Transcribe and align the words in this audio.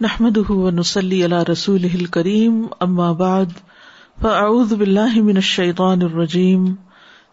نحمد 0.00 0.38
ونسلی 0.50 1.24
علی 1.24 1.36
رسول 1.52 2.04
کریم 2.06 2.66
اما 2.80 3.12
بعد 3.12 3.46
فاعوذ 4.22 4.72
باللہ 4.72 5.20
من 5.22 5.36
الشیطان 5.36 6.02
الرجیم 6.02 6.64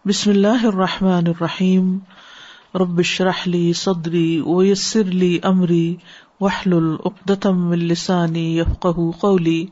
بسم 0.06 0.30
اللہ 0.30 0.66
الرحمٰن 0.66 1.28
الرحیم 1.28 1.98
ربش 2.76 3.22
رحلی 3.22 3.74
صدری 3.74 4.42
ویسر 4.42 5.04
لی 5.04 5.40
امری 5.44 5.96
وحل 6.42 6.74
العقدم 6.74 7.68
السانی 7.68 8.58
یفق 8.58 8.88
قولی 9.20 9.66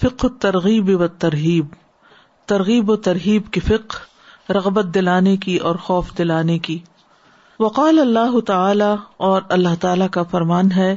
فق 0.00 0.26
ترغیب 0.40 0.90
و 1.00 1.06
ترغیب 1.06 1.66
ترغیب 2.46 2.90
و 2.90 2.96
ترغیب 2.96 3.52
کی 3.52 3.60
فق 3.60 3.96
رغبت 4.50 4.94
دلانے 4.94 5.36
کی 5.36 5.56
اور 5.56 5.76
خوف 5.76 6.18
دلانے 6.18 6.58
کی. 6.58 6.78
وقال 7.60 7.98
اللہ 7.98 8.40
تعالی 8.40 8.94
اور 9.16 9.42
اللہ 9.48 9.74
تعالی 9.80 10.04
کا 10.10 10.22
فرمان 10.22 10.72
ہے 10.72 10.96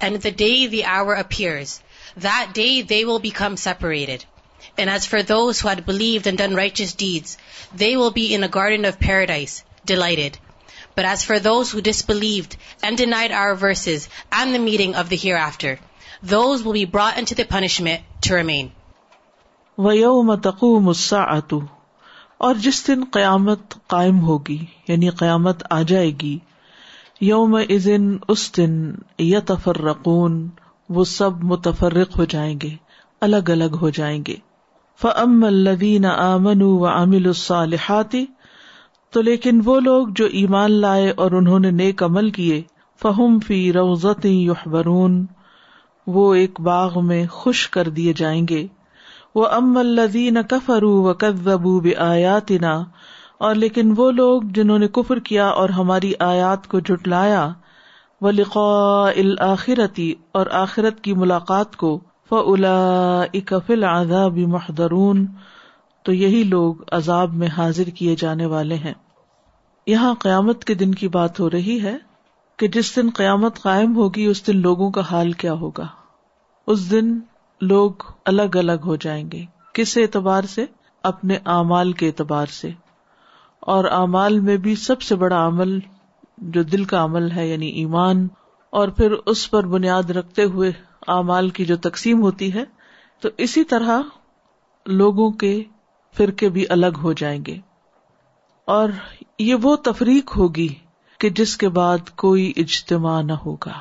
And 0.00 0.16
the 0.16 0.30
day 0.30 0.66
the 0.66 0.84
hour 0.84 1.14
appears, 1.14 1.80
that 2.16 2.52
day 2.54 2.82
they 2.82 3.04
will 3.04 3.18
become 3.18 3.56
separated. 3.56 4.24
And 4.76 4.90
as 4.90 5.06
for 5.06 5.22
those 5.22 5.60
who 5.60 5.68
had 5.68 5.86
believed 5.86 6.26
and 6.26 6.38
done 6.38 6.54
righteous 6.54 6.92
deeds, 6.94 7.36
they 7.74 7.96
will 7.96 8.10
be 8.10 8.34
in 8.34 8.44
a 8.44 8.48
garden 8.48 8.84
of 8.84 9.00
paradise, 9.00 9.62
delighted. 9.84 10.38
But 10.94 11.04
as 11.04 11.24
for 11.24 11.38
those 11.38 11.70
who 11.70 11.80
disbelieved 11.80 12.56
and 12.82 12.96
denied 12.96 13.32
our 13.32 13.54
verses 13.54 14.08
and 14.32 14.54
the 14.54 14.58
meeting 14.58 14.94
of 14.94 15.08
the 15.08 15.16
hereafter, 15.16 15.78
those 16.22 16.62
will 16.62 16.72
be 16.72 16.84
brought 16.84 17.18
into 17.18 17.34
the 17.34 17.44
punishment 17.44 18.02
to 18.22 18.34
remain. 18.34 18.72
وَيَوْمَ 19.78 20.40
تَقُومُ 20.42 20.88
السَّاعَةُ 20.88 21.68
اور 22.38 22.54
جس 22.54 22.86
دن 22.86 23.04
قیامت 23.04 23.74
قائم 23.86 24.20
ہوگی 24.20 24.64
یعنی 24.88 25.10
قیامت 25.10 25.62
آ 25.70 25.82
جائے 25.82 26.10
گی 26.22 26.38
یوم 27.20 27.54
ازن 27.54 28.16
اس 28.28 28.56
دن 28.56 28.94
یتفرقون، 29.18 30.48
وہ 30.88 31.04
سب 31.04 31.44
متفرق 31.44 32.18
ہو 32.18 32.24
جائیں 32.24 32.58
گے، 32.62 32.70
الگ 33.20 33.50
الگ 33.50 33.76
ہو 33.80 33.90
جائیں 33.90 34.24
گے۔ 34.28 34.34
فم 35.02 35.44
الدین 35.44 36.04
آمن 36.04 36.62
و 36.62 36.86
عامل 36.86 37.26
الصالحاتی 37.26 38.26
تو 39.10 39.20
لیکن 39.20 39.60
وہ 39.64 39.80
لوگ 39.80 40.08
جو 40.16 40.26
ایمان 40.26 40.72
لائے 40.72 41.10
اور 41.10 41.30
انہوں 41.30 41.58
نے 41.58 41.70
نیک 41.70 42.02
عمل 42.02 42.30
کیے 42.30 42.62
فہم 43.02 43.38
فی 43.40 43.72
روزت 43.72 44.26
یحبرون 44.26 45.26
وہ 46.06 46.34
ایک 46.34 46.60
باغ 46.60 47.06
میں 47.06 47.26
خوش 47.26 47.68
کر 47.68 47.88
دیے 47.88 48.12
جائیں 48.12 48.48
گے۔ 48.48 48.66
وہ 49.34 49.46
ام 49.46 49.76
الدین 49.76 50.38
کفرو 50.50 51.02
و 51.02 51.14
کدبو 51.14 51.80
آیاتنا 51.98 52.84
اور 53.38 53.54
لیکن 53.54 53.94
وہ 53.96 54.10
لوگ 54.10 54.42
جنہوں 54.42 54.78
نے 54.78 54.88
کفر 54.88 55.18
کیا 55.18 55.48
اور 55.48 55.68
ہماری 55.68 56.12
آیات 56.18 56.66
کو 56.66 56.80
جٹلایا 56.80 57.48
و 58.20 58.30
لقاء 58.30 59.20
الآخرتی 59.20 60.14
اور 60.32 60.46
آخرت 60.50 61.00
کی 61.00 61.14
ملاقات 61.14 61.76
کو 61.76 62.00
فلا 62.28 63.22
اکفل 63.22 63.84
آذاب 63.84 64.38
محدرون 64.38 65.26
تو 66.02 66.12
یہی 66.12 66.42
لوگ 66.42 66.74
عذاب 66.92 67.34
میں 67.34 67.48
حاضر 67.48 67.82
کیے 67.82 68.16
جانے 68.18 68.46
والے 68.46 68.74
ہیں۔ 68.74 68.94
یہاں 69.86 70.14
قیامت 70.14 70.64
کے 70.64 70.74
دن 70.74 70.94
کی 70.94 71.08
بات 71.08 71.40
ہو 71.40 71.50
رہی 71.50 71.82
ہے 71.82 71.96
کہ 72.56 72.68
جس 72.68 72.96
دن 72.96 73.08
قیامت 73.14 73.62
قائم 73.62 73.96
ہوگی، 73.96 74.26
اس 74.26 74.46
دن 74.46 74.56
لوگوں 74.56 74.90
کا 74.90 75.02
حال 75.10 75.32
کیا 75.32 75.52
ہوگا۔ 75.52 75.86
اس 76.66 76.90
دن 76.90 77.18
لوگ 77.60 77.90
الگ 78.24 78.56
الگ 78.56 78.80
ہو 78.84 78.96
جائیں 78.96 79.30
گے۔ 79.32 79.44
کس 79.72 79.96
اعتبار 79.96 80.42
سے؟ 80.42 80.64
اپنے 81.02 81.38
اعمال 81.46 81.92
کے 81.92 82.06
اعتبار 82.06 82.46
سے۔ 82.46 82.70
اور 83.68 83.84
اعمال 83.84 84.40
میں 84.40 84.56
بھی 84.56 84.74
سب 84.74 85.02
سے 85.02 85.16
بڑا 85.16 85.46
عمل 85.46 85.78
جو 86.38 86.62
دل 86.62 86.84
کا 86.84 87.04
عمل 87.04 87.30
ہے 87.30 87.48
یعنی 87.48 87.66
ایمان۔ 87.66 88.28
اور 88.70 88.88
پھر 88.88 89.12
اس 89.26 89.50
پر 89.50 89.66
بنیاد 89.66 90.02
رکھتے 90.02 90.44
ہوئے 90.44 90.72
اعمال 91.08 91.48
کی 91.48 91.64
جو 91.64 91.76
تقسیم 91.76 92.22
ہوتی 92.22 92.54
ہے، 92.54 92.64
تو 93.20 93.28
اسی 93.38 93.64
طرح 93.64 94.00
لوگوں 94.86 95.30
کے 95.30 95.62
فرقے 96.16 96.48
بھی 96.48 96.64
الگ 96.68 96.98
ہو 97.02 97.12
جائیں 97.12 97.44
گے۔ 97.46 97.58
اور 98.64 98.88
یہ 99.38 99.54
وہ 99.54 99.76
تفریق 99.76 100.36
ہوگی 100.36 100.74
کہ 101.20 101.30
جس 101.30 101.56
کے 101.56 101.68
بعد 101.68 102.16
کوئی 102.16 102.52
اجتماع 102.56 103.22
نہ 103.22 103.32
ہوگا۔ 103.32 103.72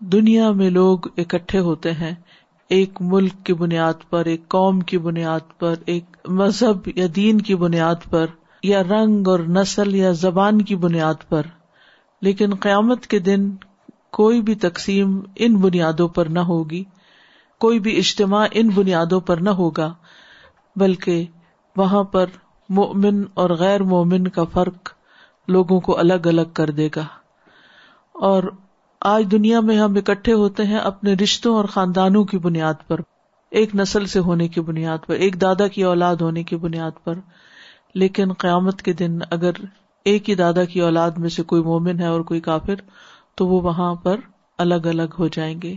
دنیا 0.00 0.50
میں 0.50 0.70
لوگ 0.70 0.98
اکٹھے 1.16 1.58
ہوتے 1.58 1.92
ہیں، 1.92 2.14
ایک 2.68 2.90
ملک 3.00 3.32
کی 3.44 3.54
بنیاد 3.54 4.10
پر، 4.10 4.24
ایک 4.24 4.48
قوم 4.48 4.80
کی 4.80 4.98
بنیاد 4.98 5.58
پر، 5.58 5.74
ایک 5.86 6.04
مذہب 6.28 6.88
یا 6.94 7.06
دین 7.16 7.40
کی 7.40 7.54
بنیاد 7.54 8.10
پر۔ 8.10 8.26
یا 8.64 8.82
رنگ 8.82 9.28
اور 9.28 9.38
نسل 9.38 9.94
یا 9.94 10.12
زبان 10.12 10.62
کی 10.62 10.76
بنیاد 10.76 11.28
پر، 11.28 11.42
لیکن 12.22 12.54
قیامت 12.54 13.06
کے 13.06 13.18
دن 13.18 13.50
کوئی 14.12 14.42
بھی 14.42 14.54
تقسیم 14.54 15.20
ان 15.36 15.56
بنیادوں 15.56 16.08
پر 16.08 16.26
نہ 16.26 16.38
ہوگی، 16.38 16.84
کوئی 17.60 17.78
بھی 17.78 17.98
اجتماع 17.98 18.46
ان 18.52 18.68
بنیادوں 18.68 19.20
پر 19.20 19.36
نہ 19.36 19.50
ہوگا، 19.50 19.94
بلکہ 20.76 21.26
وہاں 21.76 22.04
پر 22.04 22.26
مومن 22.68 23.22
اور 23.34 23.50
غیر 23.50 23.82
مومن 23.82 24.28
کا 24.28 24.44
فرق 24.44 24.92
لوگوں 25.48 25.80
کو 25.80 25.98
الگ 25.98 26.26
الگ 26.26 26.50
کر 26.52 26.70
دے 26.70 26.88
گا۔ 26.96 27.04
اور 28.12 28.42
آج 29.00 29.24
دنیا 29.32 29.60
میں 29.60 29.78
ہم 29.78 29.96
اکٹھے 29.96 30.32
ہوتے 30.32 30.64
ہیں 30.64 30.78
اپنے 30.78 31.14
رشتوں 31.14 31.56
اور 31.56 31.64
خاندانوں 31.64 32.24
کی 32.24 32.38
بنیاد 32.38 32.74
پر، 32.86 33.00
ایک 33.50 33.74
نسل 33.74 34.06
سے 34.06 34.18
ہونے 34.18 34.48
کی 34.48 34.60
بنیاد 34.60 34.98
پر، 35.06 35.14
ایک 35.14 35.40
دادا 35.40 35.68
کی 35.68 35.82
اولاد 35.82 36.16
ہونے 36.16 36.42
کی 36.42 36.56
بنیاد 36.56 37.04
پر۔ 37.04 37.14
لیکن 37.94 38.32
قیامت 38.32 38.82
کے 38.82 38.92
دن 38.92 39.18
اگر 39.30 39.50
ایک 40.04 40.30
ہی 40.30 40.34
دادا 40.34 40.64
کی 40.64 40.80
اولاد 40.80 41.10
میں 41.10 41.28
سے 41.28 41.42
کوئی 41.42 41.62
مومن 41.62 42.00
ہے 42.00 42.06
اور 42.06 42.20
کوئی 42.20 42.40
کافر، 42.40 42.74
تو 43.34 43.46
وہ 43.46 43.60
وہاں 43.60 43.94
پر 43.94 44.16
الگ 44.58 44.74
الگ 44.74 45.14
ہو 45.18 45.28
جائیں 45.28 45.62
گے۔ 45.62 45.76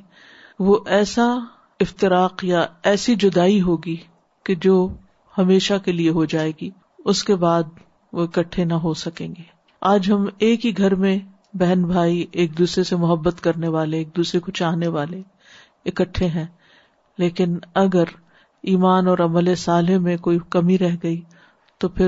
وہ 0.59 0.79
ایسا 0.85 1.35
افطراک 1.79 2.43
یا 2.43 2.65
ایسی 2.83 3.15
جدائی 3.15 3.61
ہوگی 3.61 3.95
کہ 4.43 4.55
جو 4.55 4.89
ہمیشہ 5.37 5.73
کے 5.85 5.91
لیے 5.91 6.09
ہو 6.09 6.25
جائے 6.25 6.51
گی۔ 6.61 6.69
اس 7.05 7.23
کے 7.23 7.35
بعد 7.35 7.63
وہ 8.13 8.23
اکٹھے 8.23 8.65
نہ 8.65 8.73
ہو 8.73 8.93
سکیں 8.93 9.27
گے۔ 9.27 9.43
آج 9.81 10.11
ہم 10.11 10.25
ایک 10.37 10.65
ہی 10.65 10.77
گھر 10.77 10.95
میں 10.95 11.19
بہن 11.53 11.83
بھائی، 11.83 12.25
ایک 12.31 12.57
دوسرے 12.57 12.83
سے 12.83 12.95
محبت 12.95 13.41
کرنے 13.41 13.67
والے، 13.67 13.97
ایک 13.97 14.09
دوسرے 14.17 14.39
کو 14.39 14.51
چاہنے 14.51 14.87
والے 14.87 15.21
اکٹھے 15.85 16.27
ہیں۔ 16.27 16.45
لیکن 17.17 17.57
اگر 17.75 18.03
ایمان 18.63 19.07
اور 19.07 19.17
عمل 19.17 19.55
صالح 19.55 19.97
میں 19.99 20.17
کوئی 20.17 20.39
کمی 20.49 20.77
رہ 20.77 20.95
گئی 21.03 21.21
تو 21.79 21.89
پھر 21.89 22.07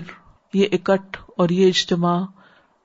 یہ 0.53 0.67
اکٹھ 0.71 1.17
اور 1.37 1.49
یہ 1.49 1.67
اجتماع 1.67 2.21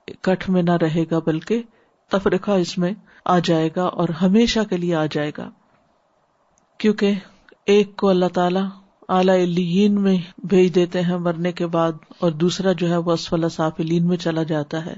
اکٹھ 0.09 0.51
میں 0.51 0.63
نہ 0.63 0.71
رہے 0.71 1.05
گا، 1.11 1.19
بلکہ 1.19 1.63
تفرقہ 2.09 2.51
اس 2.51 2.79
میں 2.79 2.93
آ 3.25 3.39
جائے 3.39 3.71
گا 3.77 3.85
اور 3.85 4.09
ہمیشہ 4.09 4.61
کے 4.71 4.77
لیے 4.77 4.95
آ 4.95 5.07
جائے 5.07 5.33
گا۔ 5.39 5.51
کیونکہ 6.79 7.13
ایک 7.67 7.97
کو 7.97 8.09
اللہ 8.09 8.29
تعالی 8.35 8.61
اعلی 9.09 9.89
میں 9.89 10.17
بھیج 10.39 10.75
دیتے 10.75 11.01
ہیں 11.01 11.17
مرنے 11.17 11.53
کے 11.53 11.67
بعد 11.67 11.93
اور 12.19 12.31
دوسرا 12.31 12.73
جو 12.73 12.89
ہے 12.89 12.97
وہ 12.97 13.13
اسفل 13.13 13.49
صافلین 13.49 14.07
میں 14.07 14.17
چلا 14.17 14.43
جاتا 14.43 14.87
ہے۔ 14.87 14.95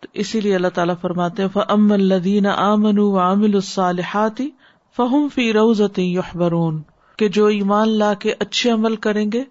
تو 0.00 0.08
اسی 0.12 0.40
لیے 0.40 0.54
اللہ 0.54 0.68
تعالیٰ 0.68 0.94
فرماتے 1.00 1.48
فم 1.48 1.92
الدین 1.92 2.46
آمن 2.46 2.98
عامل 2.98 3.54
الصالحاتی 3.54 4.50
فہم 4.96 5.28
فی 5.34 5.52
روزت 5.52 5.98
یحبرون 5.98 6.82
کہ 7.18 7.28
جو 7.28 7.46
ایمان 7.46 7.88
لا 7.88 8.14
کے 8.14 8.34
اچھے 8.38 8.70
عمل 8.70 8.96
کریں 8.96 9.32
گے 9.32 9.44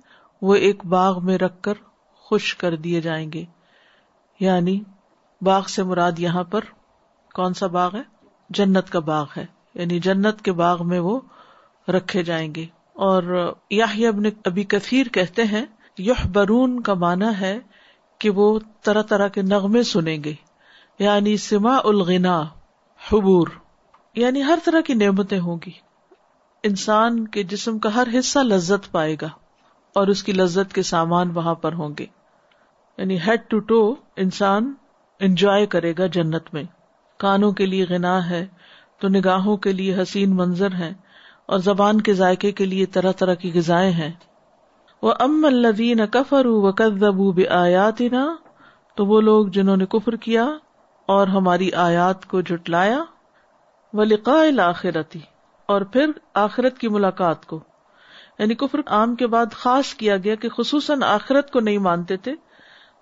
وہ 0.44 0.56
ایک 0.56 0.86
باغ 0.86 1.26
میں 1.26 1.38
رکھ 1.38 1.62
کر 1.62 1.74
خوش 2.16 2.56
کر 2.56 2.76
دیے 2.76 3.02
جائیں 3.02 3.32
گے۔ 3.32 3.46
یعنی 4.40 4.82
باغ 5.42 5.64
سے 5.64 5.84
مراد 5.84 6.12
یہاں 6.18 6.44
پر 6.44 6.60
کون 7.34 7.54
سا 7.54 7.68
باغ 7.68 7.96
ہے؟ 7.96 8.02
جنت 8.50 8.90
کا 8.90 9.00
باغ 9.00 9.26
ہے۔ 9.38 9.46
یعنی 9.74 10.00
جنت 10.00 10.42
کے 10.42 10.52
باغ 10.52 10.88
میں 10.88 11.00
وہ 11.00 11.20
رکھے 11.88 12.24
جائیں 12.24 12.56
گے۔ 12.56 12.66
اور 12.94 13.54
یا 13.70 13.86
ابھی 14.46 14.64
کثیر 14.64 15.08
کہتے 15.08 15.44
ہیں 15.44 15.66
یح 15.98 16.28
برون 16.34 16.82
کا 16.82 16.94
مانا 16.94 17.40
ہے 17.40 17.60
کہ 18.20 18.30
وہ 18.30 18.60
طرح 18.82 19.02
طرح 19.02 19.28
کے 19.28 19.42
نغمے 19.42 19.84
سنیں 19.84 20.24
گے۔ 20.24 20.34
یعنی 21.00 21.38
سما 21.38 21.78
الغنا، 21.84 22.42
حبور۔ 23.12 23.48
یعنی 24.16 24.44
ہر 24.44 24.60
طرح 24.66 24.82
کی 24.82 24.94
نعمتیں 24.94 25.40
ہوں 25.40 25.58
گی۔ 25.66 25.72
انسان 26.64 27.28
کے 27.28 27.44
جسم 27.44 27.80
کا 27.80 27.96
ہر 27.96 28.08
حصہ 28.20 28.40
لذت 28.40 28.92
پائے 28.92 29.16
گا۔ 29.22 29.30
اور 29.96 30.08
اس 30.08 30.24
کی 30.24 30.32
لذت 30.32 30.74
کے 30.74 30.84
سامان 30.84 31.32
وہاں 31.36 31.56
پر 31.56 31.74
ہوں 31.74 31.90
گے۔ 32.00 32.06
یعنی 32.98 33.18
ہیڈ 33.28 33.42
ٹو 33.48 33.60
ٹو 33.60 33.96
انسان 34.16 34.74
انجوائے 35.20 35.66
کرے 35.66 35.94
گا 35.98 36.06
جنت 36.06 36.54
میں۔ 36.54 36.64
کانوں 37.18 37.52
کے 37.52 37.66
لیے 37.66 37.86
غنا 37.90 38.30
ہے، 38.30 38.48
تو 39.00 39.08
نگاہوں 39.08 39.58
کے 39.58 39.72
لیے 39.72 40.02
حسین 40.02 40.36
منظر 40.36 40.72
ہے 40.72 40.94
اور 41.46 41.58
زبان 41.58 42.02
کے 42.02 42.14
ذائقے 42.14 42.52
کے 42.52 42.66
لیے 42.66 42.86
طرح 42.86 43.12
طرح 43.12 43.34
کی 43.34 43.52
غذائیں 43.54 43.92
ہیں۔ 43.92 44.12
وہ 45.02 45.14
ام 45.20 45.46
الدین 45.46 46.08
کفر 46.12 46.46
و 46.46 46.72
کدبو 46.72 47.32
تو 48.96 49.06
وہ 49.06 49.22
لوگ 49.22 49.48
جنہوں 49.48 49.78
نے 49.78 49.86
کفر 49.86 50.16
کیا 50.16 50.48
اور 51.06 51.28
ہماری 51.28 51.72
آیات 51.72 52.26
کو 52.26 52.42
جٹلایا 52.42 53.04
وہ 53.94 54.04
لقاء 54.04 54.62
آخرتی 54.62 55.20
اور 55.66 55.82
پھر 55.82 56.12
آخرت 56.34 56.78
کی 56.78 56.88
ملاقات 56.88 57.46
کو۔ 57.46 57.60
یعنی 58.40 58.56
کفر 58.56 58.80
عام 58.88 59.16
کے 59.16 59.28
بعد 59.28 59.46
خاص 59.52 59.94
کیا 59.94 60.18
گیا 60.18 60.36
کہ 60.36 60.50
خصوصاً 60.50 61.04
آخرت 61.04 61.52
کو 61.52 61.60
نہیں 61.60 61.78
مانتے 61.78 62.18
تھے۔ 62.18 62.34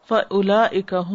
فلا 0.10 0.68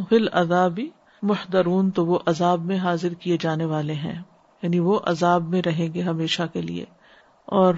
فل 0.08 0.26
ازابی 0.32 0.88
محدرون 1.22 1.90
تو 1.90 2.06
وہ 2.06 2.18
عذاب 2.26 2.64
میں 2.64 2.76
حاضر 2.76 3.14
کیے 3.14 3.36
جانے 3.40 3.64
والے 3.64 3.92
ہیں۔ 3.92 4.22
یعنی 4.62 4.78
وہ 4.78 4.98
عذاب 5.04 5.48
میں 5.48 5.62
رہیں 5.66 5.94
گے 5.94 6.02
ہمیشہ 6.02 6.42
کے 6.52 6.62
لیے۔ 6.62 6.84
اور 7.44 7.74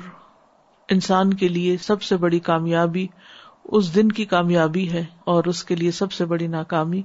انسان 0.88 1.35
کے 1.35 1.49
لیے 1.49 1.76
سب 1.76 2.02
سے 2.02 2.17
بڑی 2.17 2.38
کامیابی 2.38 3.06
اس 3.64 3.94
دن 3.94 4.12
کی 4.12 4.25
کامیابی 4.25 4.93
ہے، 4.93 5.05
اور 5.25 5.44
اس 5.44 5.64
کے 5.64 5.76
لیے 5.76 5.90
سب 5.90 6.12
سے 6.12 6.25
بڑی 6.25 6.46
ناکامی 6.46 7.02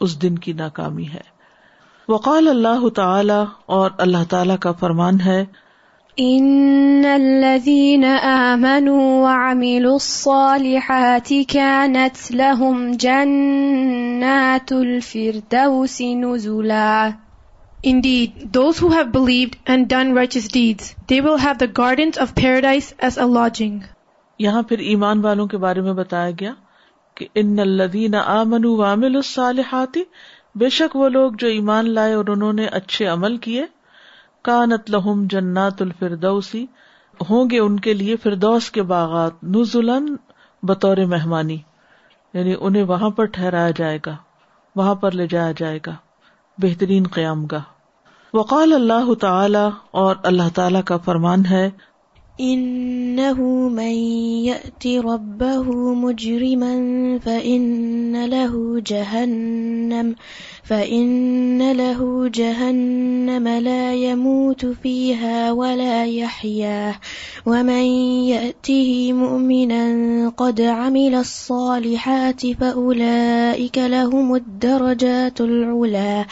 اس 0.00 0.22
دن 0.22 0.38
کی 0.38 0.52
ناکامی 0.52 1.08
ہے۔ 1.08 1.20
وقال 2.08 2.48
اللہ 2.48 2.88
تعالی 2.88 3.44
اور 3.66 3.90
اللہ 3.98 4.24
تعالی 4.28 4.54
کا 4.60 4.72
فرمان 4.72 5.20
ہے 5.20 5.44
ان 6.16 7.04
الذين 7.04 8.04
امنوا 8.04 9.22
وعملوا 9.22 9.96
الصالحات 9.96 11.32
كانت 11.48 12.32
لهم 12.32 12.90
جنات 12.92 14.72
الفردوس 14.72 16.02
نزلا 16.02 17.14
Indeed, 17.84 18.52
those 18.52 18.78
who 18.78 18.90
have 18.90 19.10
believed 19.10 19.56
and 19.66 19.88
done 19.88 20.12
righteous 20.12 20.48
deeds, 20.48 20.94
they 21.08 21.20
will 21.20 21.38
have 21.38 21.58
the 21.58 21.66
gardens 21.66 22.18
of 22.18 22.34
paradise 22.34 22.94
as 23.00 23.16
a 23.16 23.26
lodging. 23.26 23.80
یہاں 24.38 24.62
پھر 24.62 24.78
ایمان 24.78 25.20
والوں 25.20 25.46
کے 25.46 25.56
بارے 25.58 25.80
میں 25.80 25.92
بتایا 25.94 26.30
گیا 26.30 26.52
کہ 27.16 27.26
ان 27.34 27.58
الذین 27.58 28.14
آمنوا 28.14 28.76
وعملوا 28.78 29.18
الصالحات 29.18 29.98
بے 30.54 30.68
شک 30.68 30.96
وہ 30.96 31.08
لوگ 31.08 31.32
جو 31.38 31.48
ایمان 31.48 31.90
لائے 31.90 32.12
اور 32.12 32.24
انہوں 32.28 32.52
نے 32.52 32.66
اچھے 32.72 33.06
عمل 33.06 33.36
کیے 33.36 33.64
کانت 34.42 34.90
لہم 34.90 35.26
جنات 35.30 35.82
الفردوسی، 35.82 36.66
ہوں 37.30 37.50
گے 37.50 37.58
ان 37.58 37.80
کے 37.80 37.94
لیے 37.94 38.16
فردوس 38.16 38.70
کے 38.70 38.82
باغات 38.82 39.44
نزلن 39.44 40.16
بطور 40.62 40.96
مہمانی۔ 40.96 41.58
یعنی 42.34 42.54
انہیں 42.60 42.82
وہاں 42.82 43.10
پر 43.10 43.24
ٹھہرایا 43.24 43.70
جائے 43.76 43.98
گا، 44.06 44.16
وہاں 44.76 44.94
پر 44.94 45.10
لے 45.10 45.26
جایا 45.26 45.52
جائے 45.56 45.78
گا، 45.86 45.94
بہترین 46.58 47.04
قیام 47.12 47.46
گاہ۔ 47.46 47.62
وقال 48.34 48.72
اللہ 48.72 49.14
تعالی 49.14 49.68
اور 49.90 50.16
اللہ 50.22 50.48
تعالی 50.54 50.82
کا 50.82 50.96
فرمان 50.96 51.46
ہے 51.46 51.70
انه 52.40 53.68
من 53.68 53.92
يأت 54.44 54.86
ربه 54.86 55.94
مجرما 55.94 56.74
فإن 57.18 58.24
له 58.24 58.80
جهنم، 58.86 60.16
فإن 60.62 61.72
له 61.72 62.28
جهنم 62.28 63.48
لا 63.48 63.94
يموت 63.94 64.66
فيها 64.66 65.52
ولا 65.52 66.06
يحيا. 66.06 66.94
ومن 67.46 67.84
يأته 68.28 69.12
مؤمنا 69.12 70.28
قد 70.28 70.60
عمل 70.60 71.14
الصالحات 71.14 72.46
فأولئك 72.46 73.78
لهم 73.78 74.34
الدرجات 74.34 75.40
العلا. 75.40 76.26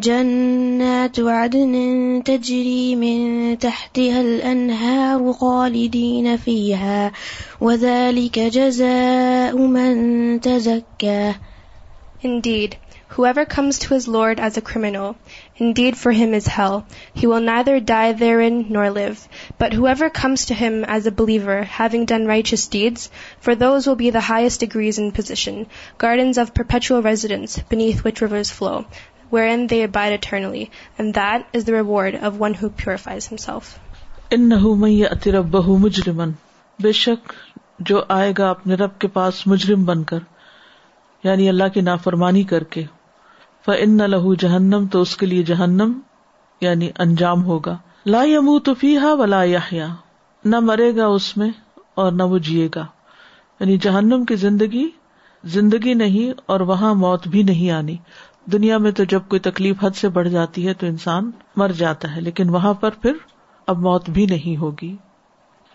جنات 0.00 1.20
عدن 1.20 2.22
تجري 2.24 2.96
من 2.96 3.58
تحتها 3.58 4.20
الأنهار 4.20 5.32
خالدين 5.32 6.36
فيها 6.36 7.12
وذلك 7.60 8.38
جزاء 8.38 9.56
من 9.56 10.40
تزكى 10.40 11.34
Indeed, 12.20 12.76
whoever 13.08 13.44
comes 13.44 13.78
to 13.78 13.94
his 13.94 14.08
Lord 14.08 14.40
as 14.40 14.56
a 14.56 14.60
criminal, 14.60 15.16
indeed 15.56 15.96
for 15.96 16.10
him 16.10 16.34
is 16.34 16.46
hell. 16.46 16.84
He 17.14 17.28
will 17.28 17.40
neither 17.40 17.78
die 17.78 18.12
therein 18.12 18.66
nor 18.70 18.90
live. 18.90 19.28
But 19.56 19.72
whoever 19.72 20.10
comes 20.10 20.46
to 20.46 20.54
him 20.54 20.84
as 20.84 21.06
a 21.06 21.12
believer, 21.12 21.62
having 21.62 22.06
done 22.06 22.26
righteous 22.26 22.66
deeds, 22.66 23.10
for 23.40 23.54
those 23.54 23.86
will 23.86 23.94
be 23.94 24.10
the 24.10 24.20
highest 24.20 24.60
degrees 24.60 24.98
in 24.98 25.12
position, 25.12 25.66
gardens 25.96 26.38
of 26.38 26.54
perpetual 26.54 27.02
residence, 27.02 27.58
beneath 27.68 28.02
which 28.02 28.20
rivers 28.20 28.50
flow. 28.50 28.84
Wherein 29.30 29.66
they 29.66 29.82
abide 29.82 30.12
eternally, 30.12 30.70
and 30.98 31.14
that 31.14 31.46
is 31.52 31.64
the 31.64 31.72
reward 31.72 32.14
of 32.14 32.40
one 32.40 32.54
who 32.54 32.70
purifies 32.84 33.26
himself. 33.26 33.76
من 34.32 35.80
مجرمن 35.80 36.30
بے 36.78 36.92
شک 36.92 37.32
جو 37.78 38.02
آئے 38.08 38.32
گا 38.38 38.50
اپنے 38.50 38.74
رب 38.74 38.98
کے 38.98 39.08
پاس 39.08 39.46
مجرم 39.46 39.84
بن 39.84 40.04
کر 40.04 40.18
یعنی 41.24 41.48
اللہ 41.48 41.68
کی 41.74 41.80
نافرمانی 41.80 42.42
کر 42.42 42.64
کے 42.64 42.84
فَإِنَّ 43.66 44.06
لَهُ 44.06 44.34
جہنم 44.38 44.86
تو 44.86 45.00
اس 45.00 45.16
کے 45.16 45.26
لیے 45.26 45.42
جہنم 45.42 45.92
یعنی 46.60 46.90
انجام 46.98 47.44
ہوگا. 47.44 47.76
لا 48.06 48.22
يموت 48.22 48.68
فیہا 48.80 49.12
ولا 49.12 49.42
یحیا 49.42 49.88
نہ 50.44 50.60
مرے 50.60 50.96
گا 50.96 51.06
اس 51.06 51.36
میں 51.36 51.50
اور 51.94 52.12
نہ 52.12 52.22
وہ 52.22 52.38
جیے 52.38 52.68
گا. 52.74 52.86
یعنی 53.60 53.78
جہنم 53.78 54.24
کی 54.24 54.34
زندگی 54.34 54.88
زندگی 55.44 55.94
نہیں 55.94 56.40
اور 56.46 56.60
وہاں 56.60 56.94
موت 56.94 57.28
بھی 57.28 57.42
نہیں 57.42 57.70
آنی. 57.70 57.96
دنیا 58.52 58.78
میں 58.78 58.90
تو 58.90 59.04
جب 59.04 59.20
کوئی 59.28 59.40
تکلیف 59.40 59.76
حد 59.84 59.90
سے 59.90 60.08
بڑھ 60.08 60.28
جاتی 60.28 60.68
ہے 60.68 60.74
تو 60.74 60.86
انسان 60.86 61.30
مر 61.56 61.68
جاتا 61.68 62.16
ہے، 62.16 62.20
لیکن 62.20 62.48
وہاں 62.48 62.74
پر 62.74 62.90
پھر 62.90 63.12
اب 63.66 63.78
موت 63.78 64.10
بھی 64.10 64.26
نہیں 64.26 64.56
ہوگی۔ 64.56 64.96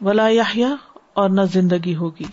ولا 0.01 0.27
یا 0.29 0.75
اور 1.13 1.29
نہ 1.29 1.41
زندگی 1.41 1.95
ہوگی۔ 1.95 2.23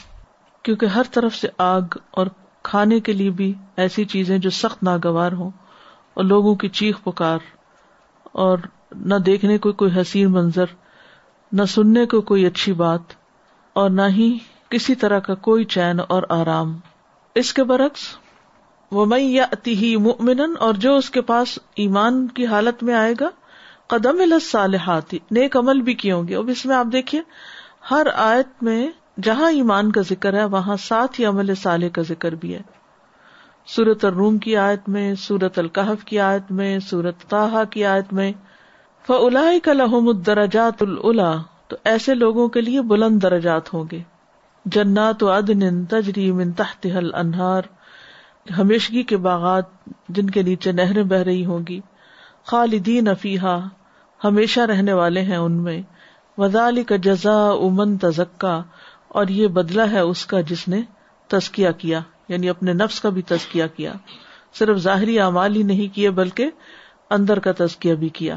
کیونکہ 0.62 0.86
ہر 0.86 1.02
طرف 1.10 1.34
سے 1.34 1.48
آگ 1.58 1.80
اور 2.10 2.26
کھانے 2.62 3.00
کے 3.00 3.12
لیے 3.12 3.30
بھی 3.30 3.54
ایسی 3.76 4.04
چیزیں 4.04 4.38
جو 4.38 4.50
سخت 4.50 4.82
ناگوار 4.82 5.32
ہوں 5.32 5.50
اور 6.14 6.24
لوگوں 6.24 6.54
کی 6.54 6.68
چیخ 6.68 7.02
پکار 7.04 7.38
اور 8.22 8.58
نہ 8.92 9.14
دیکھنے 9.14 9.58
کو 9.58 9.72
کوئی 9.72 10.00
حسین 10.00 10.32
منظر، 10.32 10.64
نہ 11.52 11.64
سننے 11.64 12.06
کو 12.06 12.20
کوئی 12.20 12.46
اچھی 12.46 12.72
بات 12.72 13.00
اور 13.72 13.90
نہ 13.90 14.02
ہی 14.08 14.38
کسی 14.68 14.94
طرح 14.94 15.18
کا 15.18 15.34
کوئی 15.34 15.64
چین 15.64 16.00
اور 16.08 16.22
آرام۔ 16.28 16.78
اس 17.34 17.54
کے 17.54 17.64
برعکس 17.64 18.00
وہ 18.90 19.06
میں 19.06 19.18
یا 19.18 19.44
اتہی 19.52 19.96
اور 20.60 20.74
جو 20.74 20.96
اس 20.96 21.10
کے 21.10 21.20
پاس 21.20 21.58
ایمان 21.76 22.26
کی 22.28 22.46
حالت 22.46 22.82
میں 22.82 22.94
آئے 22.94 23.14
گا 23.20 23.28
قدم 23.86 24.16
الصالحات، 24.20 25.14
نیک 25.30 25.56
عمل 25.56 25.80
بھی 25.80 25.94
کیے 25.94 26.12
ہوں 26.12 26.28
گے۔ 26.28 26.36
اب 26.36 26.48
اس 26.48 26.66
میں 26.66 26.76
آپ 26.76 26.86
دیکھیے، 26.92 27.20
ہر 27.90 28.06
آیت 28.14 28.62
میں 28.62 28.88
جہاں 29.22 29.50
ایمان 29.50 29.92
کا 29.92 30.00
ذکر 30.00 30.34
ہے، 30.34 30.44
وہاں 30.44 30.76
ساتھ 30.76 31.20
ہی 31.20 31.24
عمل 31.24 31.54
صالح 31.54 31.86
کا 31.92 32.02
ذکر 32.02 32.34
بھی 32.34 32.54
ہے۔ 32.54 32.62
سورت 33.66 34.04
الروم 34.04 34.38
کی 34.38 34.56
آیت 34.56 34.88
میں 34.88 35.14
سورت 35.14 35.58
القحف 35.58 36.04
کی 36.04 36.18
آیت 36.18 36.52
میں 36.52 36.78
سورت 36.78 37.18
تاہا 37.18 37.64
کی 37.64 37.84
آیت 37.84 38.12
میں 38.12 38.32
فلا 39.06 39.50
کا 39.62 39.72
لحم 39.72 40.08
الدرجات 40.08 40.82
الا 41.02 41.36
تو 41.68 41.76
ایسے 41.84 42.14
لوگوں 42.14 42.48
کے 42.48 42.60
لیے 42.60 42.82
بلند 42.82 43.22
درجات 43.22 43.74
ہوں 43.74 43.84
گے۔ 43.92 44.02
جنات 44.64 45.22
و 45.22 45.38
عدن 45.38 45.84
تجری 45.84 46.32
من 46.32 46.52
تحت 46.52 46.86
انہار 47.14 47.62
ہمیشگی 48.58 49.02
کے 49.02 49.16
باغات 49.16 49.64
جن 50.08 50.30
کے 50.30 50.42
نیچے 50.42 50.72
نہریں 50.72 51.02
بہ 51.02 51.16
رہی 51.16 51.44
ہوں 51.44 51.66
گی، 51.68 51.80
خالدین 52.44 53.08
افیحا 53.08 53.58
ہمیشہ 54.24 54.60
رہنے 54.60 54.92
والے 54.92 55.20
ہیں 55.20 55.36
ان 55.36 55.52
میں۔ 55.52 55.82
وزال 56.38 56.82
کا 56.82 56.96
جزا 56.96 57.36
امن 57.50 57.96
تزکا، 57.98 58.62
اور 59.08 59.28
یہ 59.28 59.46
بدلا 59.46 59.90
ہے 59.90 60.00
اس 60.00 60.26
کا 60.26 60.40
جس 60.40 60.68
نے 60.68 60.82
تزکیا 61.30 61.72
کیا 61.72 62.00
یعنی 62.28 62.48
اپنے 62.48 62.72
نفس 62.72 63.00
کا 63.00 63.08
بھی 63.08 63.22
تزکیا 63.22 63.66
کیا۔ 63.66 63.92
صرف 64.54 64.76
ظاہری 64.76 65.18
اعمال 65.20 65.56
ہی 65.56 65.62
نہیں 65.62 65.94
کیے، 65.94 66.10
بلکہ 66.10 66.50
اندر 67.10 67.38
کا 67.38 67.52
تزکیا 67.52 67.94
بھی 67.94 68.08
کیا۔ 68.08 68.36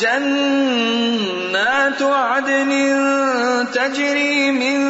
جنات 0.00 2.02
عدن 2.02 2.70
تجري 3.72 4.50
من 4.50 4.80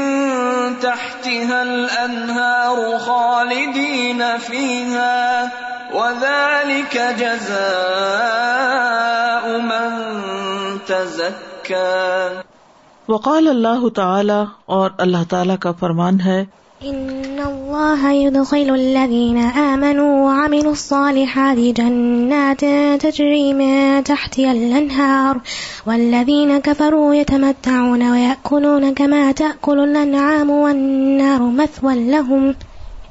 تحتها 0.80 1.62
الأنهار 1.62 2.98
خالدين 2.98 4.38
فيها 4.38 5.50
وذلك 5.94 7.14
جزاء 7.18 7.60
من 9.60 9.90
تزكى 10.86 12.42
وقال 13.08 13.48
اللہ 13.48 13.88
تعالی 13.88 14.44
اور 14.66 14.90
اللہ 14.98 15.24
تعالی 15.28 15.52
کا 15.60 15.72
فرمان 15.72 16.20
ہے 16.20 16.44
إن 16.84 17.40
الله 17.40 18.12
يدخل 18.12 18.74
الذين 18.74 19.36
آمنوا 19.38 20.24
وعملوا 20.24 20.72
الصالحات 20.72 21.58
جنات 21.58 22.60
تجري 23.02 23.52
من 23.52 24.04
تحتها 24.04 24.52
الأنهار 24.52 25.40
والذين 25.86 26.58
كفروا 26.58 27.14
يتمتعون 27.14 28.10
ويأكلون 28.10 28.94
كما 28.94 29.32
تأكل 29.32 29.78
الأنعام 29.78 30.50
والنار 30.50 31.42
مثوى 31.42 32.10
لهم 32.10 32.54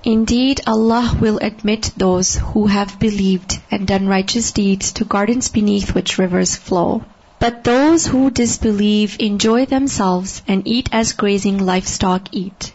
Indeed, 0.04 0.62
Allah 0.66 1.16
will 1.22 1.38
admit 1.40 1.92
those 1.96 2.38
who 2.38 2.66
have 2.66 2.98
believed 3.00 3.60
and 3.70 3.86
done 3.86 4.08
righteous 4.08 4.52
deeds 4.52 4.94
to 4.94 5.06
gardens 5.06 5.50
beneath 5.50 5.94
which 5.94 6.18
rivers 6.18 6.56
flow. 6.56 7.04
But 7.38 7.64
those 7.64 8.08
who 8.08 8.32
disbelieve 8.32 9.18
enjoy 9.20 9.66
themselves 9.68 10.42
and 10.48 10.64
eat 10.66 10.90
as 10.92 11.14
grazing 11.14 11.60
livestock 11.60 12.30
eat. 12.32 12.74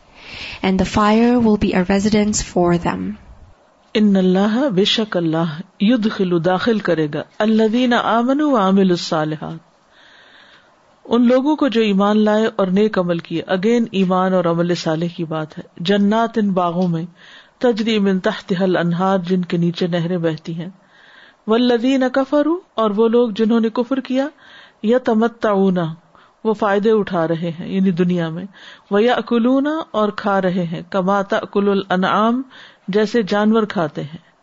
And 0.64 0.74
the 0.74 1.02
fire 1.02 1.34
will 1.34 1.56
be 1.66 1.78
a 1.78 1.82
residence 1.94 2.40
for 2.56 2.92
them. 2.92 3.10
ان 3.94 4.16
اللہ 4.16 4.68
بے 4.70 4.84
شک 4.84 5.16
اللہ 5.16 5.60
یدخل 5.80 6.44
داخل 6.44 6.78
کرے 6.78 7.08
گا 7.14 7.22
الذین 7.38 7.92
آمنوا 7.92 8.52
وعملوا 8.52 8.90
الصالحات۔ 8.90 9.74
ان 11.04 11.28
لوگوں 11.28 11.56
کو 11.56 11.68
جو 11.68 11.80
ایمان 11.80 12.18
لائے 12.18 12.48
اور 12.56 12.66
نیک 12.66 12.98
عمل 12.98 13.18
کیے۔ 13.18 13.42
اگین 13.46 13.84
ایمان 13.92 14.34
اور 14.34 14.44
عمل 14.44 14.74
صالح 14.74 15.06
کی 15.16 15.24
بات 15.24 15.58
ہے۔ 15.58 15.62
جنات 15.76 16.38
ان 16.38 16.50
باغوں 16.50 16.88
میں، 16.88 17.04
تجری 17.58 17.98
من 17.98 18.20
تحتها 18.20 18.64
الانہار 18.64 19.18
جن 19.18 19.42
کے 19.42 19.56
نیچے 19.56 19.86
نہریں 19.86 20.18
بہتی 20.18 20.54
ہیں۔ 20.54 20.68
والذین 21.46 22.04
کفروا 22.12 22.56
اور 22.74 22.90
وہ 22.90 23.08
لوگ 23.08 23.30
جنہوں 23.30 23.60
نے 23.60 23.68
کفر 23.68 24.00
کیا 24.00 24.28
یا 24.82 24.96
یتمتعون 24.96 25.78
وہ 26.44 26.54
فائدے 26.54 26.90
اٹھا 26.90 27.28
رہے 27.28 27.50
ہیں 27.60 27.68
یعنی 27.68 27.90
دنیا 27.90 28.28
میں۔ 28.28 28.44
وہ 28.90 29.02
یا 29.02 29.14
اکلونا 29.14 29.78
اور 29.90 30.08
کھا 30.08 30.42
رہے 30.42 30.64
ہیں 30.64 30.82
کماتا 30.90 31.36
اکل 31.36 31.68
الانعام، 31.68 32.42
جیسے 32.88 33.22
جانور 33.22 33.62
کھاتے 33.62 34.02
ہیں۔ 34.02 34.34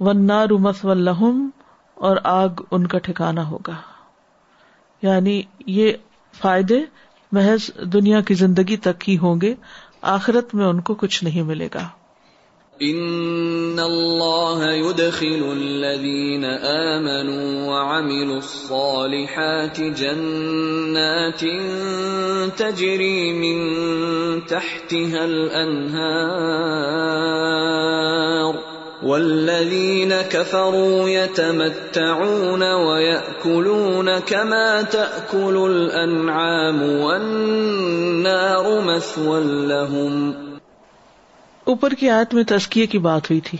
ونار 0.00 0.48
مسلم 0.50 1.50
اور 1.94 2.16
آگ 2.24 2.48
ان 2.70 2.86
کا 2.86 2.98
ٹھکانا 2.98 3.48
ہوگا۔ 3.48 3.74
یعنی 5.02 5.42
یہ 5.66 5.92
فائدے 6.38 6.84
محض 7.32 7.70
دنیا 7.92 8.20
کی 8.20 8.34
زندگی 8.34 8.76
تک 8.76 9.08
ہی 9.08 9.18
ہوں 9.18 9.40
گے، 9.40 9.54
آخرت 10.02 10.54
میں 10.54 10.66
ان 10.66 10.80
کو 10.80 10.94
کچھ 10.94 11.24
نہیں 11.24 11.42
ملے 11.42 11.68
گا۔ 11.74 11.88
ان 12.80 13.78
اللہ 13.82 14.60
يدخل 14.70 15.52
الذين 15.52 16.44
آمنوا 16.44 17.66
وعملوا 17.66 18.36
الصالحات 18.38 19.80
جنات 19.80 21.40
تجري 22.58 23.32
من 23.32 23.58
تحتها 24.46 25.24
الانهار 25.24 25.98
والذين 29.02 30.14
كفروا 30.14 31.08
يتمتعون 31.08 32.62
ويأكلون 32.62 34.18
كما 34.18 34.82
تأكل 34.82 35.70
الأنعام 35.70 36.82
والنار 36.82 38.80
مثوى 38.80 39.66
لهم 39.66 40.47
اوپر 41.68 41.90
کی 41.90 42.10
آیت 42.10 42.34
میں 42.34 42.44
تزکیے 42.44 42.86
کی 42.86 42.98
بات 42.98 43.30
ہوئی 43.30 43.40
تھی 43.40 43.58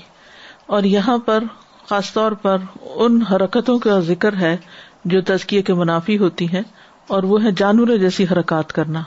اور 0.67 0.83
یہاں 0.83 1.19
پر 1.19 1.45
خاص 1.89 2.13
طور 2.13 2.33
پر 2.33 2.57
ان 2.83 3.23
حرکتوں 3.23 3.79
کا 3.79 4.01
ذکر 4.01 4.37
ہے 4.37 4.57
جو 5.05 5.21
تزکیے 5.21 5.63
کے 5.63 5.75
منافی 5.75 6.19
ہوتی 6.19 6.49
ہیں 6.49 6.63
اور 7.07 7.23
وہ 7.23 7.45
ہے 7.45 7.49
جانور 7.57 7.97
جیسی 7.97 8.25
حرکات 8.25 8.73
کرنا۔ 8.73 9.03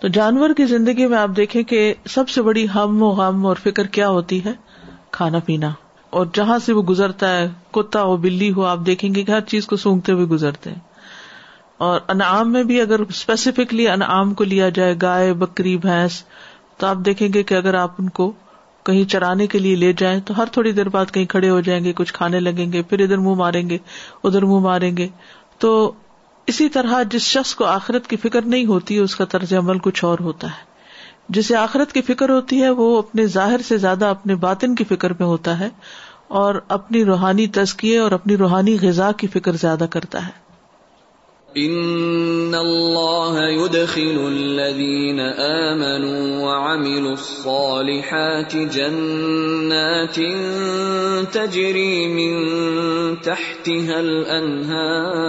تو 0.00 0.08
جانور 0.08 0.50
کی 0.56 0.66
زندگی 0.66 1.06
میں 1.06 1.18
آپ 1.18 1.30
دیکھیں 1.36 1.62
کہ 1.62 1.94
سب 2.08 2.28
سے 2.28 2.42
بڑی 2.42 2.66
ہم 2.74 3.02
و 3.02 3.08
غم 3.08 3.46
اور 3.46 3.56
فکر 3.56 3.86
کیا 3.86 4.08
ہوتی 4.08 4.44
ہے؟ 4.44 4.52
کھانا 5.10 5.38
پینا۔ 5.38 5.70
اور 6.10 6.26
جہاں 6.34 6.58
سے 6.58 6.72
وہ 6.72 6.82
گزرتا 6.82 7.36
ہے، 7.36 7.48
کتا 7.70 8.02
ہو، 8.02 8.16
بلی 8.16 8.52
ہو، 8.52 8.64
آپ 8.64 8.78
دیکھیں 8.86 9.14
گے 9.14 9.24
کہ 9.24 9.32
ہر 9.32 9.40
چیز 9.40 9.66
کو 9.66 9.76
سونگتے 9.76 10.12
ہوئے 10.12 10.26
گزرتے 10.26 10.70
ہیں۔ 10.70 10.80
اور 11.78 12.00
انعام 12.08 12.52
میں 12.52 12.62
بھی 12.62 12.80
اگر 12.80 13.00
اسپیسیفکلی 13.00 13.88
انعام 13.88 14.34
کو 14.34 14.44
لیا 14.44 14.68
جائے، 14.68 14.94
گائے، 15.02 15.32
بکری، 15.32 15.76
بھینس 15.76 16.22
تو 16.76 16.86
آپ 16.86 16.96
دیکھیں 16.96 17.28
گے 17.34 17.42
کہ 17.42 17.54
اگر 17.54 17.74
آپ 17.74 17.90
ان 17.98 18.08
کو 18.08 18.32
کہیں 18.82 19.04
چرانے 19.04 19.46
کے 19.46 19.58
لیے 19.58 19.76
لے 19.76 19.92
جائیں 19.92 20.20
تو 20.20 20.36
ہر 20.36 20.44
تھوڑی 20.46 20.72
دیر 20.72 20.88
بعد 20.88 21.06
کہیں 21.12 21.24
کھڑے 21.24 21.50
ہو 21.50 21.60
جائیں 21.60 21.84
گے، 21.84 21.92
کچھ 21.96 22.14
کھانے 22.14 22.40
لگیں 22.40 22.72
گے، 22.72 22.82
پھر 22.82 23.00
ادھر 23.00 23.18
منہ 23.18 23.34
ماریں 23.34 23.70
گے، 23.70 23.78
ادھر 24.24 24.44
منہ 24.44 24.60
ماریں 24.60 24.96
گے۔ 24.96 25.08
تو 25.58 25.92
اسی 26.46 26.68
طرح 26.68 27.02
جس 27.02 27.22
شخص 27.22 27.54
کو 27.54 27.64
آخرت 27.64 28.06
کی 28.06 28.16
فکر 28.16 28.42
نہیں 28.42 28.66
ہوتی، 28.66 28.98
اس 28.98 29.16
کا 29.16 29.24
طرز 29.24 29.52
عمل 29.52 29.78
کچھ 29.78 30.04
اور 30.04 30.18
ہوتا 30.18 30.46
ہے۔ 30.46 30.64
جسے 31.28 31.56
آخرت 31.56 31.92
کی 31.92 32.02
فکر 32.02 32.28
ہوتی 32.28 32.62
ہے، 32.62 32.70
وہ 32.70 32.98
اپنے 32.98 33.26
ظاہر 33.26 33.60
سے 33.68 33.76
زیادہ 33.76 34.04
اپنے 34.04 34.34
باطن 34.34 34.74
کی 34.74 34.84
فکر 34.84 35.10
میں 35.10 35.26
ہوتا 35.26 35.58
ہے 35.58 35.68
اور 36.28 36.54
اپنی 36.68 37.04
روحانی 37.04 37.46
تزکیے 37.46 37.98
اور 37.98 38.12
اپنی 38.12 38.36
روحانی 38.36 38.76
غذا 38.82 39.12
کی 39.12 39.26
فکر 39.26 39.52
زیادہ 39.52 39.86
کرتا 39.90 40.26
ہے۔ 40.26 40.45
ان 41.54 42.54
اللہ 42.54 43.36
يدخل 43.48 44.16
الذين 44.28 45.20
آمنوا 45.20 46.42
وعملوا 46.44 47.12
الصالحات 47.12 48.56
جنات 48.56 50.16
تجري 51.32 52.06
من 52.06 52.34
تحتها 53.20 54.00
الانهار 54.00 55.26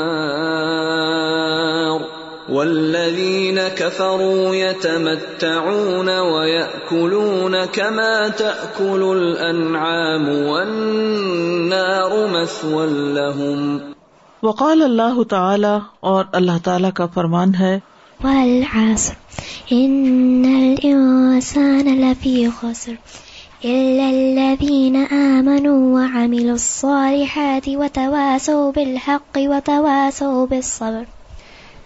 والذين 2.49 3.67
كفروا 3.67 4.55
يتمتعون 4.55 6.19
ويأكلون 6.19 7.65
كما 7.65 8.29
تأكل 8.29 9.17
الأنعام 9.17 10.29
والنار 10.29 12.27
مثوى 12.27 13.13
لهم 13.13 13.96
وقال 14.43 14.81
اللہ 14.81 15.23
تعالی 15.23 15.77
اور 15.99 16.25
اللہ 16.31 16.57
تعالی 16.63 16.87
کا 16.93 17.05
فرمان 17.05 17.55
ہے 17.55 17.79
والعصر. 18.23 19.13
إن 19.73 20.45
الإنسان 20.45 21.99
لفي 21.99 22.47
خسر. 22.59 22.93
إلا 23.65 24.09
الذين 24.09 24.95
آمنوا 25.11 25.99
وعملوا 25.99 26.55
الصالحات 26.55 27.67
وتواسوا 27.67 28.71
بالحق 28.75 29.37
وتواسوا 29.37 30.47
بالصبر. 30.47 31.03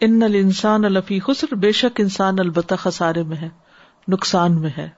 ان 0.00 0.22
الانسان 0.22 0.82
لفی 0.82 1.20
خسر 1.20 1.54
بے 1.54 1.72
شک 1.72 2.00
انسان 2.00 2.38
البتہ 2.38 2.74
خسارے 2.74 3.22
میں 3.22 3.36
ہے 3.36 3.48
نقصان 4.08 4.60
میں 4.60 4.70
ہے۔ 4.78 4.88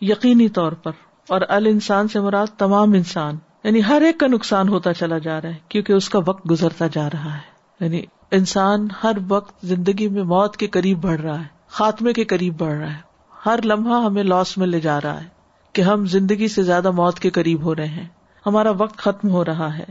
یقینی 0.00 0.48
طور 0.48 0.72
پر۔ 0.72 0.92
اور 1.28 1.40
ال 1.48 1.66
انسان 1.66 2.08
سے 2.08 2.20
مراد 2.20 2.46
تمام 2.46 2.92
انسان 2.92 3.36
یعنی 3.64 3.80
ہر 3.88 4.02
ایک 4.02 4.20
کا 4.20 4.26
نقصان 4.26 4.68
ہوتا 4.68 4.94
چلا 4.94 5.18
جا 5.18 5.42
رہا 5.42 5.48
ہے 5.48 5.54
کیونکہ 5.68 5.92
اس 5.92 6.08
کا 6.08 6.20
وقت 6.26 6.50
گزرتا 6.50 6.86
جا 6.92 7.08
رہا 7.10 7.34
ہے۔ 7.34 7.58
یعنی 7.80 8.02
انسان 8.30 8.88
ہر 9.02 9.12
وقت 9.28 9.66
زندگی 9.66 10.08
میں 10.08 10.22
موت 10.22 10.56
کے 10.56 10.66
قریب 10.66 11.04
بڑھ 11.04 11.20
رہا 11.20 11.38
ہے، 11.38 11.44
خاتمے 11.68 12.12
کے 12.12 12.24
قریب 12.24 12.60
بڑھ 12.60 12.78
رہا 12.78 12.92
ہے۔ 12.94 13.00
ہر 13.46 13.60
لمحہ 13.64 14.04
ہمیں 14.04 14.22
لاس 14.22 14.58
میں 14.58 14.66
لے 14.66 14.80
جا 14.80 15.00
رہا 15.00 15.22
ہے 15.22 15.28
کہ 15.72 15.82
ہم 15.82 16.06
زندگی 16.06 16.48
سے 16.48 16.62
زیادہ 16.62 16.90
موت 16.90 17.18
کے 17.18 17.30
قریب 17.30 17.62
ہو 17.62 17.74
رہے 17.74 17.86
ہیں۔ 17.86 18.08
ہمارا 18.46 18.70
وقت 18.70 18.98
ختم 18.98 19.30
ہو 19.30 19.44
رہا 19.44 19.78
ہے۔ 19.78 19.84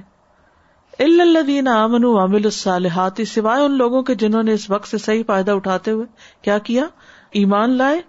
الدین 0.99 1.67
امن 1.67 2.05
عامل 2.05 2.45
الصالحات، 2.45 3.21
سوائے 3.27 3.63
ان 3.63 3.71
لوگوں 3.71 4.01
کے 4.01 4.15
جنہوں 4.15 4.43
نے 4.43 4.53
اس 4.53 4.69
وقت 4.69 4.87
سے 4.87 4.97
صحیح 4.97 5.23
فائدہ 5.27 5.51
اٹھاتے 5.51 5.91
ہوئے 5.91 6.05
کیا 6.41 6.57
کیا؟ 6.57 6.83
ایمان 7.31 7.69
لائے 7.69 8.01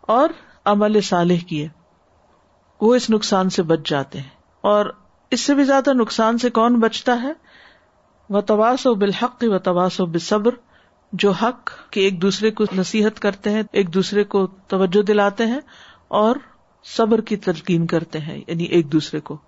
اور 0.00 0.28
عمل 0.64 1.00
صالح 1.00 1.36
کیے۔ 1.48 1.68
وہ 2.80 2.94
اس 2.94 3.10
نقصان 3.10 3.50
سے 3.50 3.62
بچ 3.62 3.78
جاتے 3.90 4.20
ہیں۔ 4.20 4.28
اور 4.60 4.86
اس 5.30 5.40
سے 5.40 5.54
بھی 5.54 5.64
زیادہ 5.64 5.92
نقصان 5.92 6.38
سے 6.38 6.50
کون 6.50 6.78
بچتا 6.78 7.22
ہے؟ 7.22 7.32
و 8.30 8.40
تواس 8.40 8.86
و 8.86 8.94
بالحق 8.94 9.44
و 9.46 9.58
تواس 9.58 10.00
و 10.00 10.06
بصبر 10.06 10.50
جو 11.12 11.30
حق 11.30 11.70
کے 11.90 12.00
ایک 12.00 12.22
دوسرے 12.22 12.50
کو 12.50 12.64
نصیحت 12.76 13.20
کرتے 13.20 13.50
ہیں، 13.50 13.62
ایک 13.72 13.94
دوسرے 13.94 14.24
کو 14.24 14.46
توجہ 14.46 15.02
دلاتے 15.02 15.46
ہیں 15.46 15.60
اور 16.08 16.36
صبر 16.84 17.20
کی 17.20 17.36
تلقین 17.36 17.86
کرتے 17.86 18.18
ہیں 18.18 18.42
یعنی 18.46 18.64
ایک 18.64 18.92
دوسرے 18.92 19.20
کو۔ 19.20 19.38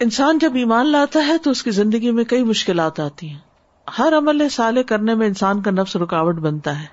انسان 0.00 0.38
جب 0.38 0.54
ایمان 0.54 0.86
لاتا 0.86 1.26
ہے 1.26 1.38
تو 1.38 1.50
اس 1.50 1.62
کی 1.62 1.70
زندگی 1.70 2.10
میں 2.10 2.24
کئی 2.24 2.44
مشکلات 2.44 3.00
آتی 3.00 3.28
ہیں۔ 3.28 3.38
ہر 3.98 4.12
عمل 4.18 4.48
سالے 4.48 4.82
کرنے 4.82 5.14
میں 5.14 5.26
انسان 5.26 5.62
کا 5.62 5.70
نفس 5.70 5.96
رکاوٹ 5.96 6.34
بنتا 6.34 6.80
ہے 6.80 6.86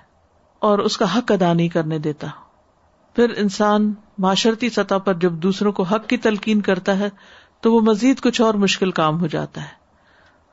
اور 0.60 0.80
اس 0.80 0.98
کا 0.98 1.18
حق 1.18 1.32
ادا 1.32 1.54
نہیں 1.54 1.70
کرنے 1.70 2.00
دیتا۔ 2.00 2.28
پھر 3.16 3.34
انسان 3.38 3.94
معاشرتی 4.18 4.70
سطح 4.70 4.96
پر 4.96 5.14
جب 5.14 5.34
دوسروں 5.34 5.72
کو 5.72 5.84
حق 5.84 6.08
کی 6.08 6.18
تلقین 6.18 6.62
کرتا 6.62 7.00
ہے 7.00 7.10
تو 7.62 7.74
وہ 7.74 7.82
مزید 7.82 8.22
کچھ 8.22 8.42
اور 8.42 8.54
مشکل 8.54 8.92
کام 8.92 9.22
ہو 9.22 9.28
جاتا 9.28 9.62
ہے۔ 9.62 9.79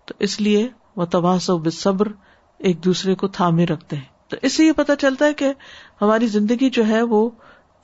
تو 0.07 0.15
اس 0.19 0.41
لیے 0.41 0.69
و 0.97 1.05
تواس 1.05 1.51
و 1.51 1.71
صبر 1.71 2.09
ایک 2.59 2.85
دوسرے 2.85 3.15
کو 3.15 3.29
تھامے 3.29 3.67
رکھتے 3.67 3.97
ہیں۔ 3.97 4.17
تو 4.29 4.37
اس 4.43 4.53
سے 4.53 4.65
یہ 4.65 4.73
پتا 4.73 4.97
چلتا 4.97 5.25
ہے 5.25 5.35
کہ 5.35 5.53
ہماری 6.03 6.27
زندگی 6.27 6.71
جو 6.71 6.87
ہے 6.87 7.03
وہ 7.03 7.31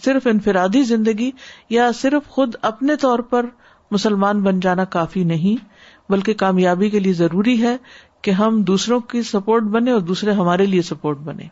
صرف 0.05 0.27
انفرادی 0.27 0.83
زندگی 0.83 1.31
یا 1.71 1.93
صرف 1.93 2.29
خود 2.29 2.55
اپنے 2.63 2.97
طور 2.97 3.19
پر 3.19 3.47
مسلمان 3.91 4.43
بن 4.43 4.61
جانا 4.61 4.85
کافی 4.85 5.25
نہیں، 5.25 5.65
بلکہ 6.13 6.35
کامیابی 6.35 6.91
کے 6.91 7.01
لیے 7.01 7.13
ضروری 7.13 7.63
ہے 7.63 7.77
کہ 8.23 8.31
ہم 8.31 8.63
دوسروں 8.63 9.01
کی 9.01 9.23
سپورٹ 9.23 9.63
بنے 9.63 9.91
اور 9.91 10.01
دوسرے 10.01 10.33
ہمارے 10.33 10.67
لیے 10.67 10.83
سپورٹ 10.83 11.19
بنے 11.19 11.45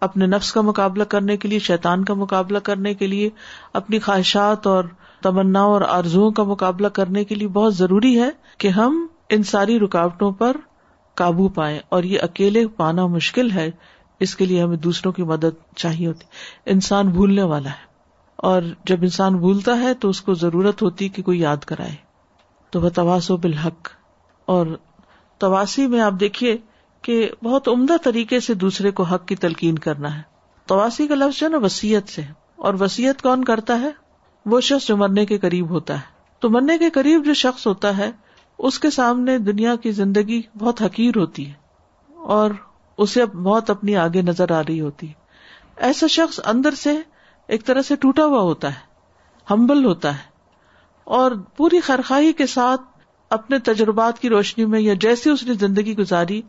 اپنے 0.00 0.26
نفس 0.26 0.52
کا 0.52 0.60
مقابلہ 0.60 1.04
کرنے 1.04 1.36
کے 1.36 1.48
لیے، 1.48 1.58
شیطان 1.58 2.04
کا 2.04 2.14
مقابلہ 2.14 2.58
کرنے 2.58 2.94
کے 2.94 3.06
لیے، 3.06 3.30
اپنی 3.72 3.98
خواہشات 3.98 4.66
اور 4.66 4.84
تمنا 5.22 5.62
اور 5.62 5.80
آرزو 5.80 6.30
کا 6.30 6.42
مقابلہ 6.42 6.88
کرنے 6.88 7.24
کے 7.24 7.34
لیے 7.34 7.48
بہت 7.48 7.74
ضروری 7.74 8.20
ہے 8.20 8.30
کہ 8.58 8.68
ہم 8.68 9.06
ان 9.28 9.42
ساری 9.42 9.80
رکاوٹوں 9.80 10.32
پر 10.32 10.56
قابو 11.14 11.48
پائیں 11.48 11.80
اور 11.88 12.02
یہ 12.02 12.18
اکیلے 12.22 12.68
پانا 12.68 13.06
مشکل 13.06 13.50
ہے، 13.50 13.70
اس 14.20 14.36
کے 14.36 14.44
لیے 14.44 14.62
ہمیں 14.62 14.76
دوسروں 14.76 15.12
کی 15.12 15.22
مدد 15.22 15.76
چاہیے 15.76 16.06
ہوتی۔ 16.06 16.24
انسان 16.66 17.08
بھولنے 17.08 17.42
والا 17.42 17.70
ہے۔ 17.70 17.86
اور 18.36 18.62
جب 18.84 18.96
انسان 19.02 19.36
بھولتا 19.36 19.78
ہے 19.78 19.94
تو 19.94 20.08
اس 20.08 20.20
کو 20.20 20.34
ضرورت 20.34 20.82
ہوتی 20.82 21.08
کہ 21.08 21.22
کوئی 21.22 21.40
یاد 21.40 21.56
کرائے۔ 21.56 21.94
تو 22.70 22.80
وہ 22.80 22.88
تواس 22.88 23.30
بالحق۔ 23.30 23.88
اور 24.46 24.66
تواسی 25.38 25.86
میں 25.86 26.00
آپ 26.00 26.12
دیکھیے 26.20 26.56
کہ 27.02 27.30
بہت 27.42 27.68
عمدہ 27.68 27.96
طریقے 28.04 28.40
سے 28.40 28.54
دوسرے 28.54 28.90
کو 28.90 29.02
حق 29.02 29.26
کی 29.26 29.36
تلقین 29.36 29.78
کرنا 29.78 30.16
ہے۔ 30.16 30.22
تواسی 30.66 31.06
کا 31.06 31.14
لفظ 31.14 31.40
جو 31.40 31.48
نا 31.48 31.58
وسیعت 31.58 32.08
سے۔ 32.08 32.22
اور 32.56 32.74
وسیعت 32.80 33.22
کون 33.22 33.44
کرتا 33.44 33.80
ہے؟ 33.80 33.90
وہ 34.46 34.60
شخص 34.60 34.86
جو 34.86 34.96
مرنے 34.96 35.26
کے 35.26 35.38
قریب 35.38 35.70
ہوتا 35.70 35.94
ہے۔ 35.94 36.16
تو 36.40 36.50
مرنے 36.50 36.78
کے 36.78 36.90
قریب 36.90 37.24
جو 37.24 37.34
شخص 37.34 37.66
ہوتا 37.66 37.96
ہے 37.96 38.10
اس 38.58 38.78
کے 38.78 38.90
سامنے 38.90 39.38
دنیا 39.38 39.76
کی 39.76 39.90
زندگی 39.90 40.42
بہت 40.58 40.82
حقیر 40.82 41.16
ہوتی 41.16 41.48
ہے 41.48 41.52
اور 42.14 42.50
اسے 42.98 43.26
بہت 43.26 43.70
اپنی 43.70 43.96
آگے 43.96 44.22
نظر 44.22 44.52
آ 44.52 44.60
رہی 44.60 44.80
ہوتی 44.80 45.08
ہے۔ 45.08 45.12
ایسا 45.76 46.06
شخص 46.06 46.40
اندر 46.44 46.74
سے 46.74 46.96
ایک 47.48 47.64
طرح 47.64 47.82
سے 47.82 47.96
ٹوٹا 47.96 48.24
ہوا 48.24 48.40
ہوتا 48.40 48.68
ہے، 48.68 48.80
ہمبل 49.50 49.84
ہوتا 49.84 50.14
ہے 50.14 50.22
اور 51.04 51.32
پوری 51.56 51.80
خرخائی 51.80 52.32
کے 52.32 52.46
ساتھ 52.46 52.80
اپنے 53.30 53.58
تجربات 53.58 54.18
کی 54.18 54.28
روشنی 54.28 54.64
میں 54.64 54.80
یا 54.80 54.94
جیسے 55.00 55.30
اس 55.30 55.42
نے 55.42 55.54
زندگی 55.54 55.96
گزاری 55.96 56.42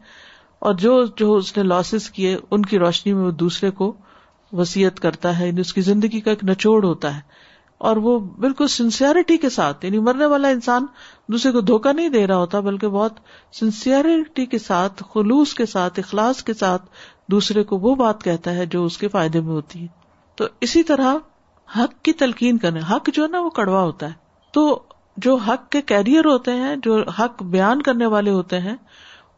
اور 0.59 0.73
جو 0.73 1.05
جو 1.05 1.33
اس 1.33 1.57
نے 1.57 1.63
لاسز 1.63 2.09
کیے، 2.09 2.37
ان 2.51 2.61
کی 2.61 2.79
روشنی 2.79 3.13
میں 3.13 3.23
وہ 3.23 3.31
دوسرے 3.31 3.71
کو 3.71 3.95
وسیعت 4.51 4.99
کرتا 4.99 5.39
ہے 5.39 5.47
یعنی 5.47 5.61
اس 5.61 5.73
کی 5.73 5.81
زندگی 5.81 6.19
کا 6.19 6.29
ایک 6.29 6.43
نچوڑ 6.43 6.83
ہوتا 6.83 7.15
ہے۔ 7.15 7.21
اور 7.77 7.97
وہ 7.97 8.19
بالکل 8.19 8.67
سنسیئرٹی 8.67 9.37
کے 9.37 9.49
ساتھ 9.49 9.85
یعنی 9.85 9.99
مرنے 9.99 10.25
والا 10.25 10.47
انسان 10.47 10.85
دوسرے 11.27 11.51
کو 11.51 11.61
دھوکا 11.61 11.91
نہیں 11.91 12.09
دے 12.09 12.27
رہا 12.27 12.37
ہوتا، 12.37 12.59
بلکہ 12.59 12.87
بہت 12.87 13.13
سنسیئرٹی 13.53 14.45
کے 14.45 14.59
ساتھ، 14.59 15.03
خلوص 15.13 15.53
کے 15.53 15.65
ساتھ، 15.65 15.99
اخلاص 15.99 16.43
کے 16.43 16.53
ساتھ 16.53 16.89
دوسرے 17.31 17.63
کو 17.63 17.77
وہ 17.77 17.95
بات 17.95 18.23
کہتا 18.23 18.51
ہے 18.51 18.65
جو 18.65 18.85
اس 18.85 18.97
کے 18.97 19.07
فائدے 19.07 19.41
میں 19.41 19.53
ہوتی 19.53 19.81
ہے۔ 19.81 19.87
تو 20.35 20.45
اسی 20.61 20.83
طرح 20.83 21.15
حق 21.77 22.03
کی 22.03 22.13
تلقین 22.13 22.57
کرنے، 22.57 22.79
حق 22.91 23.09
جو 23.13 23.23
ہے 23.23 23.27
نا 23.27 23.39
وہ 23.39 23.49
کڑوا 23.49 23.81
ہوتا 23.81 24.05
ہے۔ 24.05 24.13
تو 24.51 24.83
جو 25.17 25.35
حق 25.35 25.69
کے 25.69 25.81
کیریئر 25.81 26.25
ہوتے 26.25 26.51
ہیں، 26.51 26.75
جو 26.83 27.03
حق 27.09 27.43
بیان 27.43 27.81
کرنے 27.81 28.05
والے 28.05 28.31
ہوتے 28.31 28.59
ہیں، 28.59 28.75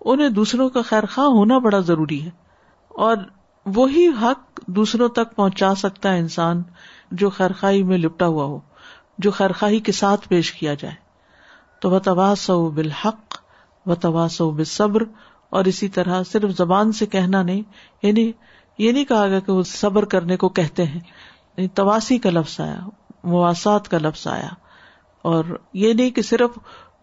انہیں 0.06 0.30
دوسروں 0.30 0.70
کا 0.70 0.82
خیر 0.82 1.06
خواہ 1.06 1.28
ہونا 1.28 1.58
بڑا 1.58 1.80
ضروری 1.80 2.26
ہے۔ 2.26 2.30
اور 2.90 3.18
وہی 3.66 4.08
حق 4.08 4.60
دوسروں 4.68 5.10
تک 5.10 5.36
پہنچا 5.36 5.76
سکتا 5.76 6.14
ہے 6.14 6.20
انسان 6.20 6.64
جو 7.12 7.30
خیرخائی 7.30 7.84
میں 7.84 7.98
لپٹا 7.98 8.26
ہوا 8.26 8.44
ہو، 8.44 8.60
جو 9.18 9.32
خیرخائی 9.32 9.80
کے 9.80 9.92
ساتھ 9.92 10.28
پیش 10.28 10.52
کیا 10.52 10.74
جائے۔ 10.74 11.09
تو 11.80 11.90
وہ 11.90 12.00
تواس 12.00 12.50
بالحق 12.50 13.36
و 13.86 13.96
تواس 13.96 14.42
و 14.42 14.64
صبر 14.64 15.04
اور 15.50 15.66
اسی 15.66 15.90
طرح 15.90 16.24
صرف 16.24 16.52
زبان 16.58 16.92
سے 16.92 17.06
کہنا 17.06 17.44
نہیں 17.44 17.62
یعنی 18.04 18.32
یہ 18.78 18.92
نہیں 18.92 19.06
کہا 19.06 19.28
گیا 19.28 19.40
کہ 19.40 19.52
وہ 19.52 19.64
صبر 19.64 20.06
کرنے 20.06 20.38
کو 20.38 20.50
کہتے 20.50 20.86
ہیں 20.86 21.00
یعنی 21.58 21.68
تواسی 21.68 22.18
کا 22.18 22.30
لفظ 22.30 22.60
آیا 22.60 22.80
مواسات 23.24 23.88
کا 23.88 23.98
لفظ 23.98 24.28
آیا۔ 24.28 24.50
اور 25.22 25.44
یہ 25.74 25.94
نہیں 25.94 26.10
کہ 26.10 26.22
صرف 26.22 26.50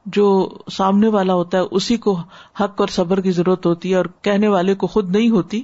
جو 0.07 0.59
سامنے 0.73 1.09
والا 1.09 1.35
ہوتا 1.35 1.59
ہے، 1.59 1.63
اسی 1.71 1.97
کو 1.97 2.19
حق 2.61 2.81
اور 2.81 2.89
صبر 2.89 3.21
کی 3.21 3.31
ضرورت 3.31 3.67
ہوتی 3.67 3.91
ہے 3.91 3.97
اور 3.97 4.05
کہنے 4.23 4.49
والے 4.49 4.75
کو 4.75 4.87
خود 4.87 5.17
نہیں 5.17 5.31
ہوتی، 5.31 5.63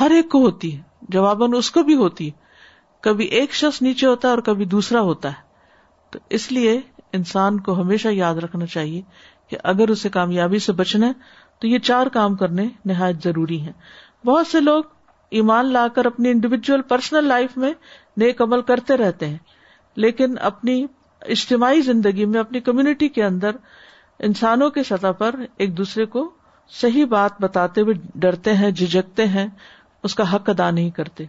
ہر 0.00 0.10
ایک 0.10 0.30
کو 0.30 0.38
ہوتی 0.38 0.76
ہے، 0.76 0.82
جواباً 1.02 1.50
اس 1.54 1.70
کو 1.70 1.82
بھی 1.82 1.94
ہوتی 1.94 2.26
ہے۔ 2.26 2.30
کبھی 3.00 3.24
ایک 3.24 3.54
شخص 3.54 3.82
نیچے 3.82 4.06
ہوتا 4.06 4.28
ہے 4.28 4.34
اور 4.34 4.42
کبھی 4.42 4.64
دوسرا 4.64 5.00
ہوتا 5.00 5.28
ہے۔ 5.28 5.46
تو 6.10 6.18
اس 6.30 6.52
لیے 6.52 6.80
انسان 7.12 7.60
کو 7.60 7.80
ہمیشہ 7.80 8.08
یاد 8.08 8.34
رکھنا 8.34 8.66
چاہیے 8.66 9.02
کہ 9.48 9.56
اگر 9.62 9.88
اسے 9.88 10.08
کامیابی 10.08 10.58
سے 10.58 10.72
بچنا 10.72 11.06
ہے، 11.06 11.12
تو 11.58 11.66
یہ 11.66 11.78
چار 11.78 12.06
کام 12.06 12.36
کرنے 12.36 12.68
نہایت 12.84 13.22
ضروری 13.24 13.60
ہیں۔ 13.60 13.72
بہت 14.26 14.46
سے 14.46 14.60
لوگ 14.60 14.84
ایمان 15.30 15.72
لا 15.72 15.88
کر 15.88 16.04
اپنی 16.04 16.30
انڈیویجل 16.30 16.82
پرسنل 16.82 17.24
لائف 17.24 17.56
میں 17.56 17.72
نیک 18.16 18.42
عمل 18.42 18.62
کرتے 18.62 18.96
رہتے 18.96 19.28
ہیں، 19.28 19.38
لیکن 19.96 20.34
اپنی 20.40 20.86
اجتماعی 21.22 21.80
زندگی 21.80 22.24
میں، 22.24 22.40
اپنی 22.40 22.60
کمیونٹی 22.60 23.08
کے 23.08 23.24
اندر 23.24 23.50
انسانوں 24.18 24.70
کے 24.70 24.82
سطح 24.82 25.12
پر 25.18 25.34
ایک 25.56 25.76
دوسرے 25.78 26.06
کو 26.06 26.30
صحیح 26.68 27.04
بات 27.04 27.40
بتاتے 27.40 27.80
ہوئے 27.80 27.94
ڈرتے 28.14 28.54
ہیں، 28.54 28.70
جھجکتے 28.70 29.26
ہیں، 29.26 29.46
اس 30.02 30.14
کا 30.14 30.34
حق 30.34 30.50
ادا 30.50 30.70
نہیں 30.70 30.90
کرتے۔ 30.90 31.24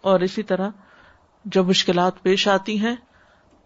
اور 0.00 0.20
اسی 0.20 0.42
طرح 0.42 0.70
جب 1.44 1.66
مشکلات 1.66 2.22
پیش 2.22 2.48
آتی 2.48 2.80
ہیں 2.80 2.96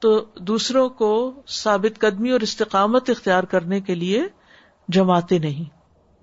تو 0.04 0.24
دوسروں 0.36 0.88
کو 0.88 1.42
ثابت 1.48 2.00
قدمی 2.00 2.30
اور 2.30 2.40
استقامت 2.40 3.10
اختیار 3.10 3.42
کرنے 3.42 3.80
کے 3.80 3.94
لیے 3.94 4.22
جماتے 4.88 5.38
نہیں۔ 5.38 5.64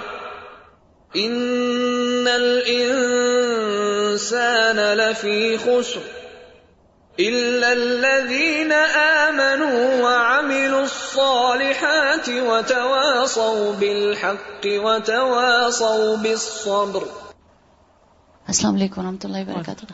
ان 1.14 2.28
الانسان 2.34 4.76
لفی 4.76 5.58
خسر۔ 5.58 6.23
الا 7.18 7.68
الذين 7.68 8.72
امنوا 8.96 9.96
وعملوا 10.02 10.80
الصالحات 10.80 12.30
وتواصوا 12.30 13.72
بالحق 13.80 14.68
وتواصوا 14.84 16.16
بالصبر 16.16 17.02
السلام 18.48 18.76
علیکم 18.76 19.02
و 19.02 19.04
رحمۃ 19.04 19.18
اللہ 19.24 19.38
وبرکاتہ۔ 19.38 19.86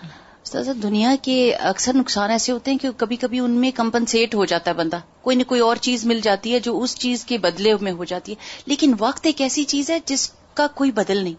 استاذ 0.43 0.69
دنیا 0.83 1.15
کے 1.21 1.55
اکثر 1.55 1.93
نقصان 1.95 2.29
ایسے 2.29 2.51
ہوتے 2.51 2.71
ہیں 2.71 2.77
کہ 2.77 2.89
کبھی 2.97 3.15
کبھی 3.15 3.39
ان 3.39 3.51
میں 3.51 3.71
کمپنسیٹ 3.71 4.35
ہو 4.35 4.45
جاتا 4.45 4.71
ہے 4.71 4.75
بندہ۔ 4.75 4.99
کوئی 5.21 5.35
نہ 5.35 5.43
کوئی 5.43 5.61
اور 5.61 5.75
چیز 5.75 6.05
مل 6.05 6.19
جاتی 6.23 6.53
ہے 6.53 6.59
جو 6.59 6.81
اس 6.81 6.99
چیز 6.99 7.25
کے 7.25 7.37
بدلے 7.37 7.73
میں 7.81 7.91
ہو 7.91 8.03
جاتی 8.03 8.31
ہے۔ 8.31 8.37
لیکن 8.65 8.95
وقت 8.99 9.25
ایک 9.25 9.41
ایسی 9.41 9.63
چیز 9.63 9.89
ہے 9.89 9.99
جس 10.05 10.31
کا 10.53 10.67
کوئی 10.67 10.91
بدل 10.91 11.23
نہیں۔ 11.23 11.35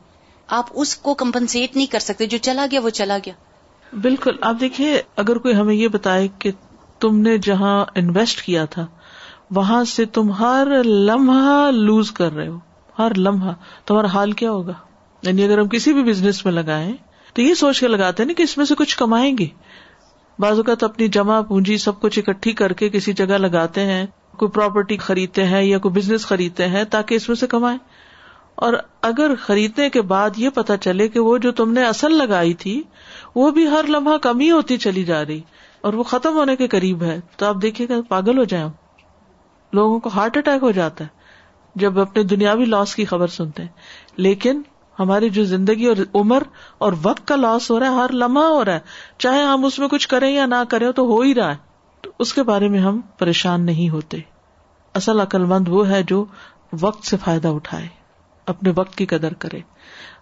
آپ 0.48 0.66
اس 0.70 0.96
کو 0.96 1.14
کمپنسیٹ 1.14 1.76
نہیں 1.76 1.92
کر 1.92 1.98
سکتے۔ 1.98 2.26
جو 2.26 2.38
چلا 2.38 2.66
گیا 2.70 2.80
وہ 2.80 2.90
چلا 2.90 3.18
گیا۔ 3.26 3.32
بالکل، 3.92 4.36
آپ 4.40 4.54
دیکھیے، 4.60 5.02
اگر 5.16 5.38
کوئی 5.38 5.56
ہمیں 5.56 5.74
یہ 5.74 5.88
بتائے 5.88 6.28
کہ 6.38 6.50
تم 6.98 7.18
نے 7.18 7.38
جہاں 7.38 7.84
انویسٹ 7.94 8.42
کیا 8.42 8.64
تھا، 8.64 8.86
وہاں 9.50 9.84
سے 9.84 10.04
تم 10.04 10.32
ہر 10.32 10.68
لمحہ 10.84 11.70
لوز 11.70 12.12
کر 12.12 12.32
رہے 12.32 12.48
ہو، 12.48 12.58
ہر 12.98 13.12
لمحہ 13.16 13.52
تمہارا 13.86 14.06
حال 14.06 14.32
کیا 14.32 14.50
ہوگا؟ 14.50 14.72
یعنی 15.22 15.44
اگر 15.44 15.58
ہم 15.58 15.68
کسی 15.68 15.92
بھی 15.92 16.02
بزنس 16.02 16.44
میں 16.44 16.52
لگائیں، 16.52 16.92
تو 17.34 17.42
یہ 17.42 17.54
سوچ 17.54 17.80
کے 17.80 17.88
لگاتے 17.88 18.24
نا 18.24 18.32
کہ 18.32 18.42
اس 18.42 18.56
میں 18.56 18.66
سے 18.66 18.74
کچھ 18.74 18.98
کمائیں 18.98 19.38
گے۔ 19.38 19.46
بعض 20.38 20.56
اوقات 20.56 20.84
اپنی 20.84 21.08
جمع 21.08 21.40
پونجی 21.40 21.78
سب 21.78 22.00
کچھ 22.00 22.18
اکٹھی 22.18 22.52
کر 22.52 22.72
کے 22.72 22.88
کسی 22.88 23.12
جگہ 23.12 23.26
لگاتے 23.26 23.80
ہیں، 23.80 24.06
کوئی 24.36 24.50
پراپرٹی 24.50 24.96
خریدتے 24.96 25.44
ہیں 25.44 25.62
یا 25.62 25.78
کوئی 25.78 25.94
بزنس 25.94 26.26
خریدتے 26.26 26.66
ہیں 26.66 26.84
تاکہ 26.84 27.14
اس 27.14 27.28
میں 27.28 27.36
سے 27.36 27.46
کمائیں۔ 27.46 27.78
اور 28.54 28.72
اگر 29.02 29.34
خریدنے 29.40 29.90
کے 29.90 30.02
بعد 30.02 30.30
یہ 30.36 30.48
پتا 30.48 30.76
چلے 30.76 31.08
کہ 31.08 31.20
وہ 31.20 31.38
جو 31.38 31.52
تم 31.52 31.72
نے 31.72 31.84
اصل 31.84 32.12
لگائی 32.12 32.54
تھی 32.54 32.82
وہ 33.34 33.50
بھی 33.50 33.68
ہر 33.68 33.84
لمحہ 33.88 34.16
کمی 34.16 34.50
ہوتی 34.50 34.76
چلی 34.76 35.04
جا 35.04 35.26
رہی 35.26 35.40
اور 35.80 35.92
وہ 35.92 36.02
ختم 36.02 36.36
ہونے 36.36 36.56
کے 36.56 36.68
قریب 36.68 37.02
ہے۔ 37.02 37.20
تو 37.36 37.46
آپ 37.46 37.56
دیکھیے 37.62 37.88
گا 37.88 37.94
پاگل 38.08 38.38
ہو 38.38 38.44
جائیں 38.44 38.68
لوگوں 39.72 40.00
کو 40.00 40.10
ہارٹ 40.14 40.36
اٹیک 40.36 40.62
ہو 40.62 40.70
جاتا 40.70 41.04
ہے 41.04 41.08
جب 41.74 42.00
اپنے 42.00 42.22
دنیاوی 42.22 42.64
لاس 42.64 42.94
کی 42.94 43.04
خبر 43.04 43.26
سنتے 43.26 43.62
ہیں۔ 43.62 43.68
لیکن 44.16 44.62
ہماری 44.98 45.30
جو 45.30 45.44
زندگی 45.44 45.86
اور 45.86 45.96
عمر 46.14 46.42
اور 46.78 46.92
وقت 47.02 47.28
کا 47.28 47.36
لاس 47.36 47.70
ہو 47.70 47.80
رہا 47.80 47.90
ہے، 47.90 47.94
ہر 47.94 48.12
لمحہ 48.12 48.44
ہو 48.44 48.64
رہا 48.64 48.74
ہے۔ 48.74 48.80
چاہے 49.18 49.42
ہم 49.42 49.64
اس 49.64 49.78
میں 49.78 49.88
کچھ 49.88 50.08
کریں 50.08 50.34
یا 50.34 50.46
نہ 50.46 50.54
کریں 50.68 50.92
تو 50.92 51.02
ہو 51.02 51.20
ہی 51.20 51.34
رہا 51.34 51.50
ہے۔ 51.50 51.56
تو 52.00 52.10
اس 52.18 52.34
کے 52.34 52.42
بارے 52.42 52.68
میں 52.68 52.78
ہم 52.78 53.00
پریشان 53.18 53.66
نہیں 53.66 53.90
ہوتے۔ 53.90 54.18
اصل 54.94 55.20
عقل 55.20 55.44
مند 55.44 55.68
وہ 55.68 55.88
ہے 55.88 56.02
جو 56.02 56.24
وقت 56.80 57.06
سے 57.06 57.16
فائدہ 57.16 57.48
اٹھائے، 57.48 57.88
اپنے 58.46 58.72
وقت 58.76 58.96
کی 58.96 59.06
قدر 59.06 59.34
کرے۔ 59.34 59.60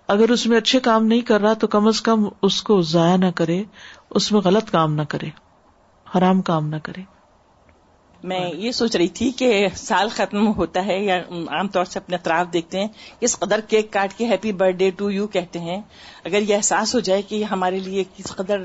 اگر 0.09 0.31
اس 0.31 0.47
میں 0.47 0.57
اچھے 0.57 0.81
کام 0.81 1.07
نہیں 1.07 1.21
کر 1.21 1.41
رہا 1.41 1.53
تو 1.53 1.67
کم 1.67 1.87
از 1.87 2.01
کم 2.01 2.29
اس 2.43 2.63
کو 2.63 2.81
ضائع 2.83 3.17
نہ 3.17 3.31
کرے 3.35 3.63
اس 4.11 4.33
میں 4.33 4.41
غلط 4.41 4.71
کام 4.71 4.95
نہ 4.95 5.03
کرے 5.09 5.29
حرام 6.19 6.43
کام 6.43 6.69
نہ 6.69 6.77
کرے۔ 6.83 7.03
میں 8.25 8.51
یہ 8.55 8.73
سوچ 8.73 8.97
رہی 8.97 9.09
تھی 9.09 9.31
کہ 9.31 9.67
سال 9.77 10.09
ختم 10.09 10.53
ہوتا 10.53 10.87
ہے 10.87 10.99
یا 11.05 11.19
عام 11.49 11.69
طور 11.69 11.85
سے 11.85 11.99
اپنے 11.99 12.17
اطراف 12.17 12.53
دیکھتے 12.53 12.81
ہیں 12.81 12.89
کس 13.21 13.39
قدر 13.39 13.61
کیک 13.61 13.93
کاٹ 13.93 14.15
کے 14.15 14.27
happy 14.27 14.53
birth 14.53 14.77
day 14.77 14.91
to 14.91 15.11
you 15.11 15.27
کہتے 15.27 15.59
ہیں۔ 15.59 15.81
اگر 16.25 16.43
یہ 16.43 16.57
احساس 16.57 16.95
ہو 16.95 17.01
جائے 17.01 17.23
کہ 17.23 17.45
ہمارے 17.45 17.79
لیے 17.79 18.05
کس 18.17 18.33
قدر 18.37 18.63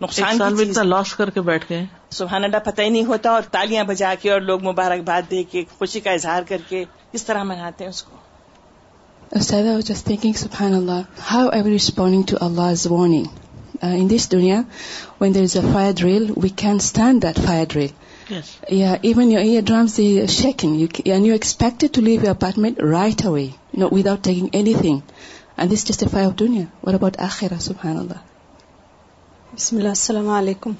نقصان 0.00 0.88
لاس 0.88 1.14
کر 1.14 1.30
کے 1.30 1.40
بیٹھ 1.40 1.64
گئے۔ 1.70 1.84
سبحان 2.10 2.44
اللہ 2.44 2.64
پتہ 2.64 2.82
ہی 2.82 2.88
نہیں 2.88 3.04
ہوتا 3.04 3.30
اور 3.30 3.42
تالیاں 3.42 3.84
بجا 3.84 4.14
کے 4.22 4.30
اور 4.30 4.40
لوگ 4.40 4.64
مبارکباد 4.64 5.30
دے 5.30 5.42
کے 5.42 5.64
خوشی 5.78 6.00
کا 6.00 6.10
اظہار 6.10 6.42
کر 6.42 6.58
کے 6.68 6.84
کس 7.12 7.24
طرح 7.24 7.42
مناتے 7.42 7.84
ہیں 7.84 7.88
اس 7.88 8.02
کو۔ 8.02 8.16
Just 9.82 10.04
thinking, 10.04 10.34
subhanallah, 10.34 11.06
how 11.18 11.50
are 11.50 11.62
we 11.62 11.72
responding 11.72 12.24
to 12.26 12.38
Allah's 12.38 12.88
warning? 12.88 13.28
Uh, 13.82 13.88
in 13.88 14.08
this 14.08 14.28
dunya, 14.28 14.66
when 15.18 15.32
there 15.32 15.42
is 15.42 15.56
a 15.56 15.62
fire 15.62 15.92
drill, 15.92 16.32
we 16.34 16.50
can't 16.50 16.80
stand 16.80 17.22
that 17.22 17.36
fire 17.36 17.66
drill. 17.66 17.90
Yes. 18.28 18.58
Yeah, 18.70 18.98
even 19.02 19.30
your 19.30 19.42
eardrums, 19.42 19.96
they're 19.96 20.28
shaking. 20.28 20.80
And 21.06 21.26
you're 21.26 21.34
expected 21.34 21.94
to 21.94 22.00
leave 22.00 22.22
your 22.22 22.32
apartment 22.32 22.78
right 22.80 23.24
away, 23.24 23.54
without 23.72 24.22
taking 24.22 24.54
anything. 24.54 25.02
And 25.56 25.70
this 25.70 25.80
is 25.80 25.84
just 25.84 26.02
a 26.02 26.08
fire 26.08 26.26
of 26.26 26.36
dunya. 26.36 26.70
What 26.80 26.94
about 26.94 27.14
akhirah, 27.14 27.60
subhanallah? 27.60 28.20
Bismillah, 29.56 29.90
assalamu 29.90 30.30
alaikum. 30.36 30.76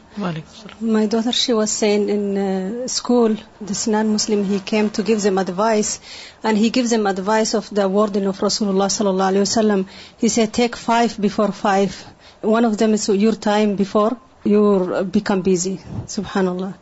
My 0.80 1.06
daughter, 1.06 1.30
she 1.30 1.52
was 1.52 1.70
saying 1.70 2.08
in 2.08 2.36
uh, 2.36 2.88
school, 2.88 3.36
this 3.60 3.86
non-Muslim, 3.86 4.44
he 4.44 4.58
came 4.58 4.90
to 4.90 5.04
give 5.04 5.22
them 5.22 5.38
advice, 5.38 6.00
and 6.42 6.58
he 6.58 6.70
gives 6.70 6.90
them 6.90 7.06
advice 7.06 7.54
of 7.54 7.70
the 7.70 7.88
wording 7.88 8.26
of 8.26 8.40
Rasulullah 8.40 8.88
sallallahu 8.96 9.32
alaihi 9.32 9.46
wasallam. 9.46 9.86
He 10.18 10.28
said, 10.28 10.52
take 10.52 10.74
5 10.74 11.20
before 11.20 11.52
5. 11.52 12.04
One 12.42 12.64
of 12.64 12.76
them 12.76 12.94
is 12.94 13.08
your 13.08 13.34
time 13.34 13.76
before 13.76 14.16
you 14.44 15.08
become 15.18 15.42
busy. 15.42 15.78
Subhanallah. 16.16 16.72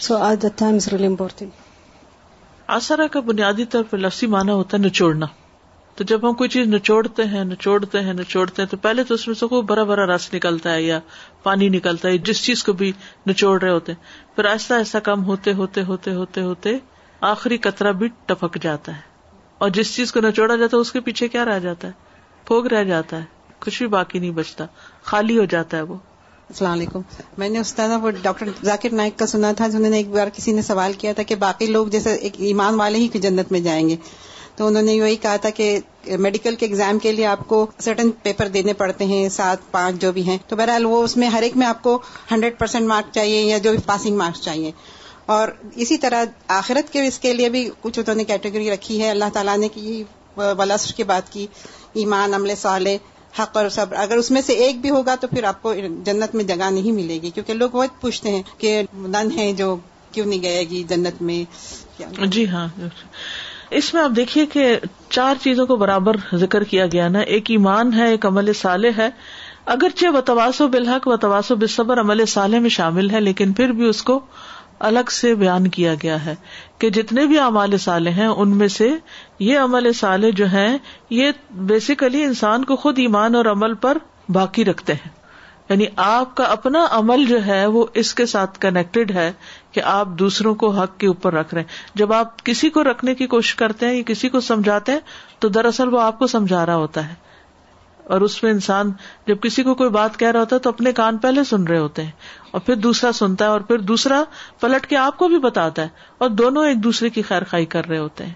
So 0.00 0.16
آج 0.16 0.42
the 0.42 0.48
time 0.56 0.74
is 0.74 0.86
really 0.88 1.06
important 1.06 1.50
آسرا 2.74 3.06
کا 3.12 3.20
بنیادی 3.20 3.64
طور 3.70 3.84
پر 3.90 3.98
لفظی 3.98 4.26
مانا 4.34 4.54
ہوتا 4.54 4.76
ہے 4.76 4.82
نچوڑنا 4.82 5.26
تو 5.94 6.04
جب 6.04 6.28
ہم 6.28 6.34
کوئی 6.34 6.50
چیز 6.50 6.66
نچوڑتے 6.66 7.24
ہیں 7.24 7.44
نچوڑتے 7.44 8.00
ہیں 8.00 8.12
نچوڑتے 8.12 8.62
ہیں، 8.62 8.68
تو 8.68 8.76
پہلے 8.76 9.04
تو 9.04 9.14
اس 9.14 9.26
میں 9.26 9.34
سے 9.34 9.46
خوب 9.46 9.70
بڑا 9.70 9.82
بڑا 9.82 10.06
رس 10.06 10.34
نکلتا 10.34 10.74
ہے 10.74 10.82
یا 10.82 11.00
پانی 11.42 11.68
نکلتا 11.68 12.08
ہے، 12.08 12.18
جس 12.18 12.44
چیز 12.44 12.64
کو 12.64 12.72
بھی 12.72 12.92
نچوڑ 13.28 13.62
رہے 13.62 13.70
ہوتے 13.70 13.92
ہیں۔ 13.92 14.04
پھر 14.36 14.44
ایسا 14.44 14.76
ایسا 14.76 14.98
کم 14.98 15.24
ہوتے 15.24 15.52
ہوتے 15.52 15.82
ہوتے 15.82 16.14
ہوتے 16.14 16.42
ہوتے 16.42 16.78
آخری 17.20 17.56
قطرہ 17.56 17.92
بھی 17.92 18.08
ٹپک 18.26 18.58
جاتا 18.62 18.96
ہے۔ 18.96 19.00
اور 19.58 19.70
جس 19.70 19.96
چیز 19.96 20.12
کو 20.12 20.20
نچوڑا 20.20 20.56
جاتا 20.56 20.76
ہے، 20.76 20.80
اس 20.80 20.92
کے 20.92 21.00
پیچھے 21.00 21.28
کیا 21.28 21.44
رہ 21.44 21.58
جاتا 21.58 21.88
ہے؟ 21.88 21.92
پھوگ 22.44 22.66
رہ 22.66 22.84
جاتا 22.84 23.16
ہے۔ 23.16 23.24
کچھ 23.58 23.78
بھی 23.78 23.86
باقی 23.86 24.18
نہیں 24.18 24.30
بچتا۔ 24.30 24.66
خالی 25.02 25.38
ہو 25.38 25.44
جاتا 25.44 25.76
ہے 25.76 25.82
وہ۔ 25.82 25.94
السلام 26.48 26.72
علیکم۔ 26.72 27.00
میں 27.38 27.48
نے 27.48 27.58
استاد 27.58 27.88
وہ 28.02 28.10
ڈاکٹر 28.22 28.46
ذاکر 28.64 28.92
نائک 28.92 29.18
کا 29.18 29.26
سنا 29.26 29.52
تھا، 29.52 29.68
جنہوں 29.68 29.90
نے 29.90 29.96
ایک 29.96 30.08
بار 30.08 30.26
کسی 30.34 30.52
نے 30.52 30.62
سوال 30.62 30.92
کیا 30.98 31.12
تھا 31.12 31.22
کہ 31.22 31.34
باقی 31.34 31.66
لوگ 31.66 31.86
جیسے 31.86 32.14
ایک 32.14 32.32
ایمان 32.36 32.74
والے 32.74 32.98
ہی 32.98 33.08
جنت 33.18 33.52
میں 33.52 33.60
جائیں 33.60 33.88
گے۔ 33.88 33.96
تو 34.56 34.66
انہوں 34.66 34.82
نے 34.82 34.92
یہی 34.92 35.16
کہا 35.16 35.36
تھا 35.36 35.50
کہ 35.50 35.78
میڈیکل 36.06 36.54
کے 36.54 36.66
ایگزام 36.66 36.98
کے 36.98 37.12
لیے 37.12 37.26
آپ 37.26 37.48
کو 37.48 37.66
سرٹن 37.78 38.10
پیپر 38.10 38.48
دینے 38.48 38.72
پڑتے 38.72 39.04
ہیں، 39.04 39.28
سات، 39.28 39.70
پانچ 39.70 40.00
جو 40.00 40.12
بھی 40.12 40.22
ہیں۔ 40.22 40.38
تو 40.48 40.56
بہرحال 40.56 40.86
وہ 40.86 41.02
اس 41.02 41.16
میں 41.16 41.28
ہر 41.28 41.42
ایک 41.42 41.56
میں 41.56 41.66
آپ 41.66 41.82
کو 41.82 41.98
ہنڈریڈ 42.32 42.58
پرسینٹ 42.58 42.86
مارکس 42.86 43.14
چاہیے 43.14 43.40
یا 43.40 43.58
جو 43.58 43.70
بھی 43.70 43.78
پاسنگ 43.86 44.16
مارکس 44.16 44.40
چاہیے۔ 44.40 44.70
اور 45.26 45.48
اسی 45.76 45.96
طرح 45.98 46.24
آخرت 46.48 46.92
کے 46.92 47.06
اس 47.06 47.18
کے 47.18 47.34
لیے 47.34 47.48
بھی 47.48 47.70
کچھ 47.80 47.98
انہوں 47.98 48.14
نے 48.14 48.24
کیٹیگری 48.24 48.70
رکھی 48.70 49.02
ہے۔ 49.02 49.10
اللہ 49.10 49.24
تعالیٰ 49.32 49.56
نے 49.56 49.68
کی 49.68 50.04
ولاسر 50.36 50.92
کی 50.92 51.04
بات 51.04 51.32
کی، 51.32 51.46
ایمان، 51.92 52.34
عمل 52.34 52.52
صالح، 52.56 52.96
حق 53.38 53.56
اور 53.56 53.68
صبر۔ 53.68 53.96
اگر 53.96 54.16
اس 54.16 54.30
میں 54.30 54.42
سے 54.46 54.52
ایک 54.52 54.80
بھی 54.80 54.90
ہوگا 54.90 55.14
تو 55.14 55.28
پھر 55.28 55.44
آپ 55.44 55.62
کو 55.62 55.74
جنت 56.04 56.34
میں 56.34 56.44
جگہ 56.44 56.70
نہیں 56.70 56.92
ملے 56.92 57.18
گی۔ 57.22 57.30
کیونکہ 57.30 57.54
لوگ 57.54 57.70
بہت 57.70 58.00
پوچھتے 58.00 58.30
ہیں 58.30 58.42
کہ 58.58 58.82
نن 58.94 59.28
ہے 59.36 59.52
جو، 59.52 59.76
کیوں 60.12 60.26
نہیں 60.26 60.42
گئے 60.42 60.60
گی 60.60 60.82
جنت 60.88 61.22
میں؟ 61.22 61.44
جی 62.26 62.48
ہاں۔ 62.48 62.68
اس 63.72 63.94
میں 63.94 64.02
آپ 64.02 64.10
دیکھیے 64.16 64.46
کہ 64.46 64.78
چار 65.08 65.34
چیزوں 65.42 65.66
کو 65.66 65.76
برابر 65.76 66.16
ذکر 66.34 66.64
کیا 66.64 66.86
گیا 66.86 67.08
نا، 67.08 67.18
ایک 67.18 67.50
ایمان 67.50 67.92
ہے، 67.92 68.08
ایک 68.08 68.26
عمل 68.26 68.52
صالح 68.52 68.90
ہے۔ 68.98 69.10
اگرچہ 69.66 70.06
و 70.06 70.20
تواسو 70.20 70.68
بالحق 70.68 71.08
و 71.08 71.16
تواسو 71.16 71.56
بصبر 71.56 72.00
عمل 72.00 72.26
صالح 72.26 72.58
میں 72.58 72.68
شامل 72.68 73.10
ہے، 73.10 73.20
لیکن 73.20 73.52
پھر 73.52 73.72
بھی 73.72 73.84
اس 73.84 74.02
کو 74.02 74.20
الگ 74.78 75.10
سے 75.10 75.34
بیان 75.34 75.68
کیا 75.68 75.94
گیا 76.02 76.24
ہے 76.24 76.34
کہ 76.78 76.90
جتنے 76.90 77.26
بھی 77.26 77.38
امال 77.38 77.78
صالح 77.78 78.10
ہیں، 78.10 78.26
ان 78.26 78.56
میں 78.56 78.68
سے 78.68 78.90
یہ 79.38 79.58
عمل 79.58 79.92
صالح 79.92 80.28
جو 80.36 80.46
ہیں، 80.46 80.78
یہ 81.10 81.30
بیسیکلی 81.50 82.24
انسان 82.24 82.64
کو 82.64 82.76
خود 82.76 82.98
ایمان 82.98 83.34
اور 83.34 83.44
عمل 83.44 83.74
پر 83.74 83.98
باقی 84.28 84.64
رکھتے 84.64 84.92
ہیں۔ 84.92 85.21
یعنی 85.72 85.86
آپ 85.96 86.34
کا 86.34 86.44
اپنا 86.44 86.86
عمل 86.90 87.24
جو 87.24 87.46
ہے 87.46 87.66
وہ 87.66 87.86
اس 87.94 88.14
کے 88.14 88.26
ساتھ 88.26 88.58
کنیکٹڈ 88.58 89.10
ہے 89.10 89.32
کہ 89.72 89.82
آپ 89.84 90.08
دوسروں 90.08 90.54
کو 90.54 90.70
حق 90.70 90.98
کے 90.98 91.06
اوپر 91.06 91.32
رکھ 91.32 91.54
رہے 91.54 91.60
ہیں۔ 91.60 91.68
جب 91.94 92.12
آپ 92.12 92.44
کسی 92.44 92.70
کو 92.70 92.84
رکھنے 92.84 93.14
کی 93.14 93.26
کوشش 93.26 93.54
کرتے 93.54 93.86
ہیں 93.86 93.94
یا 93.94 94.02
کسی 94.06 94.28
کو 94.28 94.40
سمجھاتے 94.40 94.92
ہیں، 94.92 94.98
تو 95.38 95.48
دراصل 95.48 95.94
وہ 95.94 96.00
آپ 96.00 96.18
کو 96.18 96.26
سمجھا 96.26 96.66
رہا 96.66 96.76
ہوتا 96.76 97.08
ہے۔ 97.08 97.14
اور 98.04 98.20
اس 98.20 98.42
میں 98.42 98.50
انسان 98.50 98.92
جب 99.26 99.40
کسی 99.42 99.62
کو 99.62 99.74
کوئی 99.74 99.90
بات 99.90 100.18
کہہ 100.18 100.30
رہا 100.30 100.40
ہوتا 100.40 100.56
ہے، 100.56 100.60
تو 100.60 100.68
اپنے 100.68 100.92
کان 100.92 101.18
پہلے 101.18 101.44
سن 101.44 101.66
رہے 101.66 101.78
ہوتے 101.78 102.02
ہیں 102.02 102.10
اور 102.50 102.60
پھر 102.60 102.74
دوسرا 102.74 103.12
سنتا 103.12 103.44
ہے 103.44 103.50
اور 103.50 103.60
پھر 103.60 103.78
دوسرا 103.78 104.24
پلٹ 104.60 104.86
کے 104.86 104.96
آپ 104.96 105.18
کو 105.18 105.28
بھی 105.28 105.38
بتاتا 105.38 105.82
ہے 105.82 105.88
اور 106.18 106.30
دونوں 106.30 106.66
ایک 106.66 106.84
دوسرے 106.84 107.10
کی 107.10 107.22
خیر 107.22 107.44
خائی 107.44 107.66
کر 107.66 107.86
رہے 107.88 107.98
ہوتے 107.98 108.26
ہیں۔ 108.26 108.34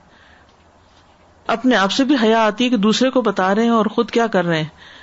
اپنے 1.46 1.77
آپ 1.77 1.92
سے 1.92 2.05
بھی 2.05 2.16
حیا 2.22 2.44
آتی 2.44 2.64
ہے 2.64 2.68
کہ 2.68 2.77
دوسرے 2.77 3.11
کو 3.11 3.22
بتا 3.22 3.55
رہے 3.55 3.62
ہیں 3.62 3.70
اور 3.70 3.87
خود 3.87 4.11
کیا 4.11 4.27
کر 4.27 4.44
رہے 4.44 4.57
ہیں۔ 4.57 4.96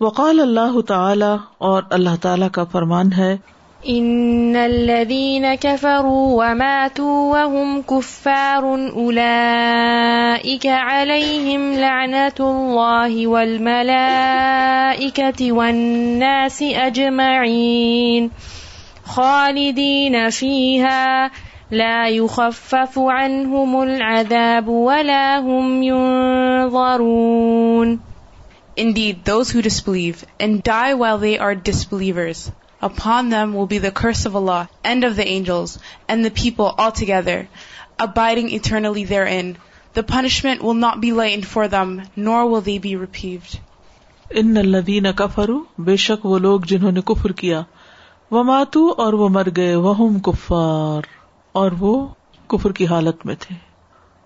وقال 0.00 0.40
اللہ 0.40 0.74
تعالی 0.88 1.34
اور 1.58 1.82
اللہ 1.90 2.16
تعالی 2.22 2.48
کا 2.52 2.64
فرمان 2.72 3.12
ہے، 3.12 3.28
ان 3.84 4.56
الذين 4.56 5.44
كفروا 5.54 6.26
وماتوا 6.38 7.18
وهم 7.32 7.82
كفار 7.82 8.64
اولئك 9.02 10.66
عليهم 10.66 11.62
لعنه 11.72 12.38
الله 12.40 13.26
والملائكه 13.26 14.60
والناس 15.52 16.62
اجمعين 16.62 18.28
خالدين 19.06 20.16
فيها 20.30 21.30
لا 21.70 22.08
يخفف 22.08 22.98
عنهم 22.98 23.82
العذاب 23.82 24.68
ولا 24.68 25.38
هم 25.38 25.82
ينظرون 25.82 27.26
Indeed, 28.76 29.24
those 29.24 29.50
who 29.50 29.62
disbelieve 29.62 30.24
and 30.40 30.62
die 30.62 30.94
while 30.94 31.18
they 31.18 31.38
are 31.38 31.54
disbelievers 31.54 32.50
Upon 32.80 33.30
them 33.30 33.54
will 33.54 33.66
be 33.66 33.78
the 33.78 33.90
curse 33.90 34.26
of 34.26 34.36
Allah 34.36 34.68
and 34.84 35.04
of 35.04 35.16
the 35.16 35.26
angels 35.26 35.78
and 36.08 36.24
the 36.24 36.30
people 36.32 36.74
altogether, 36.78 37.48
abiding 37.98 38.50
eternally 38.50 39.04
therein. 39.04 39.56
The 39.94 40.02
punishment 40.02 40.62
will 40.62 40.74
not 40.74 41.00
be 41.00 41.12
lightened 41.12 41.46
for 41.46 41.68
them, 41.68 42.02
nor 42.16 42.46
will 42.46 42.60
they 42.60 42.78
be 42.78 42.96
reprieved. 42.96 43.56
ان 44.30 44.56
الذین 44.56 45.12
کفروا 45.12 45.82
بے 45.84 45.96
شک 45.96 46.24
وہ 46.26 46.38
لوگ 46.38 46.60
جنہوں 46.68 46.92
نے 46.92 47.00
کفر 47.06 47.32
کیا 47.32 47.62
وہ 48.30 48.42
ماتو 48.44 48.86
اور 48.98 49.12
وہ 49.12 49.28
مر 49.28 49.48
گئے 49.56 49.74
وہم 49.74 50.18
کفار 50.20 51.06
اور 51.54 51.72
وہ 51.80 51.94
کفر 52.50 52.72
کی 52.72 52.86
حالت 52.86 53.26
میں 53.26 53.34
تھے 53.40 53.54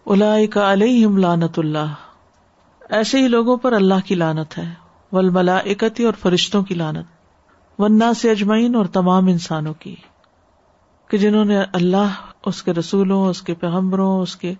اولئک 0.07 0.57
علیہم 0.59 1.19
لعنت 1.19 1.59
اللہ 1.59 1.93
ایسے 2.91 3.23
ہی 3.23 3.29
لوگوں 3.29 3.57
پر 3.57 3.73
اللہ 3.73 4.07
کی 4.07 4.15
لانت 4.15 4.59
ہے، 4.59 4.75
والملائکتی 5.13 6.05
اور 6.05 6.13
فرشتوں 6.21 6.63
کی 6.63 6.75
لانت 6.75 7.81
ورنہ 7.81 8.13
سے 8.17 8.31
اجمعین 8.31 8.75
اور 8.75 8.85
تمام 8.85 9.27
انسانوں 9.27 9.75
کی، 9.75 9.97
کہ 11.09 11.19
جنہوں 11.19 11.45
نے 11.45 11.61
اللہ، 11.73 12.11
اس 12.47 12.63
کے 12.63 12.73
رسولوں، 12.73 13.27
اس 13.27 13.43
کے 13.43 13.55
پیغمبروں، 13.55 14.21
اس 14.21 14.37
کے 14.37 14.55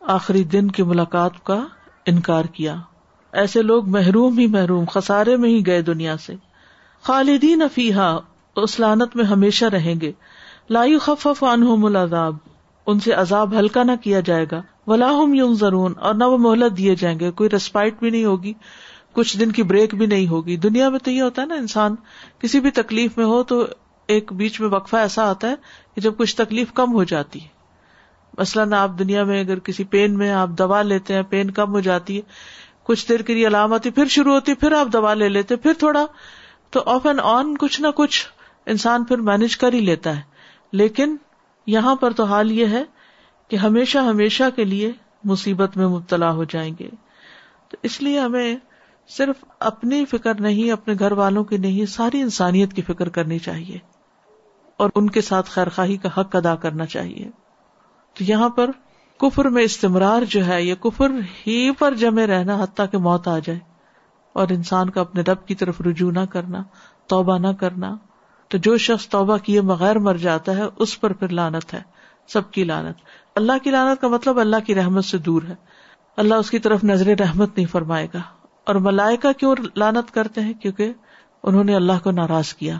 آخری 0.00 0.44
دن 0.44 0.70
کی 0.70 0.82
ملاقات 0.82 1.44
کا 1.44 1.64
انکار 2.06 2.44
کیا۔ 2.44 2.76
ایسے 3.32 3.62
لوگ 3.62 3.88
محروم 3.88 4.38
ہی 4.38 4.46
محروم، 4.46 4.84
خسارے 4.92 5.36
میں 5.36 5.48
ہی 5.48 5.66
گئے 5.66 5.82
دنیا 5.82 6.16
سے۔ 6.16 6.34
خالدین 7.02 7.62
افیحا 7.62 8.16
اس 8.56 8.80
لانت 8.80 9.16
میں 9.16 9.24
ہمیشہ 9.24 9.64
رہیں 9.64 9.94
گے۔ 10.00 10.12
لائی 10.70 10.98
خف 10.98 11.44
عنہم 11.44 11.84
العذاب، 11.84 12.36
ان 12.86 13.00
سے 13.00 13.12
عذاب 13.12 13.58
ہلکا 13.58 13.82
نہ 13.82 13.92
کیا 14.02 14.20
جائے 14.20 14.46
گا۔ 14.52 14.62
ولاحم 14.86 15.34
یوں 15.34 15.54
ضرور 15.54 15.90
اور 16.00 16.14
نہ 16.14 16.24
وہ 16.24 16.38
مہلت 16.38 16.76
دیے 16.76 16.94
جائیں 16.94 17.20
گے، 17.20 17.30
کوئی 17.30 17.50
ریسپائٹ 17.50 17.98
بھی 17.98 18.10
نہیں 18.10 18.24
ہوگی، 18.24 18.52
کچھ 19.12 19.38
دن 19.38 19.52
کی 19.52 19.62
بریک 19.62 19.94
بھی 19.94 20.06
نہیں 20.06 20.28
ہوگی۔ 20.28 20.56
دنیا 20.56 20.88
میں 20.88 20.98
تو 20.98 21.10
یہ 21.10 21.22
ہوتا 21.22 21.42
ہے 21.42 21.46
نا 21.46 21.54
انسان، 21.54 21.94
کسی 22.38 22.60
بھی 22.60 22.70
تکلیف 22.70 23.18
میں 23.18 23.26
ہو 23.26 23.42
تو 23.42 23.66
ایک 24.06 24.32
بیچ 24.32 24.60
میں 24.60 24.68
وقفہ 24.68 24.96
ایسا 24.96 25.30
آتا 25.30 25.48
ہے 25.48 25.54
کہ 25.94 26.00
جب 26.00 26.16
کچھ 26.16 26.36
تکلیف 26.36 26.72
کم 26.72 26.92
ہو 26.92 27.04
جاتی 27.04 27.42
ہے۔ 27.42 27.48
مثلاً 28.38 28.72
آپ 28.72 28.90
دنیا 28.98 29.24
میں 29.24 29.40
اگر 29.40 29.58
کسی 29.58 29.84
پین 29.84 30.18
میں 30.18 30.30
آپ 30.30 30.48
دوا 30.48 30.82
لیتے 30.82 31.14
ہیں 31.14 31.22
پین 31.22 31.50
کم 31.50 31.72
ہو 31.72 31.80
جاتی 31.80 32.16
ہے، 32.16 32.22
کچھ 32.82 33.08
دیر 33.08 33.22
کے 33.22 33.34
لیے 33.34 33.46
علامت 33.46 33.88
پھر 33.94 34.06
شروع 34.06 34.32
ہوتی، 34.32 34.54
پھر 34.54 34.72
آپ 34.72 34.86
دوا 34.92 35.14
لے 35.14 35.28
لیتے، 35.28 35.56
پھر 35.56 35.72
تھوڑا 35.78 36.06
تو 36.70 36.82
آف 36.86 37.06
اینڈ 37.06 37.20
آن 37.22 37.56
کچھ 37.56 37.80
نہ 37.80 37.86
کچھ 37.96 38.26
انسان 38.66 39.04
پھر 39.04 39.16
مینج 39.16 39.56
کر 39.56 39.72
ہی 39.72 39.80
لیتا 39.80 40.16
ہے۔ 40.16 40.22
لیکن 40.72 41.16
یہاں 41.66 41.94
پر 41.94 42.10
تو 42.10 42.24
حال 42.24 42.52
یہ 42.52 42.66
ہے 42.66 42.84
کہ 43.48 43.56
ہمیشہ 43.56 43.98
ہمیشہ 43.98 44.44
کے 44.56 44.64
لیے 44.64 44.92
مصیبت 45.24 45.76
میں 45.76 45.86
مبتلا 45.86 46.32
ہو 46.32 46.44
جائیں 46.44 46.74
گے۔ 46.80 46.88
تو 47.68 47.76
اس 47.82 48.02
لیے 48.02 48.20
ہمیں 48.20 48.56
صرف 49.08 49.44
اپنی 49.60 50.04
فکر 50.04 50.40
نہیں، 50.40 50.72
اپنے 50.72 50.94
گھر 50.98 51.12
والوں 51.12 51.44
کی 51.44 51.56
نہیں، 51.56 51.86
ساری 51.86 52.20
انسانیت 52.20 52.72
کی 52.72 52.82
فکر 52.82 53.08
کرنی 53.08 53.38
چاہیے۔ 53.38 53.78
اور 54.76 54.90
ان 54.94 55.10
کے 55.10 55.20
ساتھ 55.20 55.50
خیر 55.50 55.68
خواہی 55.68 55.96
کا 55.96 56.08
حق 56.20 56.36
ادا 56.36 56.54
کرنا 56.54 56.86
چاہیے۔ 56.86 57.30
تو 58.14 58.24
یہاں 58.24 58.48
پر 58.48 58.70
کفر 59.20 59.44
میں 59.44 59.62
استمرار 59.62 60.22
جو 60.28 60.46
ہے، 60.46 60.62
یہ 60.62 60.74
کفر 60.74 61.10
ہی 61.46 61.70
پر 61.78 61.94
جمے 61.94 62.26
رہنا 62.26 62.62
حتیٰ 62.62 62.86
کہ 62.90 62.98
موت 62.98 63.28
آ 63.28 63.38
جائے۔ 63.38 63.58
اور 64.32 64.48
انسان 64.50 64.90
کا 64.90 65.00
اپنے 65.00 65.20
رب 65.20 65.46
کی 65.46 65.54
طرف 65.54 65.80
رجوع 65.80 66.12
نہ 66.12 66.24
کرنا، 66.30 66.62
توبہ 67.06 67.38
نہ 67.38 67.48
کرنا۔ 67.60 67.96
تو 68.48 68.58
جو 68.58 68.76
شخص 68.76 69.08
توبہ 69.08 69.36
کیے 69.36 69.60
بغیر 69.60 69.98
مر 69.98 70.14
جاتا 70.14 70.56
ہے، 70.56 70.62
اس 70.78 71.00
پر 71.00 71.12
پھر 71.12 71.28
لانت 71.28 71.74
ہے، 71.74 71.80
سب 72.28 72.50
کی 72.50 72.64
لانت 72.64 72.96
اللہ 73.36 73.52
کی 73.64 73.70
لانت 73.70 74.00
کا 74.00 74.08
مطلب 74.08 74.38
اللہ 74.38 74.56
کی 74.66 74.74
رحمت 74.74 75.04
سے 75.04 75.18
دور 75.18 75.42
ہے۔ 75.48 75.54
اللہ 76.16 76.34
اس 76.34 76.50
کی 76.50 76.58
طرف 76.58 76.84
نظر 76.84 77.06
رحمت 77.20 77.56
نہیں 77.56 77.66
فرمائے 77.66 78.08
گا۔ 78.14 78.18
اور 78.64 78.74
ملائکہ 78.74 79.32
کیوں 79.32 79.54
لانت 79.76 80.14
کرتے 80.14 80.40
ہیں؟ 80.40 80.52
کیونکہ 80.52 80.92
انہوں 81.42 81.64
نے 81.64 81.74
اللہ 81.74 81.92
کو 82.02 82.10
ناراض 82.10 82.54
کیا۔ 82.54 82.78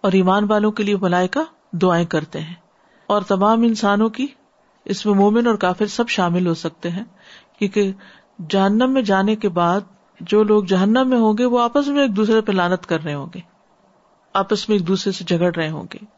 اور 0.00 0.12
ایمان 0.12 0.44
والوں 0.44 0.72
کے 0.72 0.82
لیے 0.82 0.96
ملائکہ 0.96 1.40
دعائیں 1.76 2.06
کرتے 2.06 2.40
ہیں۔ 2.40 2.54
اور 3.06 3.22
تمام 3.22 3.62
انسانوں 3.62 4.08
کی 4.08 4.26
اس 4.84 5.06
میں 5.06 5.14
مومن 5.14 5.46
اور 5.46 5.54
کافر 5.54 5.86
سب 5.86 6.08
شامل 6.08 6.46
ہو 6.46 6.54
سکتے 6.54 6.90
ہیں۔ 6.90 7.04
کیونکہ 7.58 7.92
جہنم 8.48 8.90
میں 8.92 9.02
جانے 9.02 9.36
کے 9.36 9.48
بعد 9.48 9.80
جو 10.20 10.42
لوگ 10.42 10.64
جہنم 10.64 11.06
میں 11.06 11.18
ہوں 11.18 11.38
گے 11.38 11.44
وہ 11.44 11.60
آپس 11.60 11.88
میں 11.88 12.02
ایک 12.02 12.16
دوسرے 12.16 12.40
پہ 12.40 12.52
لانت 12.52 12.86
کر 12.86 13.02
رہے 13.04 13.14
ہوں 13.14 13.26
گے۔ 13.34 13.40
آپس 14.34 14.68
میں 14.68 14.78
ایک 14.78 14.88
دوسرے 14.88 15.12
سے 15.12 15.24
جھگڑ 15.24 15.54
رہے 15.54 15.70
ہوں 15.70 15.84
گے۔ 15.94 16.17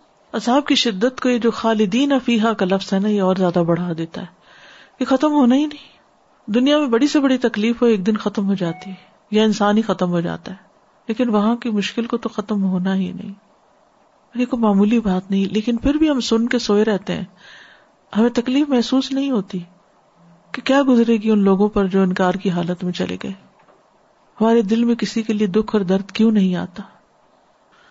اصحاب 0.33 0.67
کی 0.67 0.75
شدت 0.75 1.21
کو 1.21 1.29
یہ 1.29 1.37
جو 1.37 1.51
خالدین 1.51 2.11
افیحا 2.11 2.53
کا 2.53 2.65
لفظ 2.65 2.93
ہے 2.93 2.99
نا، 2.99 3.07
یہ 3.07 3.21
اور 3.21 3.35
زیادہ 3.35 3.59
بڑھا 3.59 3.91
دیتا 3.97 4.21
ہے۔ 4.21 4.25
یہ 4.99 5.05
ختم 5.05 5.31
ہونا 5.31 5.55
ہی 5.55 5.65
نہیں۔ 5.65 6.01
دنیا 6.51 6.77
میں 6.77 6.87
بڑی 6.87 7.07
سے 7.07 7.19
بڑی 7.19 7.37
تکلیف 7.37 7.81
ہو، 7.81 7.87
ایک 7.87 8.05
دن 8.05 8.17
ختم 8.17 8.47
ہو 8.47 8.53
جاتی 8.53 8.89
ہے، 8.89 8.95
یا 9.31 9.43
انسان 9.43 9.77
ہی 9.77 9.81
ختم 9.81 10.09
ہو 10.09 10.21
جاتا 10.21 10.51
ہے۔ 10.51 10.57
لیکن 11.07 11.29
وہاں 11.29 11.55
کی 11.55 11.69
مشکل 11.69 12.05
کو 12.05 12.17
تو 12.17 12.29
ختم 12.29 12.63
ہونا 12.63 12.95
ہی 12.95 13.11
نہیں۔ 13.11 13.33
یہ 14.35 14.45
کوئی 14.45 14.61
معمولی 14.61 14.99
بات 14.99 15.31
نہیں، 15.31 15.45
لیکن 15.45 15.77
پھر 15.77 15.93
بھی 15.93 16.09
ہم 16.09 16.19
سن 16.19 16.47
کے 16.47 16.59
سوئے 16.59 16.85
رہتے 16.85 17.13
ہیں۔ 17.13 17.25
ہمیں 18.17 18.29
تکلیف 18.29 18.69
محسوس 18.69 19.11
نہیں 19.11 19.31
ہوتی 19.31 19.59
کہ 20.51 20.61
کیا 20.61 20.81
گزرے 20.87 21.17
گی 21.17 21.31
ان 21.31 21.39
لوگوں 21.39 21.69
پر 21.69 21.85
جو 21.85 22.01
انکار 22.01 22.33
کی 22.33 22.49
حالت 22.49 22.83
میں 22.83 22.93
چلے 22.93 23.17
گئے۔ 23.23 23.31
ہمارے 24.41 24.61
دل 24.61 24.83
میں 24.83 24.95
کسی 24.95 25.21
کے 25.21 25.33
لیے 25.33 25.47
دکھ 25.47 25.75
اور 25.75 25.81
درد 25.81 26.11
کیوں 26.11 26.31
نہیں 26.31 26.55
آتا؟ 26.55 26.83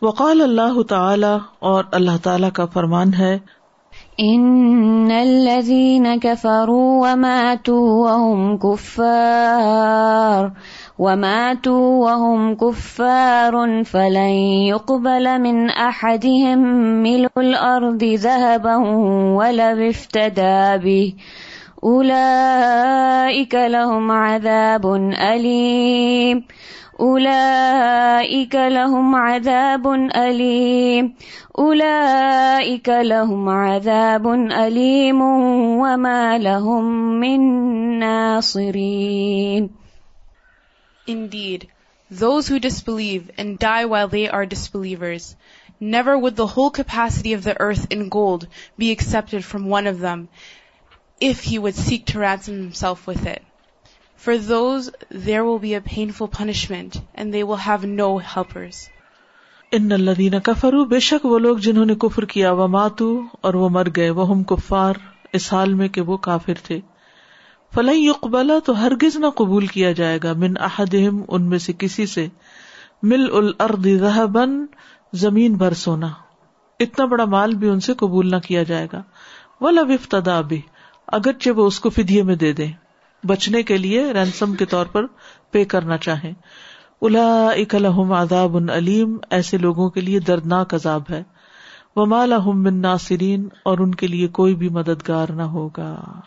وقال 0.03 0.41
اللہ 0.41 0.83
تعالی 0.83 1.33
اور 1.59 1.85
اللہ 1.93 2.17
تعالی 2.23 2.51
کا 2.55 2.65
فرمان 2.65 3.15
ہے، 3.15 3.39
ان 4.19 5.11
الذين 5.11 6.07
كفروا 6.23 6.91
وماتوا 7.03 7.85
وهم 8.01 8.59
كفار 8.59 10.49
وماتوا 10.99 11.85
وهم 12.07 12.55
كفار 12.55 13.55
فلن 13.91 14.35
يقبل 14.65 15.39
من 15.39 15.71
احدهم 15.71 16.59
ملء 17.03 17.33
الارض 17.37 18.05
ذهبا 18.05 18.77
ولو 19.37 19.89
افتدى 19.89 20.79
به. 20.85 21.13
اولئك 21.83 23.55
لهم 23.55 24.11
عذاب 24.11 24.87
اليم 25.29 26.43
اولئك 27.01 28.55
لهم 28.55 29.15
عذاب 29.15 29.87
اليم 30.17 31.15
اولئك 31.59 32.89
لهم 32.89 33.49
عذاب 33.49 34.27
اليم 34.33 35.21
وما 35.81 36.39
لهم 36.39 36.85
من 37.21 37.41
ناصرين 37.99 39.71
Indeed, 41.07 41.69
those 42.11 42.47
who 42.49 42.59
disbelieve 42.59 43.31
and 43.39 43.59
die 43.59 43.87
while 43.87 44.09
they 44.09 44.29
are 44.29 44.45
disbelievers, 44.47 45.35
never 45.81 46.17
would 46.19 46.37
the 46.37 46.47
whole 46.47 46.71
capacity 46.71 47.33
of 47.33 47.43
the 47.43 47.59
earth 47.59 47.87
in 47.91 48.11
gold 48.11 48.47
be 48.77 48.93
accepted 48.93 49.45
from 49.45 49.65
one 49.65 49.87
of 49.87 49.99
them, 49.99 50.29
if 51.21 51.43
he 51.43 51.59
would 51.59 51.75
seek 51.75 52.05
to 52.07 52.19
ransom 52.19 52.57
himself 52.59 53.07
with 53.07 53.27
it. 53.27 53.43
For 54.29 54.35
those 54.35 54.83
there 55.27 55.43
will 55.43 55.59
be 55.59 55.75
a 55.75 55.99
painful 55.99 56.27
punishment, 56.41 57.01
and 57.19 57.35
they 57.35 57.49
will 57.49 57.69
have 57.69 58.01
no 58.01 58.09
helpers. 58.09 58.71
ان 59.73 59.93
الذین 59.93 60.41
کفروا 60.41 60.85
بے 60.85 61.01
شک 61.01 61.27
وہ 61.27 61.39
لوگ 61.39 61.59
جنہوں 61.59 61.85
نے 61.85 61.95
کفر 61.95 62.25
کیا 62.25 62.53
وہ 62.53 62.67
ماتو 62.67 63.23
اور 63.41 63.55
وہ 63.55 63.69
مر 63.69 63.87
گئے 63.97 64.11
وہ 64.11 64.29
ہم 64.29 64.43
کفار 64.43 64.95
اس 65.33 65.53
حال 65.53 65.75
میں 65.75 65.89
کہ 65.89 66.01
وہ 66.01 66.17
کافر 66.17 66.53
تھے۔ 66.63 66.81
فلن 67.75 67.97
یقبلا 67.97 68.55
تو 68.65 68.83
ہرگز 68.83 69.17
نہ 69.17 69.27
قبول 69.27 69.67
کیا 69.67 69.93
جائے 69.93 70.19
گا۔ 70.23 70.33
من 70.33 70.55
احدہم 70.61 71.23
ان 71.29 71.43
میں 71.43 71.59
سے 71.59 71.73
کسی 71.79 72.07
سے۔ 72.07 72.29
مل 73.03 73.27
الارض 73.33 73.87
ذهبا 73.87 74.45
زمین 75.13 75.55
بھر 75.55 75.75
سونا۔ 75.75 76.09
اتنا 76.81 77.05
بڑا 77.05 77.25
مال 77.25 77.55
بھی 77.55 77.69
ان 77.69 77.81
سے 77.81 77.95
قبول 77.95 78.31
نہ 78.31 78.37
کیا 78.37 78.63
جائے 78.63 78.89
گا۔ 78.93 79.03
ولا 79.61 79.81
افتدا 79.81 80.41
بھی 80.41 80.61
اگرچہ 81.07 81.51
وہ 81.51 81.67
اس 81.67 81.81
کو 81.81 81.91
فدیے 81.91 82.23
میں 82.23 82.37
دے 82.37 82.53
دیں۔ 82.53 82.73
بچنے 83.25 83.63
کے 83.63 83.77
لیے 83.77 84.13
رینسم 84.13 84.55
کے 84.55 84.65
طور 84.65 84.87
پر 84.87 85.07
پے 85.51 85.65
کرنا 85.65 85.97
چاہیں۔ 85.97 86.33
الا 87.03 87.49
لہم 87.73 88.13
عذاب 88.13 88.57
علیم، 88.57 89.17
ایسے 89.31 89.59
لوگوں 89.59 89.91
کے 89.91 90.01
لیے 90.01 90.21
دردناک 90.21 90.75
عذاب 90.75 91.03
ہے۔ 91.11 91.23
وہ 91.97 92.07
مالا 92.07 92.37
من 92.45 92.81
ناصرین، 92.81 93.49
اور 93.65 93.79
ان 93.79 93.95
کے 93.95 94.07
لیے 94.07 94.29
کوئی 94.29 94.55
بھی 94.55 94.69
مددگار 94.69 95.29
نہ 95.29 95.43
ہوگا۔ 95.43 96.21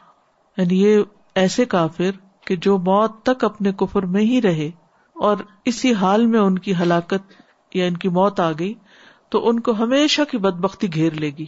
یعنی 0.58 0.82
یہ 0.82 0.99
ایسے 1.36 1.65
کافر 1.65 2.12
کہ 2.47 2.56
جو 2.56 2.77
موت 2.77 3.23
تک 3.23 3.43
اپنے 3.43 3.71
کفر 3.71 4.06
میں 4.06 4.21
ہی 4.21 4.41
رہے 4.41 4.71
اور 5.15 5.38
اسی 5.65 5.93
حال 5.93 6.25
میں 6.25 6.39
ان 6.39 6.60
کی 6.60 6.73
ہلاکت 6.75 7.34
یا 7.73 7.86
ان 7.86 7.97
کی 7.97 8.10
موت 8.10 8.39
آ 8.39 8.51
گئی، 8.51 8.73
تو 9.29 9.49
ان 9.49 9.60
کو 9.60 9.71
ہمیشہ 9.71 10.21
کی 10.32 10.38
بدبختی 10.38 10.93
گھیر 10.93 11.13
لے 11.13 11.29
گی۔ 11.29 11.45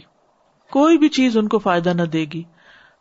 کوئی 0.70 0.98
بھی 0.98 1.08
چیز 1.08 1.36
ان 1.36 1.48
کو 1.48 1.58
فائدہ 1.58 1.88
نہ 1.88 2.02
دے 2.02 2.24
گی۔ 2.34 2.42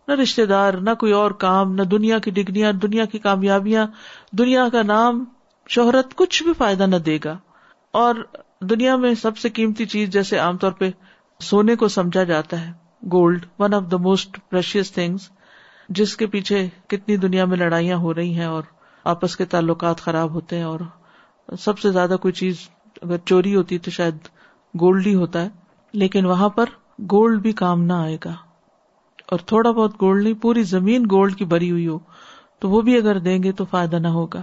نہ 0.07 0.13
رشتے 0.13 0.45
دار، 0.45 0.73
نہ 0.73 0.89
کوئی 0.99 1.11
اور 1.11 1.31
کام، 1.31 1.75
نہ 1.75 1.81
دنیا 1.81 2.19
کی 2.19 2.31
ڈگریاں 2.31 2.71
دنیا 2.71 3.05
کی 3.05 3.19
کامیابیاں، 3.19 3.87
دنیا 4.31 4.69
کا 4.69 4.81
نام، 4.81 5.23
شہرت 5.67 6.15
کچھ 6.15 6.43
بھی 6.43 6.53
فائدہ 6.57 6.83
نہ 6.83 6.95
دے 6.95 7.17
گا۔ 7.25 7.37
اور 7.91 8.15
دنیا 8.61 8.95
میں 8.95 9.13
سب 9.13 9.37
سے 9.37 9.49
قیمتی 9.49 9.85
چیز 9.85 10.09
جیسے 10.09 10.37
عام 10.37 10.57
طور 10.57 10.71
پہ 10.71 10.89
سونے 11.39 11.75
کو 11.75 11.87
سمجھا 11.87 12.23
جاتا 12.23 12.67
ہے 12.67 12.71
gold 13.11 13.45
one 13.59 13.73
of 13.73 13.83
the 13.91 13.97
most 13.97 14.37
precious 14.49 14.91
things 14.91 15.29
جس 15.89 16.17
کے 16.17 16.27
پیچھے 16.27 16.69
کتنی 16.87 17.17
دنیا 17.17 17.45
میں 17.45 17.57
لڑائیاں 17.57 17.97
ہو 17.97 18.13
رہی 18.13 18.33
ہیں 18.33 18.45
اور 18.45 18.63
آپس 19.03 19.35
کے 19.35 19.45
تعلقات 19.45 19.97
خراب 19.97 20.33
ہوتے 20.33 20.55
ہیں 20.55 20.63
اور 20.63 20.79
سب 21.59 21.79
سے 21.79 21.91
زیادہ 21.91 22.15
کوئی 22.21 22.31
چیز 22.31 22.57
اگر 23.01 23.17
چوری 23.25 23.55
ہوتی 23.55 23.77
تو 23.77 23.91
شاید 23.91 24.15
گولڈ 24.79 25.07
ہی 25.07 25.15
ہوتا 25.15 25.41
ہے، 25.41 25.49
لیکن 25.93 26.25
وہاں 26.25 26.49
پر 26.49 26.65
گولڈ 27.11 27.41
بھی 27.41 27.51
کام 27.51 27.83
نہ 27.83 27.93
آئے 27.93 28.17
گا۔ 28.25 28.33
اور 29.27 29.39
تھوڑا 29.45 29.71
بہت 29.71 30.01
گولڈ 30.01 30.23
نہیں، 30.23 30.33
پوری 30.33 30.63
زمین 30.63 31.05
گولڈ 31.11 31.35
کی 31.35 31.45
بری 31.45 31.71
ہوئی 31.71 31.87
ہو، 31.87 31.99
تو 32.59 32.69
وہ 32.69 32.81
بھی 32.81 32.97
اگر 32.97 33.19
دیں 33.19 33.43
گے 33.43 33.51
تو 33.51 33.65
فائدہ 33.65 33.95
نہ 33.95 34.07
ہوگا۔ 34.07 34.41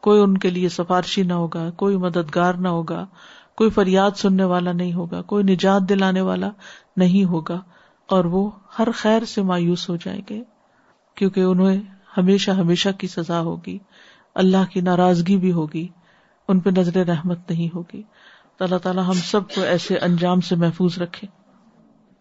کوئی 0.00 0.20
ان 0.20 0.38
کے 0.38 0.50
لیے 0.50 0.68
سفارشی 0.68 1.22
نہ 1.22 1.32
ہوگا، 1.32 1.70
کوئی 1.70 1.96
مددگار 1.96 2.54
نہ 2.54 2.68
ہوگا، 2.68 3.06
کوئی 3.56 3.70
فریاد 3.70 4.10
سننے 4.16 4.44
والا 4.44 4.72
نہیں 4.72 4.92
ہوگا، 4.92 5.22
کوئی 5.22 5.44
نجات 5.44 5.82
دلانے 5.88 6.20
والا 6.20 6.50
نہیں 6.96 7.24
ہوگا۔ 7.24 7.60
اور 8.08 8.24
وہ 8.24 8.50
ہر 8.78 8.88
خیر 8.94 9.24
سے 9.24 9.42
مایوس 9.42 9.90
ہو 9.90 9.96
جائیں 9.96 10.22
گے، 10.30 10.42
کیونکہ 11.14 11.40
انہیں 11.40 11.80
ہمیشہ 12.16 12.50
ہمیشہ 12.50 12.88
کی 12.98 13.06
سزا 13.06 13.40
ہوگی۔ 13.40 13.78
اللہ 14.34 14.70
کی 14.72 14.80
ناراضگی 14.80 15.36
بھی 15.36 15.52
ہوگی، 15.52 15.88
ان 16.48 16.60
پہ 16.60 16.70
نظر 16.76 17.06
رحمت 17.06 17.50
نہیں 17.50 17.74
ہوگی۔ 17.74 18.02
تو 18.56 18.64
اللہ 18.64 18.76
تعالیٰ 18.76 19.04
ہم 19.06 19.12
سب 19.12 19.54
کو 19.54 19.60
ایسے 19.60 19.96
انجام 19.96 20.40
سے 20.40 20.56
محفوظ 20.56 20.98
رکھے۔ 20.98 21.39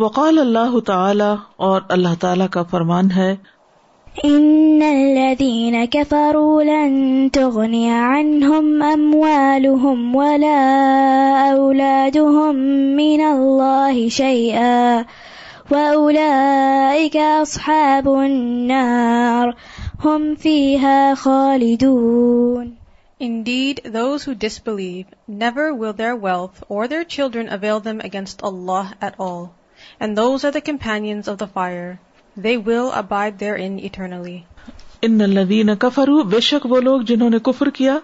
وقال 0.00 0.38
اللہ 0.38 0.78
تعالی 0.86 1.32
اور 1.64 1.80
اللہ 1.88 2.14
تعالی 2.20 2.44
کا 2.50 2.62
فرمان 2.70 3.10
ہے 3.10 3.34
إن 4.24 4.82
الذين 4.82 5.74
كفروا 5.84 6.62
لن 6.62 6.94
تغني 7.30 7.90
عنهم 7.90 8.82
أموالهم 8.82 10.14
ولا 10.14 10.62
أولادهم 11.50 12.56
من 12.96 13.20
الله 13.20 14.08
شيئا 14.08 15.04
وأولئك 15.70 17.16
أصحاب 17.16 18.08
النار 18.08 19.54
هم 20.04 20.34
فيها 20.34 21.14
خالدون 21.14 22.76
Indeed, 23.20 23.82
those 23.84 24.24
who 24.24 24.34
disbelieve, 24.34 25.06
never 25.28 25.72
will 25.74 25.92
their 25.92 26.16
wealth 26.16 26.64
or 26.68 26.88
their 26.88 27.04
children 27.04 27.48
avail 27.50 27.80
them 27.80 28.00
against 28.00 28.42
Allah 28.42 28.94
at 29.00 29.14
all. 29.18 29.59
And 30.00 30.16
those 30.16 30.44
are 30.44 30.50
the 30.50 30.60
companions 30.62 31.28
of 31.28 31.38
the 31.38 31.46
fire. 31.48 32.00
They 32.36 32.56
will 32.58 32.92
abide 32.94 33.38
therein 33.38 33.78
eternally. 33.80 34.38
ان 35.02 35.20
الذین 35.22 35.74
کفروا 35.78 36.22
بے 36.28 36.40
شک 36.42 36.66
وہ 36.66 36.80
لوگ 36.80 37.00
جنہوں 37.08 37.28
نے 37.30 37.38
کفر 37.44 37.68
کیا 37.74 37.98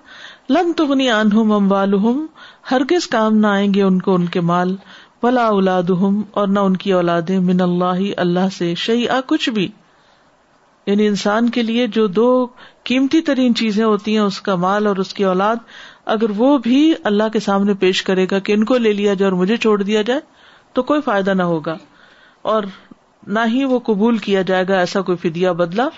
لن 0.50 0.72
تغنی 0.72 1.08
عنہم 1.12 1.52
اموالہم 1.52 2.24
ہرگز 2.70 3.06
کام 3.08 3.36
نہ 3.38 3.46
آئیں 3.48 3.72
گے 3.74 3.82
ان 3.82 4.00
کو 4.02 4.14
ان 4.14 4.24
کے 4.26 4.40
مال 4.42 4.74
ولا 5.22 5.46
اولادہم 5.48 6.22
اور 6.32 6.48
نہ 6.48 6.60
ان 6.60 6.76
کی 6.76 6.92
اولادیں 6.92 7.38
من 7.40 7.60
اللہ 7.62 8.00
اللہ 8.16 8.48
سے 8.52 8.74
شیئا 8.76 9.20
کچھ 9.26 9.50
بھی 9.50 9.68
یعنی 10.86 11.06
انسان 11.06 11.48
کے 11.50 11.62
لیے 11.62 11.86
جو 11.88 12.06
دو 12.08 12.28
قیمتی 12.84 13.20
ترین 13.20 13.54
چیزیں 13.54 13.84
ہوتی 13.84 14.12
ہیں 14.12 14.22
اس 14.22 14.40
کا 14.40 14.54
مال 14.56 14.86
اور 14.86 14.96
اس 14.96 15.14
کی 15.14 15.24
اولاد 15.24 15.56
اگر 16.06 16.30
وہ 16.36 16.56
بھی 16.58 16.80
اللہ 17.04 17.28
کے 17.32 17.40
سامنے 17.40 17.74
پیش 17.80 18.02
کرے 18.02 18.26
گا 18.30 18.38
کہ 18.38 18.52
ان 18.52 18.64
کو 18.64 18.76
لے 18.78 18.92
لیا 18.94 19.14
جائے 19.14 19.30
اور 19.30 19.38
مجھے 19.38 19.56
چھوڑ 19.58 19.82
دیا 19.82 20.02
جائے 20.02 20.20
تو 20.76 20.82
کوئی 20.82 21.00
فائدہ 21.00 21.30
نہ 21.30 21.42
ہوگا 21.42 21.76
اور 22.42 22.62
نہ 23.26 23.40
ہی 23.46 23.64
وہ 23.64 23.78
قبول 23.78 24.18
کیا 24.18 24.42
جائے 24.42 24.64
گا 24.68 24.78
ایسا 24.78 25.00
کوئی 25.00 25.18
فدیا 25.18 25.52
بدلا 25.52 25.88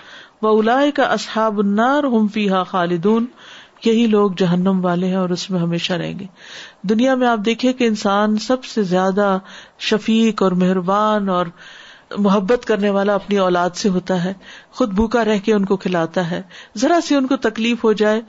وہ 0.41 0.59
الا 0.59 0.79
کا 0.95 1.03
اصحاب 1.03 1.59
النار 1.59 2.03
ہم 2.03 2.27
فیحا 2.27 2.63
خالدون۔ 2.63 3.25
یہی 3.85 4.07
لوگ 4.07 4.31
جہنم 4.37 4.85
والے 4.85 5.07
ہیں 5.07 5.15
اور 5.15 5.29
اس 5.29 5.49
میں 5.49 5.59
ہمیشہ 5.59 5.93
رہیں 5.93 6.19
گے۔ 6.19 6.25
دنیا 6.81 7.15
میں 7.15 7.27
آپ 7.27 7.39
دیکھیں 7.45 7.73
کہ 7.73 7.83
انسان 7.83 8.37
سب 8.37 8.63
سے 8.63 8.83
زیادہ 8.83 9.37
شفیق 9.79 10.43
اور 10.43 10.51
مہربان 10.51 11.29
اور 11.29 11.45
محبت 12.17 12.65
کرنے 12.65 12.89
والا 12.89 13.15
اپنی 13.15 13.37
اولاد 13.37 13.69
سے 13.69 13.89
ہوتا 13.89 14.23
ہے۔ 14.23 14.33
خود 14.71 14.93
بھوکا 14.93 15.25
رہ 15.25 15.39
کے 15.45 15.53
ان 15.53 15.65
کو 15.65 15.77
کھلاتا 15.77 16.31
ہے۔ 16.31 16.41
ذرا 16.77 16.99
سی 17.01 17.15
ان 17.15 17.27
کو 17.27 17.35
تکلیف 17.35 17.83
ہو 17.83 17.93
جائے 17.93 18.21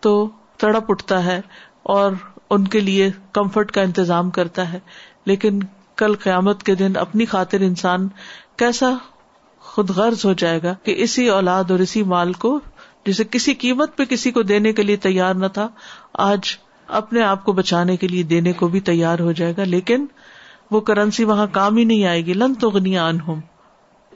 تو 0.00 0.30
تڑپ 0.56 0.84
اٹھتا 0.88 1.24
ہے 1.24 1.40
اور 1.82 2.12
ان 2.50 2.68
کے 2.68 2.80
لیے 2.80 3.10
کمفرٹ 3.32 3.72
کا 3.72 3.82
انتظام 3.82 4.30
کرتا 4.30 4.72
ہے۔ 4.72 4.78
لیکن 5.26 5.58
کل 5.98 6.14
قیامت 6.14 6.62
کے 6.62 6.74
دن 6.74 6.96
اپنی 6.96 7.24
خاطر 7.24 7.60
انسان 7.60 8.08
کیسا 8.56 8.92
خود 9.60 9.90
غرض 9.90 10.24
ہو 10.24 10.32
جائے 10.32 10.62
گا 10.62 10.74
کہ 10.82 10.94
اسی 10.98 11.28
اولاد 11.28 11.70
اور 11.70 11.78
اسی 11.78 12.02
مال 12.02 12.32
کو 12.32 12.60
جسے 13.06 13.24
کسی 13.30 13.54
قیمت 13.54 13.96
پہ 13.96 14.04
کسی 14.04 14.30
کو 14.30 14.42
دینے 14.42 14.72
کے 14.72 14.82
لیے 14.82 14.96
تیار 14.96 15.34
نہ 15.34 15.46
تھا، 15.46 15.68
آج 16.12 16.40
اپنے 16.88 17.22
آپ 17.22 17.44
کو 17.44 17.52
بچانے 17.52 17.96
کے 17.96 18.08
لیے 18.08 18.22
دینے 18.22 18.52
کو 18.52 18.68
بھی 18.68 18.80
تیار 18.80 19.18
ہو 19.18 19.32
جائے 19.32 19.54
گا، 19.56 19.64
لیکن 19.64 20.06
وہ 20.70 20.80
کرنسی 20.80 21.24
وہاں 21.24 21.46
کام 21.52 21.76
ہی 21.76 21.84
نہیں 21.84 22.04
آئے 22.04 22.26
گی۔ 22.26 22.34
لن 22.34 22.54
تو 22.54 22.70
غنیان 22.70 23.20
ہوں 23.20 23.40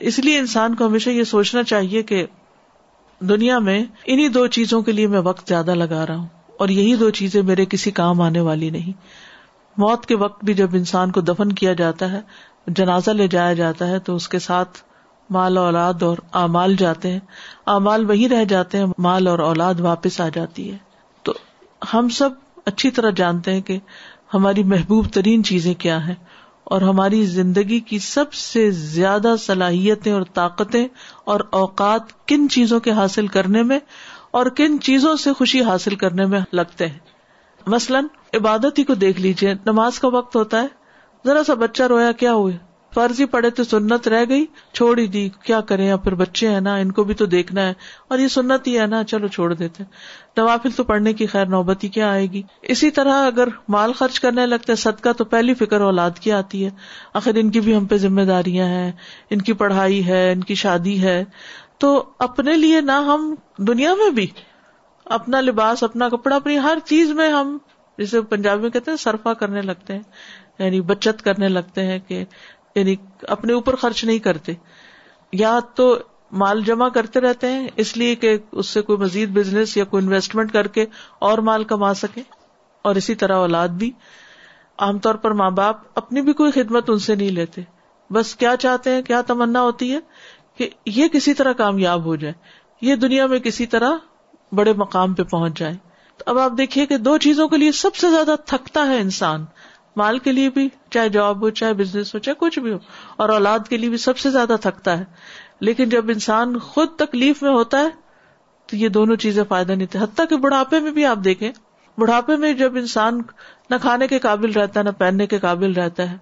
اس 0.00 0.18
لیے 0.18 0.38
انسان 0.38 0.74
کو 0.74 0.86
ہمیشہ 0.86 1.10
یہ 1.10 1.24
سوچنا 1.24 1.62
چاہیے 1.62 2.02
کہ 2.02 2.26
دنیا 3.20 3.58
میں 3.58 3.84
انہیں 4.04 4.28
دو 4.28 4.46
چیزوں 4.46 4.82
کے 4.82 4.92
لیے 4.92 5.06
میں 5.06 5.20
وقت 5.20 5.48
زیادہ 5.48 5.74
لگا 5.74 6.06
رہا 6.06 6.16
ہوں 6.16 6.26
اور 6.58 6.68
یہی 6.68 6.94
دو 6.96 7.10
چیزیں 7.10 7.42
میرے 7.42 7.64
کسی 7.64 7.90
کام 7.90 8.20
آنے 8.20 8.40
والی 8.40 8.70
نہیں۔ 8.70 8.92
موت 9.76 10.06
کے 10.06 10.16
وقت 10.16 10.44
بھی 10.44 10.54
جب 10.54 10.70
انسان 10.72 11.11
کو 11.11 11.20
دفن 11.20 11.52
کیا 11.52 11.72
جاتا 11.72 12.12
ہے، 12.12 12.20
جنازہ 12.66 13.11
لے 13.11 13.28
جایا 13.28 13.52
جاتا 13.52 13.87
ہے، 13.87 13.98
تو 13.98 14.16
اس 14.16 14.28
کے 14.28 14.38
ساتھ 14.38 14.78
مال 15.30 15.58
اولاد 15.58 16.02
اور 16.02 16.16
اعمال 16.32 16.76
جاتے 16.76 17.11
ہیں۔ 17.11 17.20
اعمال 17.66 18.04
وہی 18.04 18.28
رہ 18.28 18.44
جاتے 18.44 18.78
ہیں، 18.78 18.87
مال 18.98 19.26
اور 19.26 19.38
اولاد 19.38 19.74
واپس 19.80 20.20
آ 20.20 20.28
جاتی 20.35 20.72
ہے۔ 20.72 20.78
تو 21.22 21.32
ہم 21.94 22.08
سب 22.08 22.30
اچھی 22.66 22.90
طرح 22.90 23.11
جانتے 23.16 23.52
ہیں 23.52 23.61
کہ 23.61 23.78
ہماری 24.35 24.62
محبوب 24.62 25.06
ترین 25.12 25.44
چیزیں 25.44 25.74
کیا 25.74 26.08
ہیں 26.08 26.14
اور 26.64 26.82
ہماری 26.82 27.26
زندگی 27.26 27.80
کی 27.80 27.98
سب 27.98 28.32
سے 28.32 28.70
زیادہ 28.70 29.35
صلاحیتیں 29.38 30.12
اور 30.12 30.22
طاقتیں 30.35 30.88
اور 31.24 31.40
اوقات 31.50 32.28
کن 32.28 32.48
چیزوں 32.48 32.80
کے 32.80 32.90
حاصل 32.90 33.26
کرنے 33.26 33.62
میں 33.62 33.78
اور 34.30 34.46
کن 34.46 34.80
چیزوں 34.80 35.16
سے 35.16 35.32
خوشی 35.32 35.64
حاصل 35.64 35.94
کرنے 35.94 36.26
میں 36.26 36.40
لگتے 36.52 36.87
ہیں۔ 36.87 36.98
مثلاً 37.66 38.04
عبادت 38.34 38.78
ہی 38.78 38.84
کو 38.84 38.94
دیکھ 38.94 39.20
لیجیے 39.20 39.54
نماز 39.66 39.98
کا 39.98 40.08
وقت 40.08 40.36
ہوتا 40.36 40.62
ہے۔ 40.62 40.66
ذرا 41.26 41.44
سا 41.44 41.54
بچہ 41.54 41.82
رویا 41.82 42.12
کیا 42.12 42.32
ہوئے؟ 42.32 42.56
فرضی 42.94 43.24
پڑے 43.24 43.50
تو 43.50 43.64
سنت 43.64 44.08
رہ 44.08 44.24
گئی۔ 44.28 44.46
چھوڑ 44.72 44.98
ہی 44.98 45.06
دی۔ 45.06 45.28
کیا 45.42 45.60
کریں؟ 45.60 45.86
یا 45.86 45.96
پھر 45.96 46.14
بچے 46.14 46.48
ہیں 46.48 46.60
نا، 46.60 46.76
ان 46.76 46.92
کو 46.92 47.04
بھی 47.04 47.14
تو 47.14 47.26
دیکھنا 47.26 47.62
ہے۔ 47.62 47.72
اور 48.08 48.18
یہ 48.18 48.28
سنت 48.28 48.66
ہی 48.66 48.80
ہے 48.80 48.86
نا، 48.86 49.04
چلو 49.04 49.28
چھوڑ 49.28 49.54
دیتے 49.54 49.84
نوافل 50.36 50.70
تو 50.70 50.84
پڑھنے 50.84 51.12
کی 51.12 51.26
خیر 51.26 51.46
نوبتی 51.46 51.88
کیا 51.88 52.10
آئے 52.10 52.26
گی؟ 52.26 52.42
اسی 52.62 52.90
طرح 52.90 53.26
اگر 53.26 53.48
مال 53.68 53.92
خرچ 53.92 54.20
کرنے 54.20 54.46
لگتے 54.46 54.74
صدقہ 54.74 55.08
تو 55.16 55.24
پہلی 55.24 55.54
فکر 55.54 55.80
اولاد 55.80 56.10
کی 56.10 56.32
آتی 56.32 56.64
ہے۔ 56.64 56.70
آخر 57.14 57.30
ان 57.34 57.50
کی 57.50 57.60
بھی 57.60 57.76
ہم 57.76 57.86
پہ 57.86 57.96
ذمہ 57.96 58.22
داریاں 58.22 58.66
ہیں۔ 58.66 58.92
ان 59.30 59.42
کی 59.42 59.52
پڑھائی 59.52 60.06
ہے، 60.06 60.32
ان 60.32 60.40
کی 60.40 60.54
شادی 60.54 61.02
ہے۔ 61.02 61.24
تو 61.78 62.04
اپنے 62.18 62.52
لیے 62.52 62.80
نہ 62.80 62.92
ہم 62.92 63.34
دنیا 63.58 63.94
میں 63.94 64.10
بھی 64.10 64.26
اپنا 65.04 65.40
لباس، 65.40 65.82
اپنا 65.82 66.08
کپڑا، 66.08 66.36
اپنی 66.36 66.58
ہر 66.58 66.78
چیز 66.84 67.10
میں 67.10 67.28
ہم 67.28 67.58
جسے 68.02 68.20
پنجابی 68.20 68.62
میں 68.62 68.70
کہتے 68.70 68.90
ہیں 68.90 68.98
سرفا 68.98 69.34
کرنے 69.34 69.62
لگتے 69.62 69.92
ہیں 69.92 70.02
یعنی 70.58 70.80
بچت 70.80 71.22
کرنے 71.22 71.48
لگتے 71.48 71.86
ہیں 71.86 71.98
کہ 72.08 72.24
یعنی 72.74 72.96
اپنے 73.22 73.52
اوپر 73.52 73.76
خرچ 73.76 74.04
نہیں 74.04 74.18
کرتے۔ 74.18 74.52
یا 75.32 75.60
تو 75.74 75.98
مال 76.32 76.62
جمع 76.62 76.88
کرتے 76.88 77.20
رہتے 77.20 77.46
ہیں، 77.46 77.68
اس 77.76 77.96
لیے 77.96 78.14
کہ 78.14 78.38
اس 78.52 78.66
سے 78.66 78.82
کوئی 78.82 78.98
مزید 78.98 79.28
بزنس 79.28 79.76
یا 79.76 79.84
کوئی 79.84 80.04
انویسٹمنٹ 80.04 80.52
کر 80.52 80.66
کے 80.66 80.86
اور 81.18 81.38
مال 81.38 81.64
کما 81.64 81.94
سکے 81.94 82.22
اور 82.82 82.94
اسی 82.94 83.14
طرح 83.14 83.36
اولاد 83.36 83.68
بھی۔ 83.68 83.90
عام 84.78 84.98
طور 84.98 85.14
پر 85.14 85.30
ماں 85.30 85.50
باپ 85.50 85.76
اپنی 85.94 86.20
بھی 86.20 86.32
کوئی 86.32 86.52
خدمت 86.52 86.90
ان 86.90 86.98
سے 86.98 87.14
نہیں 87.14 87.30
لیتے۔ 87.30 87.62
بس 88.10 88.36
کیا 88.36 88.56
چاہتے 88.56 88.90
ہیں، 88.90 89.02
کیا 89.02 89.20
تمنا 89.20 89.60
ہوتی 89.60 89.94
ہے 89.94 89.98
کہ 90.56 90.70
یہ 90.86 91.08
کسی 91.08 91.34
طرح 91.34 91.52
کامیاب 91.52 92.04
ہو 92.04 92.16
جائے 92.16 92.34
یہ 92.80 92.96
دنیا 92.96 93.26
میں 93.26 93.38
کسی 93.38 93.66
طرح 93.66 93.90
بڑے 94.52 94.72
مقام 94.72 95.14
پہ 95.14 95.22
پہنچ 95.22 95.58
جائے 95.58 95.91
اب 96.26 96.38
آپ 96.38 96.52
دیکھیے 96.58 96.87
کہ 96.87 96.96
دو 96.96 97.18
چیزوں 97.18 97.48
کے 97.48 97.56
لیے 97.56 97.72
سب 97.72 97.94
سے 97.94 98.11
زیادہ 98.11 98.35
تھکتا 98.46 98.87
ہے 98.87 99.00
انسان، 99.00 99.44
مال 99.96 100.18
کے 100.18 100.32
لیے 100.32 100.50
بھی، 100.50 100.68
چاہے 100.90 101.08
جاب 101.08 101.42
ہو، 101.42 101.50
چاہے 101.50 101.74
بزنس 101.74 102.14
ہو، 102.14 102.20
چاہے 102.20 102.35
کچھ 102.38 102.58
بھی 102.58 102.72
ہو، 102.72 102.78
اور 103.16 103.28
اولاد 103.28 103.58
کے 103.68 103.76
لیے 103.76 103.88
بھی 103.88 103.96
سب 103.96 104.18
سے 104.18 104.30
زیادہ 104.30 104.56
تھکتا 104.61 104.98
ہے۔ 104.98 105.04
لیکن 105.61 105.88
جب 105.88 106.04
انسان 106.08 106.58
خود 106.58 106.88
تکلیف 106.96 107.42
میں 107.42 107.50
ہوتا 107.50 107.78
ہے، 107.78 107.88
تو 108.66 108.76
یہ 108.76 108.88
دونوں 108.88 109.16
چیزیں 109.16 109.44
فائدہ 109.48 109.72
نہیں 109.72 109.87
تھے۔ 109.87 109.98
حتیٰ 109.98 110.28
کہ 110.28 110.37
بڑھاپے 110.37 110.80
میں 110.80 110.90
بھی 110.90 111.06
آپ 111.06 111.18
دیکھیں، 111.24 111.52
بڑھاپے 111.98 112.37
میں 112.37 112.52
جب 112.52 112.76
انسان 112.76 113.20
نہ 113.70 113.76
کھانے 113.82 114.06
کے 114.06 114.18
قابل 114.18 114.52
رہتا 114.52 114.80
ہے، 114.80 114.85
نہ 114.85 114.90
پہننے 114.90 115.26
کے 115.26 115.38
قابل 115.38 115.72
رہتا 115.72 116.11
ہے، 116.11 116.16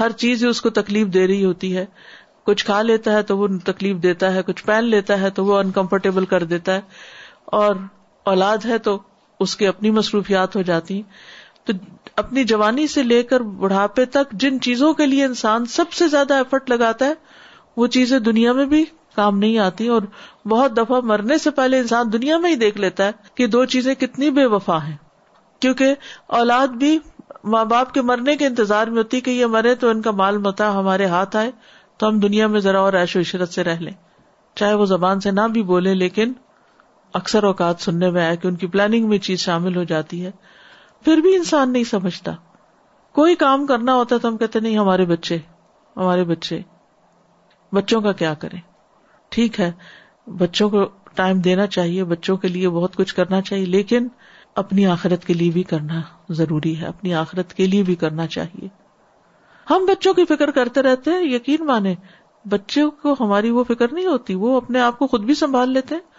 ہر 0.00 0.10
چیز 0.10 0.44
اس 0.44 0.60
کو 0.60 0.70
تکلیف 0.70 1.06
دے 1.06 1.26
رہی 1.26 1.44
ہوتی 1.44 1.76
ہے۔ 1.76 1.86
کچھ 2.44 2.64
کھا 2.64 2.82
لیتا 2.82 3.12
ہے 3.12 3.22
تو 3.22 3.38
وہ 3.38 3.48
تکلیف 3.64 3.96
دیتا 3.96 4.34
ہے، 4.34 4.42
کچھ 4.42 4.64
پہن 4.64 4.84
لیتا 4.84 5.20
ہے 5.20 5.30
تو 5.30 5.44
وہ 5.44 5.58
انکمفرٹیبل 5.58 6.24
کر 6.24 6.44
دیتا 6.44 6.74
ہے۔ 6.74 6.80
اور 7.44 7.76
اولاد 8.24 8.58
ہے 8.64 8.78
تو 8.78 8.98
اس 9.40 9.56
کی 9.56 9.66
اپنی 9.66 9.90
مصروفیات 9.90 10.56
ہو 10.56 10.62
جاتی 10.62 11.02
تو 11.64 11.72
اپنی 12.16 12.44
جوانی 12.44 12.86
سے 12.86 13.02
لے 13.02 13.22
کر 13.22 13.40
بڑھاپے 13.40 14.04
تک 14.04 14.32
جن 14.32 14.60
چیزوں 14.60 14.92
کے 14.92 15.06
لیے 15.06 15.24
انسان 15.24 15.66
سب 15.66 15.92
سے 15.92 16.08
زیادہ 16.08 16.34
ایفرٹ 16.34 16.70
لگاتا 16.70 17.06
ہے، 17.06 17.14
وہ 17.76 17.86
چیزیں 17.86 18.18
دنیا 18.18 18.52
میں 18.52 18.64
بھی 18.64 18.84
کام 19.16 19.38
نہیں 19.38 19.58
آتی۔ 19.58 19.88
اور 19.88 20.02
بہت 20.48 20.76
دفعہ 20.76 21.00
مرنے 21.00 21.38
سے 21.38 21.50
پہلے 21.50 21.78
انسان 21.78 22.12
دنیا 22.12 22.38
میں 22.38 22.50
ہی 22.50 22.56
دیکھ 22.56 22.78
لیتا 22.78 23.06
ہے 23.06 23.12
کہ 23.34 23.46
دو 23.46 23.64
چیزیں 23.64 23.94
کتنی 23.94 24.30
بے 24.30 24.44
وفا 24.44 24.86
ہیں۔ 24.86 24.96
کیونکہ 25.60 25.94
اولاد 26.26 26.68
بھی 26.68 26.98
ماں 27.44 27.64
باپ 27.64 27.94
کے 27.94 28.02
مرنے 28.02 28.36
کے 28.36 28.46
انتظار 28.46 28.86
میں 28.86 28.98
ہوتی 28.98 29.20
کہ 29.20 29.30
یہ 29.30 29.46
مرے 29.46 29.74
تو 29.74 29.88
ان 29.88 30.02
کا 30.02 30.10
مال 30.10 30.38
متا 30.38 30.72
ہمارے 30.72 31.06
ہاتھ 31.06 31.36
آئے، 31.36 31.50
تو 31.96 32.08
ہم 32.08 32.18
دنیا 32.18 32.46
میں 32.46 32.60
ذرا 32.60 32.80
اور 32.80 32.92
ایش 32.92 33.16
و 33.16 33.20
عشرت 33.20 33.48
سے 33.48 33.64
رہ 33.64 33.76
لیں۔ 33.80 33.92
چاہے 34.54 34.74
وہ 34.74 34.86
زبان 34.86 35.20
سے 35.20 35.30
نہ 35.30 35.40
بھی 35.40 35.62
بولے 35.62 35.94
لیکن 35.94 36.32
اکثر 37.14 37.44
اوقات 37.44 37.80
سننے 37.80 38.10
میں 38.10 38.26
آئے 38.26 38.36
کہ 38.36 38.48
ان 38.48 38.56
کی 38.56 38.66
پلاننگ 38.66 39.08
میں 39.08 39.18
چیز 39.18 39.38
شامل 39.38 39.76
ہو 39.76 39.84
جاتی 39.84 40.26
ہے۔ 40.26 40.30
پھر 41.04 41.16
بھی 41.16 41.36
انسان 41.36 41.72
نہیں 41.72 41.84
سمجھتا۔ 41.84 42.32
کوئی 43.12 43.34
کام 43.34 43.66
کرنا 43.66 43.94
ہوتا 43.94 44.18
تو 44.18 44.28
ہم 44.28 44.36
کہتے 44.36 44.60
نہیں، 44.60 44.78
ہمارے 44.78 45.04
بچے 45.04 45.38
ہمارے 45.96 46.24
بچے۔ 46.24 46.60
بچوں 47.72 48.00
کا 48.00 48.12
کیا 48.12 48.34
کریں؟ 48.34 48.60
ٹھیک 49.28 49.60
ہے، 49.60 49.72
بچوں 50.26 50.70
کو 50.70 50.84
ٹائم 51.14 51.40
دینا 51.40 51.66
چاہیے، 51.66 52.04
بچوں 52.04 52.36
کے 52.36 52.48
لیے 52.48 52.68
بہت 52.68 52.96
کچھ 52.96 53.14
کرنا 53.14 53.40
چاہیے، 53.40 53.64
لیکن 53.64 54.08
اپنی 54.54 54.86
آخرت 54.86 55.24
کے 55.24 55.34
لیے 55.34 55.50
بھی 55.50 55.62
کرنا 55.62 56.00
ضروری 56.28 56.80
ہے۔ 56.80 56.86
اپنی 56.86 57.14
آخرت 57.14 57.54
کے 57.54 57.66
لیے 57.66 57.82
بھی 57.82 57.94
کرنا 57.94 58.26
چاہیے۔ 58.26 58.68
ہم 59.70 59.84
بچوں 59.86 60.14
کی 60.14 60.24
فکر 60.24 60.50
کرتے 60.50 60.82
رہتے 60.82 61.10
ہیں، 61.10 61.22
یقین 61.22 61.66
مانے 61.66 61.94
بچوں 62.44 62.90
کو 62.90 63.16
ہماری 63.20 63.50
وہ 63.50 63.64
فکر 63.64 63.92
نہیں 63.92 64.06
ہوتی، 64.06 64.34
وہ 64.34 64.56
اپنے 64.56 64.80
آپ 64.80 64.98
کو 64.98 65.06
خود 65.06 65.24
بھی 65.24 65.34
سنبھال 65.34 65.70
لیتے 65.70 65.94
ہیں۔ 65.94 66.13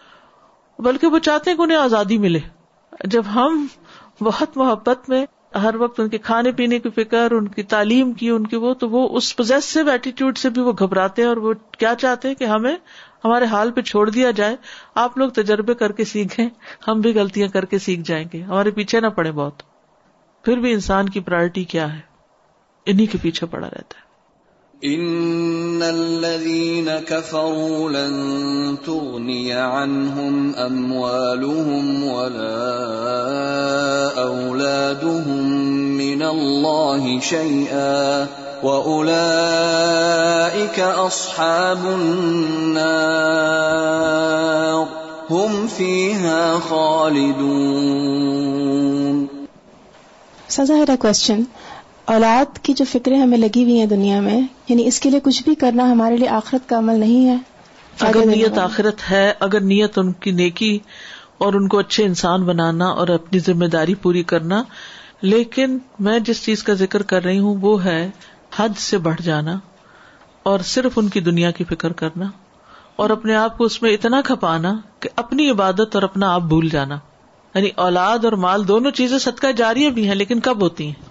بلکہ 0.80 1.08
وہ 1.08 1.20
چاہتے 1.20 1.50
ہیں 1.50 1.58
کہ 1.58 1.62
انہیں 1.62 1.78
آزادی 1.78 2.18
ملے۔ 2.18 2.40
جب 3.04 3.24
ہم 3.36 3.68
بہت 4.22 4.58
محبت 4.58 5.10
میں 5.10 5.26
ہر 5.56 5.76
وقت 5.76 6.00
ان 6.00 6.10
کے 6.10 6.18
کھانے 6.18 6.52
پینے 6.52 6.80
کی 6.80 6.90
فکر، 6.90 7.32
ان 7.32 7.48
کی 7.48 7.64
تعلیم 7.64 8.14
کی، 8.14 8.30
ان 8.30 8.48
کی 8.48 8.56
وہ، 8.56 8.74
تو 8.74 8.90
وہ 8.90 9.18
اس 9.18 9.36
پوزیسو 9.36 9.90
ایٹیٹیوڈ 9.90 10.38
سے 10.38 10.50
بھی 10.50 10.62
وہ 10.62 10.74
گھبراتے 10.80 11.22
ہیں 11.22 11.30
اور 11.30 11.38
وہ 11.38 11.54
کیا 11.72 11.96
چاہتے 11.96 12.28
ہیں 12.28 12.36
کہ 12.36 12.44
ہمیں، 12.44 12.76
ہمارے 13.26 13.46
حال 13.46 13.72
پہ 13.72 13.82
چھوڑ 13.82 14.10
دیا 14.10 14.32
جائے۔ 14.32 14.56
آپ 14.96 15.18
لوگ 15.18 15.30
تجربے 15.30 15.74
کر 15.74 15.92
کے 15.92 16.04
سیکھیں، 16.04 16.50
ہم 16.88 17.00
بھی 17.00 17.14
غلطیاں 17.14 17.48
کر 17.48 17.66
کے 17.66 17.80
سیکھ 17.80 18.02
جائیں 18.02 18.26
گے۔ 18.34 18.42
ہمارے 18.42 18.72
پیچھے 18.72 19.00
نہ 19.00 19.08
پڑے 19.08 19.32
بہت۔ 19.32 19.62
پھر 20.44 20.58
بھی 20.58 20.74
انسان 20.74 21.10
کی 21.10 21.20
پرائرٹی 21.20 21.64
کیا 21.64 21.94
ہے؟ 21.94 22.00
انہیں 22.86 23.08
کے 23.12 23.18
پیچھے 23.22 23.48
پڑا 23.48 23.68
رہتا 23.68 24.00
ہے۔ 24.00 24.05
ان 24.84 25.84
الذين 25.84 26.90
كفروا 27.08 27.90
لن 27.90 28.78
تغني 28.86 29.54
عنهم 29.54 30.56
اموالهم 30.56 32.04
ولا 32.04 32.84
اولادهم 34.24 35.50
من 35.98 36.24
الله 36.24 37.20
شيئا 37.20 38.28
واولئك 38.64 40.00
اصحاب 40.80 41.86
النار 41.86 42.96
هم 45.30 45.68
فيها 45.68 46.60
خالدون 46.60 48.06
Saza 50.48 50.78
had 50.78 50.90
a 50.90 50.98
question. 50.98 51.48
اولاد 52.06 52.60
کی 52.64 52.74
جو 52.74 52.86
فکریں 52.92 53.20
ہمیں 53.20 53.38
لگی 53.38 53.64
ہوئی 53.64 53.80
ہیں 53.80 53.86
دنیا 53.86 54.20
میں 54.20 54.42
یعنی 54.70 54.88
اس 54.88 55.00
کے 55.00 55.10
لیے 55.10 55.20
کچھ 55.24 55.44
بھی 55.44 55.56
کرنا 55.56 55.92
ہمارے 55.92 56.18
لیے 56.18 56.30
آخرت 56.30 56.70
کا 56.70 56.78
عمل 56.78 57.00
نہیں 57.00 57.30
ہے۔ 57.30 57.36
اگر 58.00 58.26
نیت 58.26 58.58
آخرت 58.58 59.12
ہے 59.12 59.34
اگر 59.40 59.60
نیت 59.62 60.00
ان 60.00 60.12
کی 60.12 60.32
نیکی 60.32 60.80
اور 61.38 61.54
ان 61.54 61.68
کو 61.68 61.78
اچھے 61.80 62.04
انسان 62.04 62.44
بنانا 62.44 62.86
اور 62.86 63.08
اپنی 63.08 63.40
ذمہ 63.40 63.66
داری 63.66 63.96
پوری 63.96 64.24
کرنا 64.24 64.64
لیکن 65.22 65.78
میں 66.00 66.20
جس 66.20 66.44
چیز 66.44 66.64
کا 66.64 66.74
ذکر 66.74 67.02
کر 67.02 67.24
رہی 67.24 67.40
ہوں 67.40 67.56
وہ 67.62 67.86
ہے 67.86 68.10
حد 68.56 68.78
سے 68.78 68.98
بڑھ 68.98 69.22
جانا 69.22 69.60
اور 70.44 70.60
صرف 70.60 70.92
ان 70.96 71.10
کی 71.10 71.20
دنیا 71.20 71.52
کی 71.52 71.64
فکر 71.64 71.94
کرنا 71.94 72.26
اور 72.96 73.10
اپنے 73.10 73.36
آپ 73.36 73.58
کو 73.58 73.64
اس 73.64 73.82
میں 73.82 73.92
اتنا 73.92 74.22
کھپانا 74.22 74.74
کہ 75.00 75.10
اپنی 75.16 75.50
عبادت 75.50 75.96
اور 75.96 76.04
اپنا 76.04 76.34
آپ 76.34 76.42
بھول 76.42 76.70
جانا۔ 76.70 76.98
یعنی 77.56 77.70
اولاد 77.76 78.26
اور 78.26 78.34
مال 78.34 78.68
دونوں 78.68 78.92
چیزیں 78.92 79.18
صدقہ 79.18 79.52
جاری 79.52 79.90
بھی 79.90 80.08
ہیں 80.08 80.16
لیکن 80.16 80.40
کب 80.40 80.62
ہوتی 80.62 80.88
ہیں؟ 80.88 81.05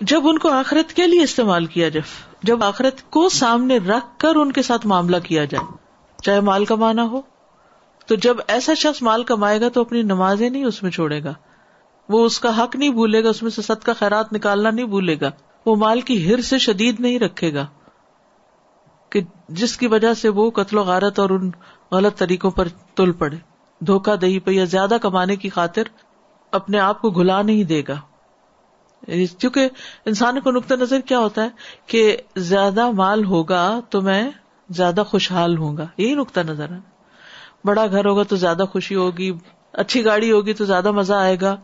جب 0.00 0.28
ان 0.28 0.38
کو 0.38 0.48
آخرت 0.48 0.92
کے 0.92 1.06
لیے 1.06 1.22
استعمال 1.22 1.66
کیا 1.66 1.88
جب 1.88 2.00
جب 2.42 2.64
آخرت 2.64 3.10
کو 3.10 3.28
سامنے 3.28 3.76
رکھ 3.76 4.18
کر 4.18 4.36
ان 4.36 4.52
کے 4.52 4.62
ساتھ 4.62 4.86
معاملہ 4.86 5.16
کیا 5.24 5.44
جائے، 5.44 5.76
چاہے 6.22 6.40
مال 6.40 6.64
کمانا 6.64 7.02
ہو، 7.02 7.20
تو 8.06 8.14
جب 8.14 8.36
ایسا 8.48 8.74
شخص 8.74 9.02
مال 9.02 9.24
کمائے 9.24 9.60
گا 9.60 9.68
تو 9.68 9.80
اپنی 9.80 10.02
نمازیں 10.02 10.50
نہیں 10.50 10.64
اس 10.64 10.82
میں 10.82 10.90
چھوڑے 10.90 11.24
گا۔ 11.24 11.34
وہ 12.08 12.26
اس 12.26 12.40
کا 12.40 12.64
حق 12.64 12.76
نہیں 12.76 12.88
بھولے 12.88 13.24
گا، 13.24 13.28
اس 13.28 13.42
میں 13.42 13.50
سے 13.50 13.62
ست 13.62 13.84
کا 13.84 13.92
خیرات 13.92 14.32
نکالنا 14.32 14.70
نہیں 14.70 14.86
بھولے 14.86 15.20
گا۔ 15.20 15.30
وہ 15.66 15.76
مال 15.76 16.00
کی 16.00 16.32
ہر 16.32 16.40
سے 16.40 16.58
شدید 16.58 17.00
نہیں 17.00 17.18
رکھے 17.18 17.54
گا۔ 17.54 17.66
کہ 19.10 19.20
جس 19.48 19.76
کی 19.76 19.86
وجہ 19.86 20.14
سے 20.14 20.28
وہ 20.28 20.50
قتل 20.50 20.78
و 20.78 20.82
غارت 20.82 21.18
اور 21.18 21.30
ان 21.30 21.50
غلط 21.92 22.18
طریقوں 22.18 22.50
پر 22.50 22.68
تل 22.94 23.12
پڑے، 23.12 23.36
دھوکہ 23.80 24.16
دہی 24.16 24.38
پہ 24.38 24.50
یا 24.50 24.64
زیادہ 24.64 24.96
کمانے 25.02 25.36
کی 25.36 25.48
خاطر 25.48 25.82
اپنے 26.52 26.78
آپ 26.78 27.02
کو 27.02 27.10
گلا 27.10 27.42
نہیں 27.42 27.64
دے 27.64 27.82
گا۔ 27.88 27.96
یعنی 29.06 29.26
کیونکہ 29.26 29.68
انسان 30.04 30.40
کو 30.40 30.50
نقطۂ 30.50 30.74
نظر 30.74 31.00
کیا 31.00 31.18
ہوتا 31.18 31.44
ہے 31.44 31.48
کہ 31.86 32.16
زیادہ 32.36 32.90
مال 32.90 33.24
ہوگا 33.24 33.80
تو 33.90 34.00
میں 34.00 34.30
زیادہ 34.70 35.02
خوشحال 35.06 35.58
ہوں 35.58 35.76
گا، 35.76 35.86
یہی 35.98 36.14
نقطۂ 36.14 36.40
نظر 36.40 36.70
ہے۔ 36.70 36.78
بڑا 37.64 37.86
گھر 37.86 38.06
ہوگا 38.06 38.22
تو 38.22 38.36
زیادہ 38.36 38.64
خوشی 38.72 38.94
ہوگی، 38.94 39.32
اچھی 39.72 40.04
گاڑی 40.04 40.32
ہوگی 40.32 40.52
تو 40.52 40.64
زیادہ 40.64 40.90
مزہ 40.90 41.14
آئے 41.14 41.36
گا۔ 41.40 41.56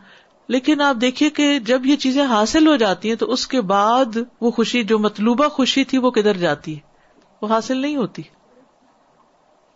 لیکن 0.49 0.80
آپ 0.80 0.97
دیکھیے 1.01 1.30
کہ 1.30 1.59
جب 1.59 1.86
یہ 1.86 1.97
چیزیں 1.97 2.24
حاصل 2.24 2.66
ہو 2.66 2.76
جاتی 2.76 3.09
ہیں 3.09 3.16
تو 3.16 3.32
اس 3.32 3.47
کے 3.47 3.61
بعد 3.61 4.18
وہ 4.40 4.51
خوشی، 4.51 4.82
جو 4.82 4.99
مطلوبہ 4.99 5.49
خوشی 5.49 5.84
تھی 5.84 5.99
وہ 5.99 6.11
کدھر 6.11 6.36
جاتی 6.36 6.74
ہے؟ 6.74 6.80
وہ 7.43 7.49
حاصل 7.49 7.78
نہیں 7.78 7.97
ہوتی۔ 7.97 8.22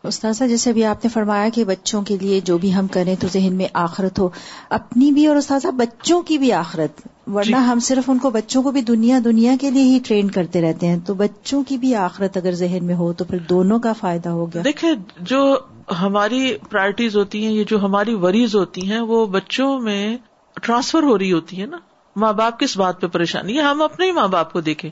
استاذہ 0.05 0.44
جیسے 0.44 0.72
بھی 0.72 0.84
آپ 0.84 1.05
نے 1.05 1.09
فرمایا 1.09 1.49
کہ 1.49 1.64
بچوں 1.64 2.03
کے 2.03 2.16
لیے 2.20 2.40
جو 2.40 2.59
بھی 2.59 2.74
ہم 2.74 2.86
کریں 2.86 3.14
تو 3.20 3.26
ذہن 3.32 3.55
میں 3.55 3.66
آخرت 3.72 4.18
ہو 4.18 4.28
اپنی 4.70 5.12
بھی 5.12 5.26
اور 5.26 5.36
استاذہ 5.36 5.68
بچوں 5.68 6.22
کی 6.22 6.38
بھی 6.38 6.53
آخرت 6.53 7.01
ورنہ 7.26 7.57
جی. 7.57 7.66
ہم 7.66 7.78
صرف 7.80 8.11
ان 8.11 8.18
کو 8.18 8.30
بچوں 8.30 8.62
کو 8.62 8.70
بھی 8.70 8.80
دنیا 8.80 9.18
دنیا 9.24 9.57
کے 9.61 9.70
لیے 9.70 9.82
ہی 9.82 9.99
ٹرین 10.07 10.30
کرتے 10.30 10.61
رہتے 10.61 10.86
ہیں۔ 10.86 10.99
تو 11.07 11.14
بچوں 11.14 11.62
کی 11.68 11.76
بھی 11.76 11.94
آخرت 11.94 12.36
اگر 12.36 12.53
ذہن 12.53 12.78
میں 12.82 12.94
ہو 12.94 13.12
تو 13.12 13.24
پھر 13.24 13.38
دونوں 13.38 13.78
کا 13.78 13.92
فائدہ 13.92 14.28
ہو 14.28 14.47
گیا۔ 14.55 14.62
دیکھیں 14.64 14.92
جو 15.20 15.59
ہماری 16.01 16.57
پرائرٹیز 16.70 17.16
ہوتی 17.16 17.44
ہیں 17.44 17.53
یہ 17.53 17.64
جو 17.68 17.84
ہماری 17.84 18.14
وریز 18.14 18.55
ہوتی 18.55 18.90
ہیں 18.90 19.01
وہ 19.01 19.26
بچوں 19.26 19.80
میں 19.80 20.16
ٹرانسفر 20.62 21.03
ہو 21.03 21.18
رہی 21.18 21.32
ہوتی 21.32 21.61
ہے 21.61 21.66
نا۔ 21.66 21.78
ماں 22.16 22.32
باپ 22.32 22.61
کس 22.61 22.76
بات 22.76 23.01
پہ 23.01 23.07
پریشانی؟ 23.07 23.57
ہے 23.57 23.62
ہم 23.62 23.82
اپنے 23.82 24.07
ہی 24.07 24.12
ماں 24.12 24.28
باپ 24.28 24.53
کو 24.53 24.61
دیکھیں۔ 24.61 24.90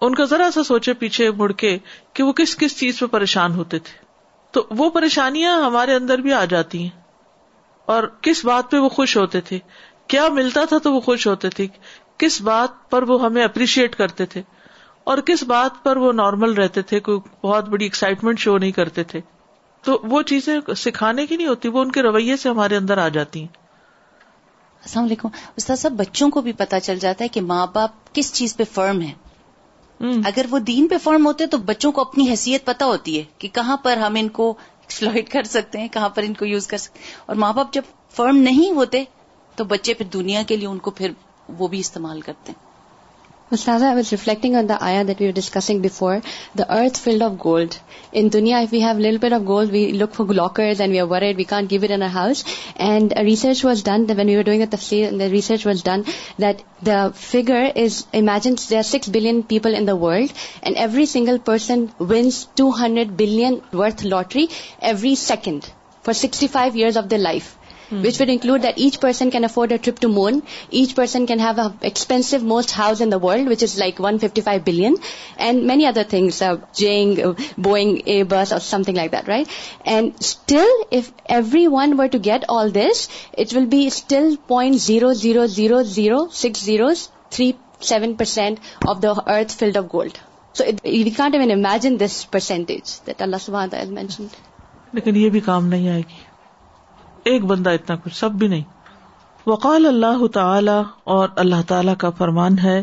ان 0.00 0.14
کا 0.14 0.24
ذرا 0.24 0.50
سا 0.54 0.62
سوچے 0.62 0.92
پیچھے 0.92 1.30
مڑ 1.30 1.52
کے 1.52 1.78
کہ 2.12 2.22
وہ 2.22 2.32
کس 2.32 2.56
کس 2.56 2.78
چیز 2.78 2.98
پہ 2.98 3.06
پریشان 3.06 3.54
ہوتے 3.54 3.78
تھے۔ 3.78 4.09
تو 4.50 4.66
وہ 4.70 4.90
پریشانیاں 4.90 5.62
ہمارے 5.62 5.94
اندر 5.94 6.18
بھی 6.18 6.32
آ 6.32 6.44
جاتی 6.44 6.82
ہیں۔ 6.82 7.00
اور 7.86 8.04
کس 8.20 8.44
بات 8.44 8.70
پہ 8.70 8.76
وہ 8.76 8.88
خوش 8.88 9.16
ہوتے 9.16 9.40
تھے؟ 9.40 9.58
کیا 10.06 10.28
ملتا 10.28 10.64
تھا 10.64 10.78
تو 10.78 10.92
وہ 10.92 11.00
خوش 11.00 11.26
ہوتے 11.26 11.50
تھے؟ 11.50 11.66
کس 12.18 12.40
بات 12.40 12.90
پر 12.90 13.02
وہ 13.02 13.22
ہمیں 13.22 13.44
اپریشیٹ 13.44 13.96
کرتے 13.96 14.26
تھے؟ 14.26 14.42
اور 15.04 15.18
کس 15.18 15.42
بات 15.42 15.84
پر 15.84 15.96
وہ 15.96 16.12
نارمل 16.12 16.52
رہتے 16.52 16.82
تھے؟ 16.82 17.00
کوئی 17.00 17.18
بہت 17.42 17.68
بڑی 17.68 17.84
ایکسائٹمنٹ 17.84 18.38
شو 18.38 18.58
نہیں 18.58 18.72
کرتے 18.72 19.04
تھے۔ 19.04 19.20
تو 19.82 20.00
وہ 20.02 20.22
چیزیں 20.22 20.74
سکھانے 20.76 21.26
کی 21.26 21.36
نہیں 21.36 21.46
ہوتی، 21.46 21.68
وہ 21.68 21.80
ان 21.80 21.92
کے 21.92 22.02
رویے 22.02 22.36
سے 22.36 22.48
ہمارے 22.48 22.76
اندر 22.76 22.98
آ 22.98 23.08
جاتی 23.08 23.40
ہیں۔ 23.40 23.48
السلام 24.82 25.04
علیکم۔ 25.04 25.28
استاد 25.56 25.76
صاحب، 25.76 25.92
بچوں 25.92 26.30
کو 26.30 26.40
بھی 26.40 26.52
پتا 26.52 26.80
چل 26.80 26.98
جاتا 26.98 27.24
ہے 27.24 27.28
کہ 27.28 27.40
ماں 27.40 27.66
باپ 27.74 27.90
کس 28.12 28.34
چیز 28.34 28.56
پہ 28.56 28.64
فرم 28.72 29.02
ہے 29.02 29.12
اگر 30.00 30.46
وہ 30.50 30.58
دین 30.58 30.88
پہ 30.88 30.98
فرم 30.98 31.26
ہوتے 31.26 31.46
تو 31.46 31.58
بچوں 31.58 31.92
کو 31.92 32.00
اپنی 32.00 32.30
حیثیت 32.30 32.64
پتا 32.64 32.84
ہوتی 32.84 33.18
ہے 33.18 33.24
کہ 33.38 33.48
کہاں 33.48 33.76
پر 33.76 33.96
ہم 33.96 34.14
ان 34.14 34.28
کو 34.28 34.50
ایکسپلوئٹ 34.50 35.28
کر 35.28 35.42
سکتے 35.42 35.78
ہیں، 35.78 35.88
کہاں 35.88 36.08
پر 36.08 36.22
ان 36.22 36.34
کو 36.34 36.44
یوز 36.44 36.66
کر 36.66 36.76
سکتے 36.76 36.98
ہیں۔ 36.98 37.06
اور 37.26 37.36
ماں 37.36 37.52
باپ 37.52 37.72
جب 37.72 37.82
فرم 38.10 38.36
نہیں 38.36 38.70
ہوتے 38.70 39.04
تو 39.56 39.64
بچے 39.64 39.94
پھر 39.94 40.06
دنیا 40.06 40.42
کے 40.42 40.56
لیے 40.56 40.66
ان 40.66 40.78
کو 40.78 40.90
پھر 40.90 41.10
وہ 41.48 41.68
بھی 41.68 41.80
استعمال 41.80 42.20
کرتے 42.20 42.52
ہیں۔ 42.52 42.69
Ustaza, 43.50 43.82
I 43.82 43.94
was 43.94 44.12
reflecting 44.12 44.54
on 44.54 44.68
the 44.68 44.80
ayah 44.80 45.02
that 45.04 45.18
we 45.18 45.26
were 45.26 45.32
discussing 45.32 45.80
before, 45.80 46.22
the 46.54 46.72
earth 46.72 46.96
filled 46.96 47.20
of 47.20 47.36
gold. 47.36 47.76
In 48.12 48.30
dunya, 48.30 48.62
if 48.62 48.70
we 48.70 48.78
have 48.78 48.96
a 48.96 49.00
little 49.00 49.18
bit 49.18 49.32
of 49.32 49.44
gold, 49.44 49.72
we 49.72 49.90
look 49.90 50.14
for 50.14 50.24
lockers 50.24 50.78
and 50.78 50.92
we 50.92 51.00
are 51.00 51.06
worried 51.08 51.36
we 51.36 51.44
can't 51.44 51.68
give 51.68 51.82
it 51.82 51.90
in 51.90 52.00
our 52.00 52.08
house. 52.08 52.44
And 52.76 53.12
research 53.16 53.64
was 53.64 53.82
done 53.82 54.06
that 54.06 54.16
when 54.16 54.28
we 54.28 54.36
were 54.36 54.44
doing 54.44 54.60
the 54.60 54.68
tafsir, 54.68 55.08
and 55.08 55.20
the 55.20 55.28
research 55.30 55.64
was 55.64 55.82
done 55.82 56.04
that 56.38 56.62
the 56.80 57.12
figure 57.12 57.72
is, 57.74 58.06
imagine 58.12 58.56
there 58.68 58.78
are 58.78 58.84
6 58.84 59.08
billion 59.08 59.42
people 59.42 59.74
in 59.74 59.84
the 59.84 59.96
world, 59.96 60.32
and 60.62 60.76
every 60.76 61.06
single 61.06 61.40
person 61.40 61.92
wins 61.98 62.44
200 62.54 63.16
billion 63.16 63.62
worth 63.72 64.04
lottery 64.04 64.48
every 64.80 65.16
second 65.16 65.68
for 66.02 66.14
65 66.14 66.76
years 66.76 66.96
of 66.96 67.08
their 67.08 67.18
life. 67.18 67.56
Which 67.92 68.20
would 68.20 68.30
include 68.30 68.62
that 68.62 68.74
each 68.76 68.98
person 69.00 69.30
can 69.30 69.44
afford 69.44 69.72
a 69.72 69.78
trip 69.78 70.00
to 70.00 70.08
moon 70.08 70.38
each 70.70 70.94
person 70.94 71.26
can 71.26 71.40
have 71.40 71.66
expensive 71.82 72.38
most 72.44 72.78
house 72.78 73.02
in 73.02 73.12
world 73.22 73.48
which 73.48 73.62
is 73.62 73.78
like 73.78 74.00
one 74.00 74.18
fifty 74.18 74.40
five 74.40 74.62
billion 74.66 74.94
and 75.38 75.64
many 75.64 75.86
other 75.86 76.02
things 76.10 76.42
جیگ 76.74 77.20
Boeing 77.58 77.96
a 78.04 78.22
bus 78.28 78.52
or 78.52 78.60
something 78.82 78.96
like 78.96 79.12
that 79.12 79.28
right 79.28 79.46
and 79.86 80.10
still 80.20 80.82
if 80.90 81.10
everyone 81.68 81.98
were 81.98 82.06
to 82.06 82.18
get 82.24 82.44
all 82.50 82.74
this 82.74 83.08
it 83.38 83.54
will 83.54 83.66
be 83.68 83.86
still 83.86 84.34
point 84.46 84.80
zero 84.80 85.12
zero 85.14 85.46
zero 85.48 85.82
zero 85.90 86.24
six 86.34 86.64
zero 86.64 86.88
three 87.30 87.50
seven 87.82 88.14
percent 88.14 88.58
of 88.88 89.02
the 89.02 89.12
earth 89.28 89.52
field 89.52 89.76
of 89.76 89.84
gold 89.92 90.18
so 90.54 90.64
you 90.64 91.08
can't 91.16 91.34
even 91.34 91.50
imagine 91.50 92.00
this 92.00 92.24
percentage 92.30 92.98
that 93.06 93.22
اللہ 93.22 93.44
سبحان 93.44 93.96
لیکن 94.92 95.16
یہ 95.16 95.28
بھی 95.30 95.40
کام 95.40 95.66
نہیں 95.66 95.88
آئے 95.88 96.00
گی 96.00 96.29
ایک 97.24 97.44
بندہ 97.44 97.70
اتنا 97.70 97.96
کچھ 97.96 98.14
سب 98.14 98.30
بھی 98.30 98.48
نہیں۔ 98.48 98.62
وقال 99.46 99.86
اللہ 99.86 100.26
تعالی 100.26 100.82
اور 101.04 101.28
اللہ 101.36 101.68
تعالی 101.68 101.92
کا 101.98 102.10
فرمان 102.10 102.58
ہے۔ 102.58 102.82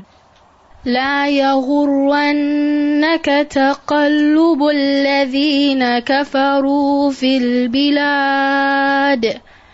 لا 0.86 1.26
يغرنك 1.26 3.30
تقلب 3.54 4.64
الذين 4.64 5.84
كفروا 6.06 7.10
في 7.20 7.38
البلاد 7.38 9.26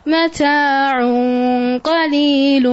متاع 0.06 1.00
قليل 1.84 2.68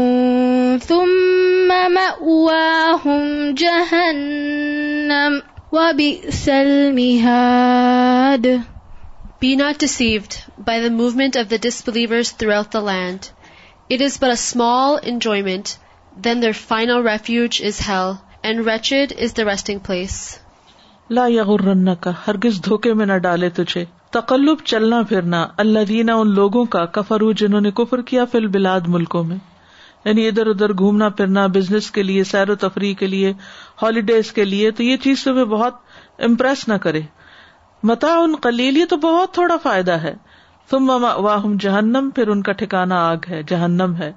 ثم 0.83 1.73
مأواهم 1.89 3.51
جهنم 3.57 5.39
وبئس 5.73 6.49
المهاد 6.49 8.47
Be 9.41 9.57
not 9.57 9.79
deceived 9.79 10.35
by 10.61 10.81
the 10.81 10.91
movement 10.91 11.35
of 11.35 11.49
the 11.49 11.59
disbelievers 11.59 12.31
throughout 12.33 12.71
the 12.71 12.81
land. 12.83 13.31
It 13.89 14.03
is 14.03 14.19
but 14.19 14.31
a 14.31 14.37
small 14.37 14.99
enjoyment, 14.99 15.79
then 16.17 16.41
their 16.41 16.53
final 16.55 17.03
refuge 17.03 17.61
is 17.63 17.79
hell, 17.81 18.23
and 18.45 18.67
wretched 18.67 19.13
is 19.13 19.33
the 19.33 19.47
resting 19.47 19.81
place. 19.81 20.19
لا 21.11 21.27
یغرنک 21.27 22.07
ہرگز 22.27 22.61
دھوکے 22.65 22.93
میں 22.95 23.07
نہ 23.07 23.17
ڈالے 23.19 23.49
تجھے 23.51 23.85
تقلب 24.11 24.65
چلنا 24.65 25.01
پھرنا 25.03 25.47
اللہ 25.57 25.85
دینا 25.85 26.15
ان 26.15 26.35
لوگوں 26.35 26.65
کا 26.65 26.85
کفرو 26.93 27.31
جنہوں 27.33 27.61
نے 27.61 27.71
کفر 27.77 28.03
کیا 28.03 28.25
فل 28.25 28.47
بلاد 28.49 28.89
ملکوں 28.89 29.25
میں 29.25 29.37
یعنی 30.05 30.27
ادھر 30.29 30.47
ادھر 30.47 30.73
گھومنا 30.75 31.09
پھرنا 31.09 31.47
بزنس 31.47 31.91
کے 31.91 32.03
لیے 32.03 32.25
سیر 32.25 32.51
و 32.51 32.55
تفریح 32.61 32.95
کے 32.99 33.07
لیے 33.07 33.33
ہالیڈیز 33.83 34.33
کے 34.33 34.45
لیے 34.45 34.71
تو 34.71 34.83
یہ 34.83 34.97
چیز 34.97 35.25
تمہیں 35.25 35.45
بہت 35.47 35.81
امپریس 36.23 36.67
نہ 36.69 36.75
کرے 36.83 37.01
متا 37.83 38.15
ان 38.17 38.37
کلیل 38.37 38.77
یہ 38.77 38.85
تو 38.85 38.97
بہت 38.97 39.35
تھوڑا 39.35 39.57
فائدہ 39.57 39.93
ہے۔ 39.93 40.15
تم 40.71 40.91
واہم 41.17 41.57
جہنم، 41.61 42.11
پھر 42.15 42.29
ان 42.29 42.43
کا 42.43 42.53
ٹھکانا 42.53 43.09
آگ 43.09 43.17
ہے، 43.31 43.43
جہنم 43.43 43.95
ہے۔ 43.99 44.13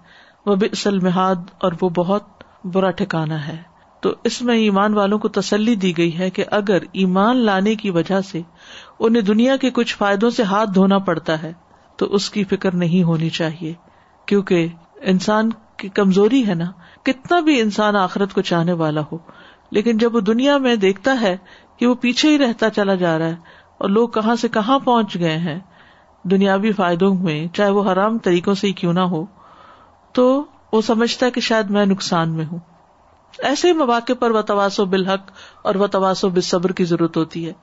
وہ 0.45 0.55
بسل 0.55 0.99
محاد 0.99 1.35
اور 1.61 1.71
وہ 1.81 1.89
بہت 1.89 2.23
برا 2.63 2.91
ٹھکانا 2.91 3.47
ہے۔ 3.47 3.73
تو 4.01 4.15
اس 4.23 4.41
میں 4.41 4.55
ایمان 4.55 4.93
والوں 4.93 5.19
کو 5.19 5.27
تسلی 5.27 5.75
دی 5.75 5.97
گئی 5.97 6.19
ہے 6.19 6.29
کہ 6.29 6.43
اگر 6.51 6.77
ایمان 6.91 7.37
لانے 7.37 7.75
کی 7.75 7.89
وجہ 7.89 8.21
سے 8.21 8.41
انہیں 8.99 9.21
دنیا 9.21 9.57
کے 9.57 9.69
کچھ 9.69 9.95
فائدوں 9.95 10.29
سے 10.29 10.43
ہاتھ 10.43 10.69
دھونا 10.75 10.97
پڑتا 10.97 11.43
ہے، 11.43 11.53
تو 11.97 12.05
اس 12.05 12.29
کی 12.29 12.43
فکر 12.43 12.73
نہیں 12.73 13.03
ہونی 13.03 13.29
چاہیے۔ 13.29 13.73
کیونکہ 14.25 14.67
انسان 15.01 15.49
کی 15.77 15.89
کمزوری 15.89 16.47
ہے 16.47 16.53
نا، 16.53 16.71
کتنا 17.03 17.39
بھی 17.39 17.61
انسان 17.61 17.95
آخرت 17.95 18.33
کو 18.33 18.41
چاہنے 18.41 18.73
والا 18.73 19.01
ہو، 19.11 19.17
لیکن 19.71 19.97
جب 19.97 20.15
وہ 20.15 20.19
دنیا 20.19 20.57
میں 20.57 20.75
دیکھتا 20.75 21.21
ہے 21.21 21.37
کہ 21.83 21.87
وہ 21.87 21.95
پیچھے 21.95 22.29
ہی 22.29 22.37
رہتا 22.37 22.69
چلا 22.69 22.95
جا 22.95 23.19
رہا 23.19 23.25
ہے 23.25 23.35
اور 23.77 23.89
لوگ 23.89 24.09
کہاں 24.09 24.35
سے 24.35 24.47
کہاں 24.47 24.79
پہنچ 24.79 25.15
گئے 25.15 25.37
ہیں 25.37 25.59
دنیاوی 26.23 26.71
فائدوں 26.71 27.15
میں، 27.15 27.47
چاہے 27.47 27.69
وہ 27.69 27.91
حرام 27.91 28.17
طریقوں 28.17 28.53
سے 28.53 28.67
ہی 28.67 28.71
کیوں 28.71 28.93
نہ 28.93 28.99
ہو، 28.99 29.25
تو 30.11 30.43
وہ 30.73 30.81
سمجھتا 30.81 31.25
ہے 31.25 31.31
کہ 31.31 31.41
شاید 31.41 31.69
میں 31.69 31.85
نقصان 31.85 32.29
میں 32.29 32.45
ہوں۔ 32.45 32.59
ایسے 33.39 33.67
ہی 33.67 33.73
مواقع 33.73 34.13
پر 34.19 34.31
و 34.31 34.41
تواسو 34.41 34.85
بالحق 34.85 35.31
اور 35.63 35.75
و 35.75 35.87
تواسو 35.87 36.29
بصبر 36.29 36.71
کی 36.71 36.83
ضرورت 36.83 37.17
ہوتی 37.17 37.47
ہے۔ 37.47 37.53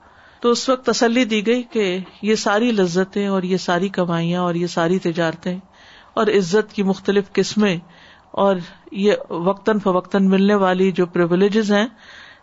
تو 0.41 0.51
اس 0.51 0.69
وقت 0.69 0.87
تسلی 0.87 1.25
دی 1.25 1.47
گئی 1.47 1.63
کہ 1.63 1.99
یہ 2.23 2.35
ساری 2.35 2.73
لذتیں 2.73 3.27
اور 3.27 3.43
یہ 3.43 3.57
ساری 3.57 3.89
کمائیاں 3.89 4.43
اور 4.43 4.55
یہ 4.55 4.67
ساری 4.67 4.99
تجارتیں 4.99 5.59
اور 6.15 6.27
عزت 6.27 6.73
کی 6.73 6.83
مختلف 6.83 7.33
قسمیں 7.33 7.77
اور 8.31 8.57
یہ 8.93 9.13
وقتاً 9.31 9.79
فوقتاً 9.79 10.29
ملنے 10.29 10.55
والی 10.55 10.93
جو 10.93 11.07
پرولیجز 11.07 11.73
ہیں 11.73 11.87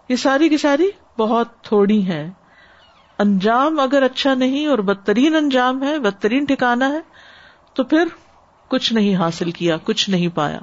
یہ 0.10 0.16
ساری 0.16 0.50
کی 0.50 0.58
ساری 0.58 0.90
بہت 1.18 1.62
تھوڑی 1.62 2.02
ہیں۔ 2.02 2.32
انجام 3.20 3.80
اگر 3.80 4.04
اچھا 4.04 4.34
نہیں 4.34 4.68
اور 4.68 4.80
بدترین 4.80 5.36
انجام 5.36 5.84
ہے، 5.84 6.00
بدترین 6.00 6.46
ٹھکانا 6.46 6.90
ہے، 6.90 7.00
تو 7.74 7.84
پھر 7.84 8.04
کچھ 8.68 8.94
نہیں 8.94 9.16
حاصل 9.16 9.52
کیا، 9.52 9.78
کچھ 9.84 10.10
نہیں 10.10 10.28
پایا۔ 10.36 10.60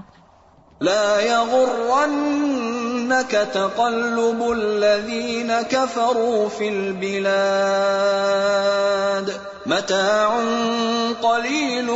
لا 0.81 1.21
يغرنك 1.21 3.49
تقلب 3.53 4.55
الذين 4.59 5.53
كفروا 5.71 6.49
في 6.49 6.69
البلاد. 6.69 9.33
متاع 9.67 10.41
قليل 11.21 11.87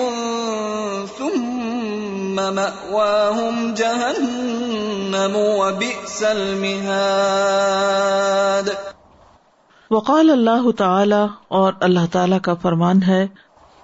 ثم 1.18 2.55
مأواهم 2.55 3.74
جهنم 3.74 5.37
وبئس 5.37 6.22
المهاد. 6.22 8.70
وقال 9.91 10.31
اللہ 10.31 10.70
تعالی 10.79 11.26
اور 11.49 11.72
اللہ 11.81 12.01
تعالی 12.12 12.39
کا 12.39 12.55
فرمان 12.55 13.03
ہے 13.03 13.26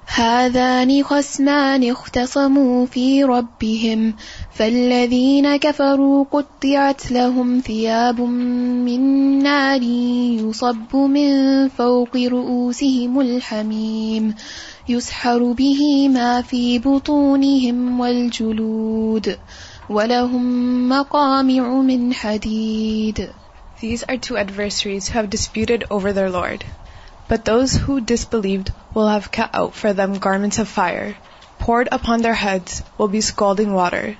هذان 0.07 1.03
خصمان 1.03 1.91
اختصموا 1.91 2.87
في 2.87 3.25
ربهم، 3.25 4.15
فالذين 4.53 5.57
كفروا 5.57 6.25
قطعت 6.25 7.13
لهم 7.13 7.61
ثياب 7.61 8.21
من 8.21 9.03
نار 9.43 9.83
يصب 9.83 10.97
من 10.97 11.69
فوق 11.69 12.17
رؤوسهم 12.17 13.21
الحميم، 13.21 14.35
يسحر 14.89 15.53
به 15.53 16.09
ما 16.09 16.43
في 16.43 16.79
بطونهم 16.79 18.01
والجلود، 18.01 19.37
ولهم 19.91 20.89
مقامع 20.89 21.81
من 21.81 22.13
Hadeed 22.15 23.29
These 23.81 24.05
are 24.09 24.17
two 24.17 24.37
adversaries 24.37 25.09
who 25.09 25.15
have 25.19 25.29
disputed 25.29 25.85
over 25.91 26.13
their 26.13 26.31
Lord. 26.31 26.65
But 27.29 27.45
those 27.45 27.75
who 27.75 28.01
disbelieved 28.01 28.73
will 28.95 29.09
have 29.09 29.31
cut 29.31 29.55
out 29.55 29.75
for 29.75 29.93
them 29.93 30.19
garments 30.19 30.59
of 30.59 30.69
fire. 30.69 31.17
Poured 31.59 31.89
upon 31.91 32.23
their 32.23 32.35
heads 32.35 32.83
will 32.99 33.09
be 33.09 33.21
scalding 33.23 33.73
water, 33.73 34.17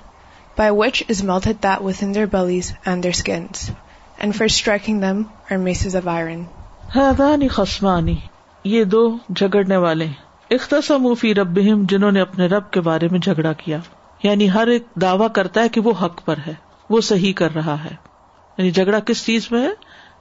by 0.55 0.71
which 0.71 1.03
is 1.07 1.21
melted 1.23 1.61
that 1.61 1.83
within 1.83 2.13
their 2.13 2.27
bellies 2.27 2.73
and 2.85 3.03
their 3.03 3.13
skins. 3.13 3.71
And 4.19 4.35
for 4.35 4.47
striking 4.49 4.99
them 5.01 5.29
are 5.49 5.57
maces 5.59 5.95
of 5.95 6.07
iron. 6.07 6.47
هذان 6.95 7.47
خصمانی 7.47 8.15
یہ 8.65 8.83
دو 8.83 9.01
جھگڑنے 9.29 9.77
والے 9.77 10.07
اختصموا 10.49 11.13
فی 11.19 11.33
ربہم 11.35 11.85
جنہوں 11.89 12.11
نے 12.11 12.21
اپنے 12.21 12.47
رب 12.47 12.71
کے 12.71 12.81
بارے 12.81 13.07
میں 13.11 13.19
جھگڑا 13.19 13.53
کیا 13.53 13.79
یعنی 14.23 14.49
ہر 14.51 14.67
ایک 14.67 14.83
دعویٰ 15.01 15.27
کرتا 15.33 15.63
ہے 15.63 15.69
کہ 15.69 15.81
وہ 15.81 15.93
حق 16.01 16.25
پر 16.25 16.39
ہے 16.47 16.53
وہ 16.89 17.01
صحیح 17.01 17.33
کر 17.33 17.53
رہا 17.55 17.83
ہے 17.83 17.95
یعنی 18.57 18.71
جھگڑا 18.71 18.99
کس 18.99 19.25
چیز 19.25 19.51
میں 19.51 19.61
ہے 19.61 19.71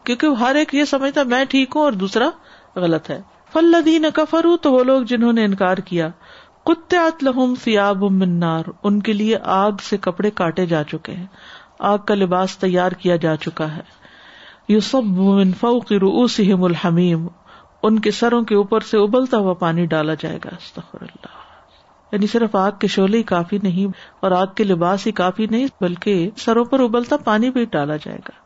کیونکہ 0.04 0.26
ہر 0.40 0.54
ایک 0.54 0.74
یہ 0.74 0.84
سمجھتا 0.84 1.22
میں 1.22 1.44
ٹھیک 1.44 1.76
ہوں 1.76 1.82
اور 1.82 1.92
دوسرا 1.92 2.28
غلط 2.76 3.10
ہے۔ 3.10 3.20
فلدین 3.52 4.06
کفرو 4.14 4.56
تو 4.56 4.72
وہ 4.72 4.84
لوگ 4.84 5.02
جنہوں 5.02 5.32
نے 5.32 5.44
انکار 5.44 5.76
کیا۔ 5.76 6.08
کتیات 6.64 7.24
لہم 7.24 7.54
فیاب 7.54 8.02
منار 8.02 8.64
ان 8.82 9.00
کے 9.02 9.12
لیے 9.12 9.36
آگ 9.42 9.72
سے 9.82 9.96
کپڑے 9.96 10.30
کاٹے 10.30 10.66
جا 10.66 10.84
چکے 10.84 11.12
ہیں۔ 11.12 11.26
آگ 11.78 11.98
کا 11.98 12.14
لباس 12.14 12.58
تیار 12.58 12.92
کیا 12.92 13.16
جا 13.16 13.36
چکا 13.36 13.76
ہے۔ 13.76 13.80
یوسف 14.68 14.94
من 14.94 15.52
فوق 15.52 15.92
رؤوسہم 15.92 16.64
الحمیم۔ 16.64 17.28
ان 17.82 17.98
کے 17.98 18.10
سروں 18.10 18.42
کے 18.42 18.54
اوپر 18.54 18.80
سے 18.80 18.98
ابلتا 18.98 19.36
ہوا 19.36 19.54
پانی 19.54 19.86
ڈالا 19.86 20.14
جائے 20.14 20.38
گا۔ 20.44 20.48
استغفر 20.60 20.98
اللہ۔ 21.00 21.44
یعنی 22.12 22.26
صرف 22.26 22.56
آگ 22.56 22.72
کے 22.80 22.86
شعلے 22.86 23.18
ہی 23.18 23.22
کافی 23.22 23.58
نہیں 23.62 23.92
اور 24.20 24.30
آگ 24.30 24.46
کے 24.54 24.64
لباس 24.64 25.06
ہی 25.06 25.12
کافی 25.12 25.46
نہیں، 25.46 25.66
بلکہ 25.80 26.30
سروں 26.36 26.64
پر 26.64 26.80
ابلتا 26.80 27.16
پانی 27.16 27.50
بھی 27.50 27.64
ڈالا 27.64 27.96
جائے 27.96 28.18
گا۔ 28.18 28.43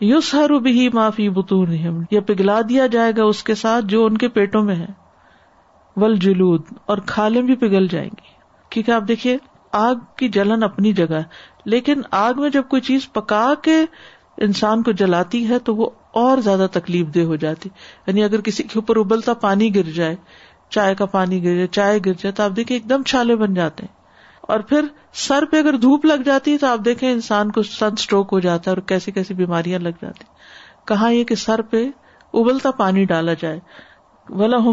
یوس 0.00 0.34
ہر 0.34 0.58
بھی 0.58 0.88
معافی 0.88 1.28
بتون 1.28 1.76
یہ 2.10 2.20
پگھلا 2.20 2.60
دیا 2.68 2.86
جائے 2.86 3.12
گا 3.16 3.24
اس 3.24 3.42
کے 3.42 3.54
ساتھ 3.54 3.84
جو 3.84 4.04
ان 4.04 4.18
کے 4.18 4.28
پیٹوں 4.28 4.62
میں 4.62 4.76
ہے۔ 4.76 4.86
ول 5.96 6.16
جلود، 6.16 6.62
اور 6.86 6.98
کھالیں 7.06 7.42
بھی 7.42 7.54
پگھل 7.54 7.86
جائیں 7.86 8.08
گی۔ 8.08 8.28
کیونکہ 8.70 8.90
آپ 8.90 9.02
دیکھیے، 9.08 9.36
آگ 9.72 9.94
کی 10.16 10.28
جلن 10.28 10.62
اپنی 10.62 10.92
جگہ 10.92 11.14
ہے۔ 11.14 11.22
لیکن 11.64 12.00
آگ 12.10 12.34
میں 12.36 12.50
جب 12.50 12.62
کوئی 12.68 12.82
چیز 12.82 13.12
پکا 13.12 13.54
کے 13.62 13.76
انسان 14.38 14.82
کو 14.82 14.92
جلاتی 14.92 15.48
ہے، 15.48 15.58
تو 15.58 15.76
وہ 15.76 15.90
اور 16.14 16.38
زیادہ 16.38 16.66
تکلیف 16.72 17.06
دہ 17.14 17.20
ہو 17.20 17.36
جاتی۔ 17.36 17.68
یعنی 18.06 18.24
اگر 18.24 18.40
کسی 18.40 18.62
کے 18.62 18.78
اوپر 18.78 18.96
ابلتا 18.96 19.34
پانی 19.34 19.74
گر 19.74 19.82
جائے، 19.82 20.16
چائے 20.70 20.94
کا 20.94 21.06
پانی 21.06 21.44
گر 21.44 21.54
جائے، 21.54 21.66
چائے 21.66 21.98
گر 21.98 22.12
جائے، 22.12 22.32
تو 22.32 22.42
آپ 22.42 22.50
دیکھیں 22.56 22.76
ایک 22.76 22.90
دم 22.90 23.02
چھالے 23.02 23.36
بن 23.36 23.54
جاتے 23.54 23.82
ہیں۔ 23.82 24.00
اور 24.40 24.60
پھر 24.60 24.84
سر 25.12 25.44
پہ 25.50 25.56
اگر 25.56 25.76
دھوپ 25.76 26.04
لگ 26.04 26.22
جاتی 26.24 26.52
ہے 26.52 26.58
تو 26.58 26.66
آپ 26.66 26.78
دیکھیں 26.84 27.12
انسان 27.12 27.50
کو 27.50 27.62
سن 27.62 27.92
اسٹروک 27.92 28.28
ہو 28.32 28.40
جاتا 28.40 28.70
ہے 28.70 28.76
اور 28.76 28.82
کیسی 28.82 29.12
کیسی 29.12 29.34
بیماریاں 29.34 29.78
لگ 29.78 29.88
جاتی 29.88 30.24
کہاں 30.84 31.12
یہ 31.12 31.24
کہ 31.24 31.34
سر 31.34 31.62
پہ 31.62 31.90
ابلتا 32.34 32.70
پانی 32.70 33.04
ڈالا 33.04 33.34
جائے۔ 33.34 33.60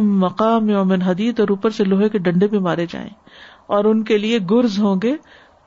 مقام 0.02 0.70
یومن 0.70 1.02
حدید 1.02 1.40
اور 1.40 1.50
اوپر 1.50 1.70
سے 1.70 1.84
لوہے 1.84 2.10
کے 2.10 2.18
ڈنڈے 2.18 2.48
بھی 2.48 2.60
مارے 2.60 2.86
جائیں۔ 2.90 3.10
اور 3.68 3.86
ان 3.86 4.04
کے 4.04 4.18
لیے 4.18 4.40
گرز 4.52 4.80
ہوں 4.80 4.96
گے 5.04 5.16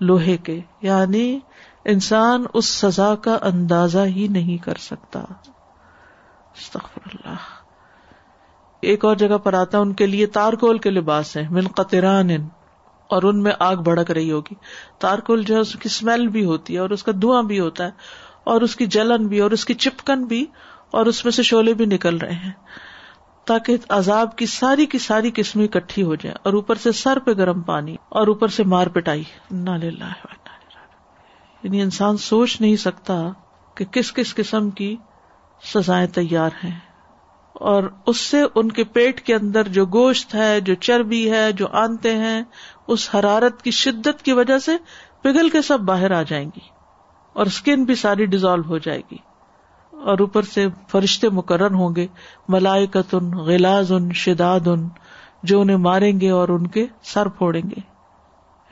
لوہے 0.00 0.36
کے۔ 0.36 0.60
یعنی 0.82 1.38
انسان 1.84 2.44
اس 2.54 2.64
سزا 2.68 3.14
کا 3.14 3.38
اندازہ 3.42 3.98
ہی 3.98 4.28
نہیں 4.28 4.56
کر 4.56 4.74
سکتا۔ 4.74 5.20
اللہ۔ 6.78 7.34
ایک 8.80 9.04
اور 9.04 9.16
جگہ 9.16 9.38
پر 9.38 9.54
آتا 9.54 9.78
ان 9.78 9.92
کے 9.92 10.06
لیے 10.06 10.26
تارکول 10.26 10.78
کے 10.78 10.90
لباس 10.90 11.36
ہے 11.36 11.42
من 11.50 11.68
قطران۔ 11.68 12.30
اور 13.08 13.22
ان 13.22 13.42
میں 13.42 13.52
آگ 13.58 13.76
بڑک 13.76 14.10
رہی 14.10 14.32
ہوگی۔ 14.32 14.54
تارکول 14.98 15.42
جو 15.42 15.54
ہے، 15.54 15.60
اس 15.60 15.72
کی 15.72 15.78
اسمیل 15.84 16.26
بھی 16.26 16.44
ہوتی 16.44 16.74
ہے 16.74 16.78
اور 16.78 16.90
اس 16.90 17.02
کا 17.02 17.12
دھواں 17.22 17.42
بھی 17.42 17.60
ہوتا 17.60 17.84
ہے 17.84 17.90
اور 18.44 18.60
اس 18.60 18.76
کی 18.76 18.86
جلن 18.86 19.26
بھی 19.26 19.40
اور 19.40 19.50
اس 19.50 19.64
کی 19.64 19.74
چپکن 19.74 20.24
بھی 20.24 20.46
اور 20.90 21.06
اس 21.06 21.24
میں 21.24 21.32
سے 21.32 21.42
شولے 21.42 21.74
بھی 21.74 21.86
نکل 21.86 22.16
رہے 22.16 22.32
ہیں۔ 22.32 22.52
تاکہ 23.44 23.76
عذاب 23.88 24.36
کی 24.36 24.46
ساری 24.46 24.86
کی 24.86 24.98
ساری 24.98 25.30
قسمیں 25.34 25.64
اکٹھی 25.64 26.02
ہو 26.02 26.14
جائیں 26.14 26.36
اور 26.42 26.52
اوپر 26.52 26.74
سے 26.74 26.92
سر 26.92 27.18
پہ 27.18 27.30
گرم 27.30 27.60
پانی 27.60 27.96
اور 28.08 28.26
اوپر 28.26 28.48
سے 28.48 28.64
مار 28.64 28.86
پٹائی۔ 28.86 29.22
نہ 29.50 29.70
یعنی 31.62 31.82
انسان 31.82 32.16
سوچ 32.16 32.60
نہیں 32.60 32.76
سکتا 32.76 33.28
کہ 33.74 33.84
کس 33.84 34.12
کس 34.12 34.34
قسم 34.34 34.70
کی 34.70 34.96
سزائیں 35.74 36.06
تیار 36.06 36.50
ہیں۔ 36.64 36.78
اور 37.52 37.82
اس 38.06 38.16
سے 38.16 38.42
ان 38.54 38.72
کے 38.72 38.84
پیٹ 38.84 39.20
کے 39.20 39.34
اندر 39.34 39.68
جو 39.68 39.86
گوشت 39.86 40.34
ہے، 40.34 40.60
جو 40.60 40.74
چربی 40.74 41.30
ہے، 41.30 41.52
جو 41.52 41.66
آنتے 41.72 42.14
ہیں 42.14 42.42
اس 42.88 43.14
حرارت 43.14 43.62
کی 43.62 43.70
شدت 43.70 44.22
کی 44.22 44.32
وجہ 44.32 44.58
سے 44.58 44.72
پگھل 45.22 45.48
کے 45.48 45.62
سب 45.62 45.80
باہر 45.80 46.10
آ 46.10 46.22
جائیں 46.22 46.44
گی 46.44 46.60
اور 47.32 47.46
اسکن 47.46 47.84
بھی 47.84 47.94
ساری 47.94 48.26
ڈیزالو 48.26 48.62
ہو 48.62 48.78
جائے 48.78 49.00
گی۔ 49.10 49.16
اور 49.92 50.18
اوپر 50.18 50.42
سے 50.42 50.66
فرشتے 50.88 51.28
مقرر 51.28 51.74
ہوں 51.74 51.96
گے۔ 51.96 52.06
ملائکت 52.48 53.14
ان 53.14 53.30
غلاز 53.30 53.92
ان 53.92 54.12
شداد 54.12 54.66
ان 54.66 54.88
جو 55.42 55.60
انہیں 55.60 55.76
ماریں 55.76 56.20
گے 56.20 56.30
اور 56.30 56.48
ان 56.48 56.66
کے 56.66 56.86
سر 57.02 57.28
پھوڑیں 57.28 57.62
گے۔ 57.62 57.80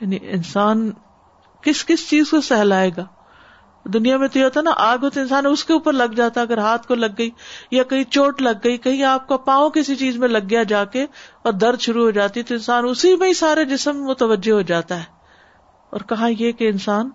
یعنی 0.01 0.17
انسان 0.21 0.91
کس 1.61 1.85
کس 1.85 2.09
چیز 2.09 2.29
کو 2.29 2.41
سہلائے 2.41 2.91
گا؟ 2.97 3.05
دنیا 3.93 4.17
میں 4.17 4.27
تو 4.27 4.39
یہ 4.39 4.43
ہوتا 4.43 4.61
نا، 4.61 4.71
آگ 4.77 4.97
ہو 4.97 5.09
تو 5.09 5.19
انسان 5.19 5.45
اس 5.45 5.63
کے 5.63 5.73
اوپر 5.73 5.93
لگ 5.93 6.13
جاتا 6.15 6.41
اگر 6.41 6.57
ہاتھ 6.57 6.87
کو 6.87 6.95
لگ 6.95 7.05
گئی 7.17 7.29
یا 7.71 7.83
کہیں 7.83 8.03
چوٹ 8.03 8.41
لگ 8.41 8.57
گئی، 8.63 8.77
کہیں 8.77 9.03
آپ 9.03 9.27
کا 9.27 9.37
پاؤں 9.37 9.69
کسی 9.69 9.95
چیز 9.95 10.17
میں 10.17 10.27
لگ 10.27 10.49
گیا 10.49 10.63
جا 10.63 10.85
کے 10.85 11.05
اور 11.43 11.53
درد 11.53 11.79
شروع 11.79 12.03
ہو 12.03 12.11
جاتی 12.11 12.43
تو 12.43 12.53
انسان 12.53 12.85
اسی 12.87 13.15
میں 13.15 13.27
ہی 13.27 13.33
سارے 13.33 13.65
جسم 13.65 14.03
متوجہ 14.03 14.51
ہو 14.51 14.61
جاتا 14.61 14.99
ہے۔ 14.99 15.03
اور 15.89 15.99
کہا 15.99 16.27
یہ 16.39 16.51
کہ 16.51 16.69
انسان 16.69 17.09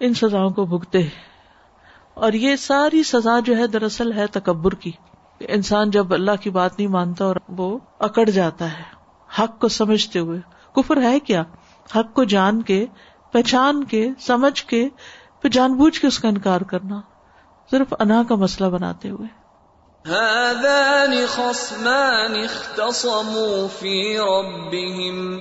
ان 0.00 0.14
سزاؤں 0.14 0.50
کو 0.50 0.64
بھگتے 0.64 0.98
اور 2.14 2.32
یہ 2.32 2.56
ساری 2.56 3.02
سزا 3.02 3.40
جو 3.40 3.56
ہے، 3.56 3.66
دراصل 3.66 4.12
ہے 4.12 4.26
تکبر 4.26 4.74
کی۔ 4.74 4.90
انسان 5.40 5.90
جب 5.90 6.14
اللہ 6.14 6.36
کی 6.40 6.50
بات 6.50 6.78
نہیں 6.78 6.88
مانتا 6.88 7.24
اور 7.24 7.36
وہ 7.48 7.78
اکڑ 7.98 8.30
جاتا 8.30 8.72
ہے 8.72 8.82
حق 9.38 9.60
کو 9.60 9.68
سمجھتے 9.68 10.18
ہوئے، 10.18 10.40
کفر 10.72 11.02
ہے 11.02 11.20
کیا؟ 11.20 11.42
حق 11.96 12.14
کو 12.14 12.24
جان 12.24 12.62
کے، 12.62 12.86
پہچان 13.32 13.84
کے، 13.84 14.08
سمجھ 14.20 14.64
کے 14.64 14.88
پھر 15.42 15.50
جان 15.50 15.74
بوجھ 15.74 16.00
کے 16.00 16.06
اس 16.06 16.18
کا 16.18 16.28
انکار 16.28 16.60
کرنا 16.60 17.00
صرف 17.70 17.94
انا 18.00 18.22
کا 18.28 18.34
مسئلہ 18.34 18.68
بناتے 18.68 19.10
ہوئے۔ 19.10 19.28
هذان 20.08 21.14
خصمان 21.28 22.36
اختصموا 22.36 23.68
في 23.78 24.18
ربهم 24.18 25.40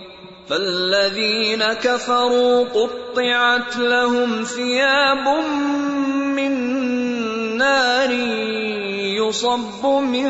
فالذين 0.49 1.63
كفروا 1.81 2.63
قطعت 2.73 3.77
لهم 3.77 4.43
ثياب 4.43 5.27
من 6.35 6.51
نار 7.57 8.11
يصب 9.17 9.85
من 9.85 10.29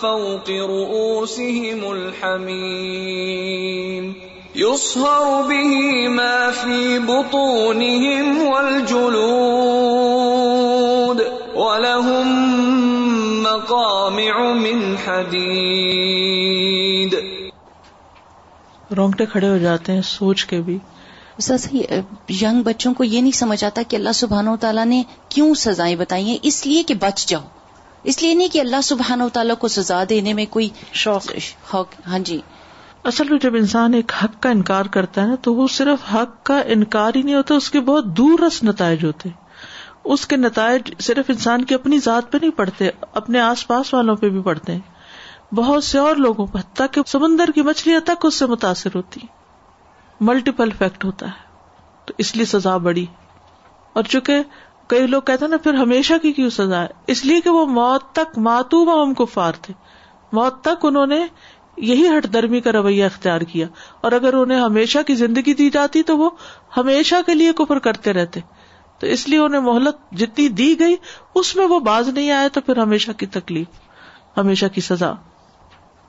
فوق 0.00 0.50
رؤوسهم 0.50 1.90
الحميم 1.90 4.25
يصهر 4.58 5.42
به 5.42 6.08
ما 6.08 6.50
في 6.50 6.98
بطونهم 6.98 8.48
والجلود 8.48 11.20
ولهم 11.54 12.56
مقامع 13.42 14.52
من 14.52 14.94
حديد 15.06 17.14
رونگٹے 18.96 19.26
کھڑے 19.26 19.48
ہو 19.48 19.58
جاتے 19.58 19.92
ہیں 19.92 20.00
سوچ 20.04 20.44
کے 20.44 20.60
بھی۔ 20.60 20.78
ینگ 22.42 22.62
بچوں 22.62 22.94
کو 22.94 23.04
یہ 23.04 23.20
نہیں 23.20 23.32
سمجھ 23.32 23.64
آتا 23.64 23.82
کہ 23.88 23.96
اللہ 23.96 24.10
سبحانہ 24.14 24.50
و 24.50 24.56
تعالیٰ 24.56 24.84
نے 24.84 25.02
کیوں 25.28 25.54
سزائیں 25.54 25.96
بتائی 25.96 26.24
ہیں۔ 26.24 26.38
اس 26.42 26.66
لیے 26.66 26.82
کہ 26.82 26.94
بچ 26.94 27.26
جاؤ۔ 27.26 27.42
اس 28.02 28.22
لیے 28.22 28.34
نہیں 28.34 28.48
کہ 28.48 28.58
اللہ 28.58 28.82
سبحانہ 28.82 29.22
و 29.22 29.28
تعالیٰ 29.28 29.58
کو 29.58 29.68
سزا 29.68 30.04
دینے 30.08 30.32
میں 30.32 30.46
کوئی 30.50 30.68
شوق۔ 30.92 31.76
ہاں 32.06 32.18
جی۔ 32.18 32.40
اصل 33.06 33.28
میں 33.28 33.38
جب 33.38 33.54
انسان 33.54 33.94
ایک 33.94 34.12
حق 34.24 34.42
کا 34.42 34.50
انکار 34.50 34.84
کرتا 34.84 35.22
ہے 35.22 35.26
نا، 35.26 35.34
تو 35.42 35.54
وہ 35.54 35.66
صرف 35.68 36.14
حق 36.14 36.46
کا 36.46 36.60
انکار 36.60 37.12
ہی 37.16 37.22
نہیں 37.22 37.34
ہوتا، 37.34 37.54
اس 37.54 37.70
کے 37.70 37.80
بہت 37.80 38.04
دور 38.04 38.38
رس 38.38 38.64
نتائج 38.64 39.04
ہوتے 39.04 39.28
اس 40.04 40.26
کے 40.26 40.36
نتائج 40.36 40.82
صرف 40.98 41.24
انسان 41.28 41.64
کی 41.64 41.74
اپنی 41.74 41.98
ذات 41.98 42.32
پہ 42.32 42.38
نہیں 42.42 42.50
پڑتے، 42.50 42.88
اپنے 43.14 43.40
آس 43.40 43.66
پاس 43.66 43.94
والوں 43.94 44.16
پہ 44.16 44.28
بھی 44.28 44.42
پڑتے 44.42 44.72
ہیں۔ 44.72 44.80
بہت 45.54 45.84
سے 45.84 45.98
اور 45.98 46.16
لوگوں 46.16 46.46
پہ، 46.46 46.58
حتیٰ 46.58 46.86
کہ 46.92 47.00
سمندر 47.06 47.50
کی 47.54 47.62
مچھلیاں 47.62 48.00
تک 48.00 48.26
اس 48.26 48.34
سے 48.34 48.46
متاثر 48.46 48.90
ہوتی 48.94 49.20
ملٹیپل 50.20 50.68
افیکٹ 50.72 51.04
ہوتا 51.04 51.26
ہے۔ 51.26 51.48
تو 52.04 52.14
اس 52.18 52.36
لیے 52.36 52.44
سزا 52.44 52.76
بڑی۔ 52.76 53.06
اور 53.92 54.02
چونکہ 54.02 54.42
کئی 54.86 55.06
لوگ 55.06 55.22
کہتے 55.22 55.44
ہیں 55.44 55.50
نا، 55.50 55.56
پھر 55.56 55.74
ہمیشہ 55.74 56.14
کی 56.22 56.32
کیوں 56.32 56.50
سزا 56.50 56.82
ہے؟ 56.82 56.86
اس 57.06 57.24
لیے 57.24 57.40
کہ 57.40 57.50
وہ 57.50 57.66
موت 57.66 58.12
تک 58.12 58.38
ماتوبہ 58.38 59.06
ہم 59.06 59.14
کفار 59.14 59.52
تھے۔ 59.62 59.74
موت 60.32 60.60
تک 60.60 60.84
انہوں 60.84 61.06
نے 61.06 61.26
یہی 61.76 62.08
ہٹ 62.08 62.32
درمی 62.32 62.60
کا 62.60 62.72
رویہ 62.72 63.04
اختیار 63.04 63.40
کیا 63.40 63.66
اور 64.00 64.12
اگر 64.12 64.32
انہیں 64.32 64.60
ہمیشہ 64.60 64.98
کی 65.06 65.14
زندگی 65.14 65.54
دی 65.54 65.70
جاتی 65.70 66.02
تو 66.02 66.18
وہ 66.18 66.30
ہمیشہ 66.76 67.14
کے 67.26 67.34
لیے 67.34 67.52
کفر 67.52 67.78
کرتے 67.78 68.12
رہتے 68.12 68.40
تو 68.98 69.06
اس 69.06 69.28
لیے 69.28 69.38
انہیں 69.38 69.60
مہلت 69.60 70.18
جتنی 70.18 70.48
دی 70.48 70.80
گئی، 70.80 70.96
اس 71.34 71.56
میں 71.56 71.66
وہ 71.66 71.80
باز 71.80 72.08
نہیں 72.08 72.30
آئے 72.30 72.48
تو 72.48 72.60
پھر 72.60 72.76
ہمیشہ 72.76 73.10
کی 73.12 73.26
تکلیف، 73.26 73.66
ہمیشہ 74.36 74.66
کی 74.74 74.80
سزا۔ 74.80 75.12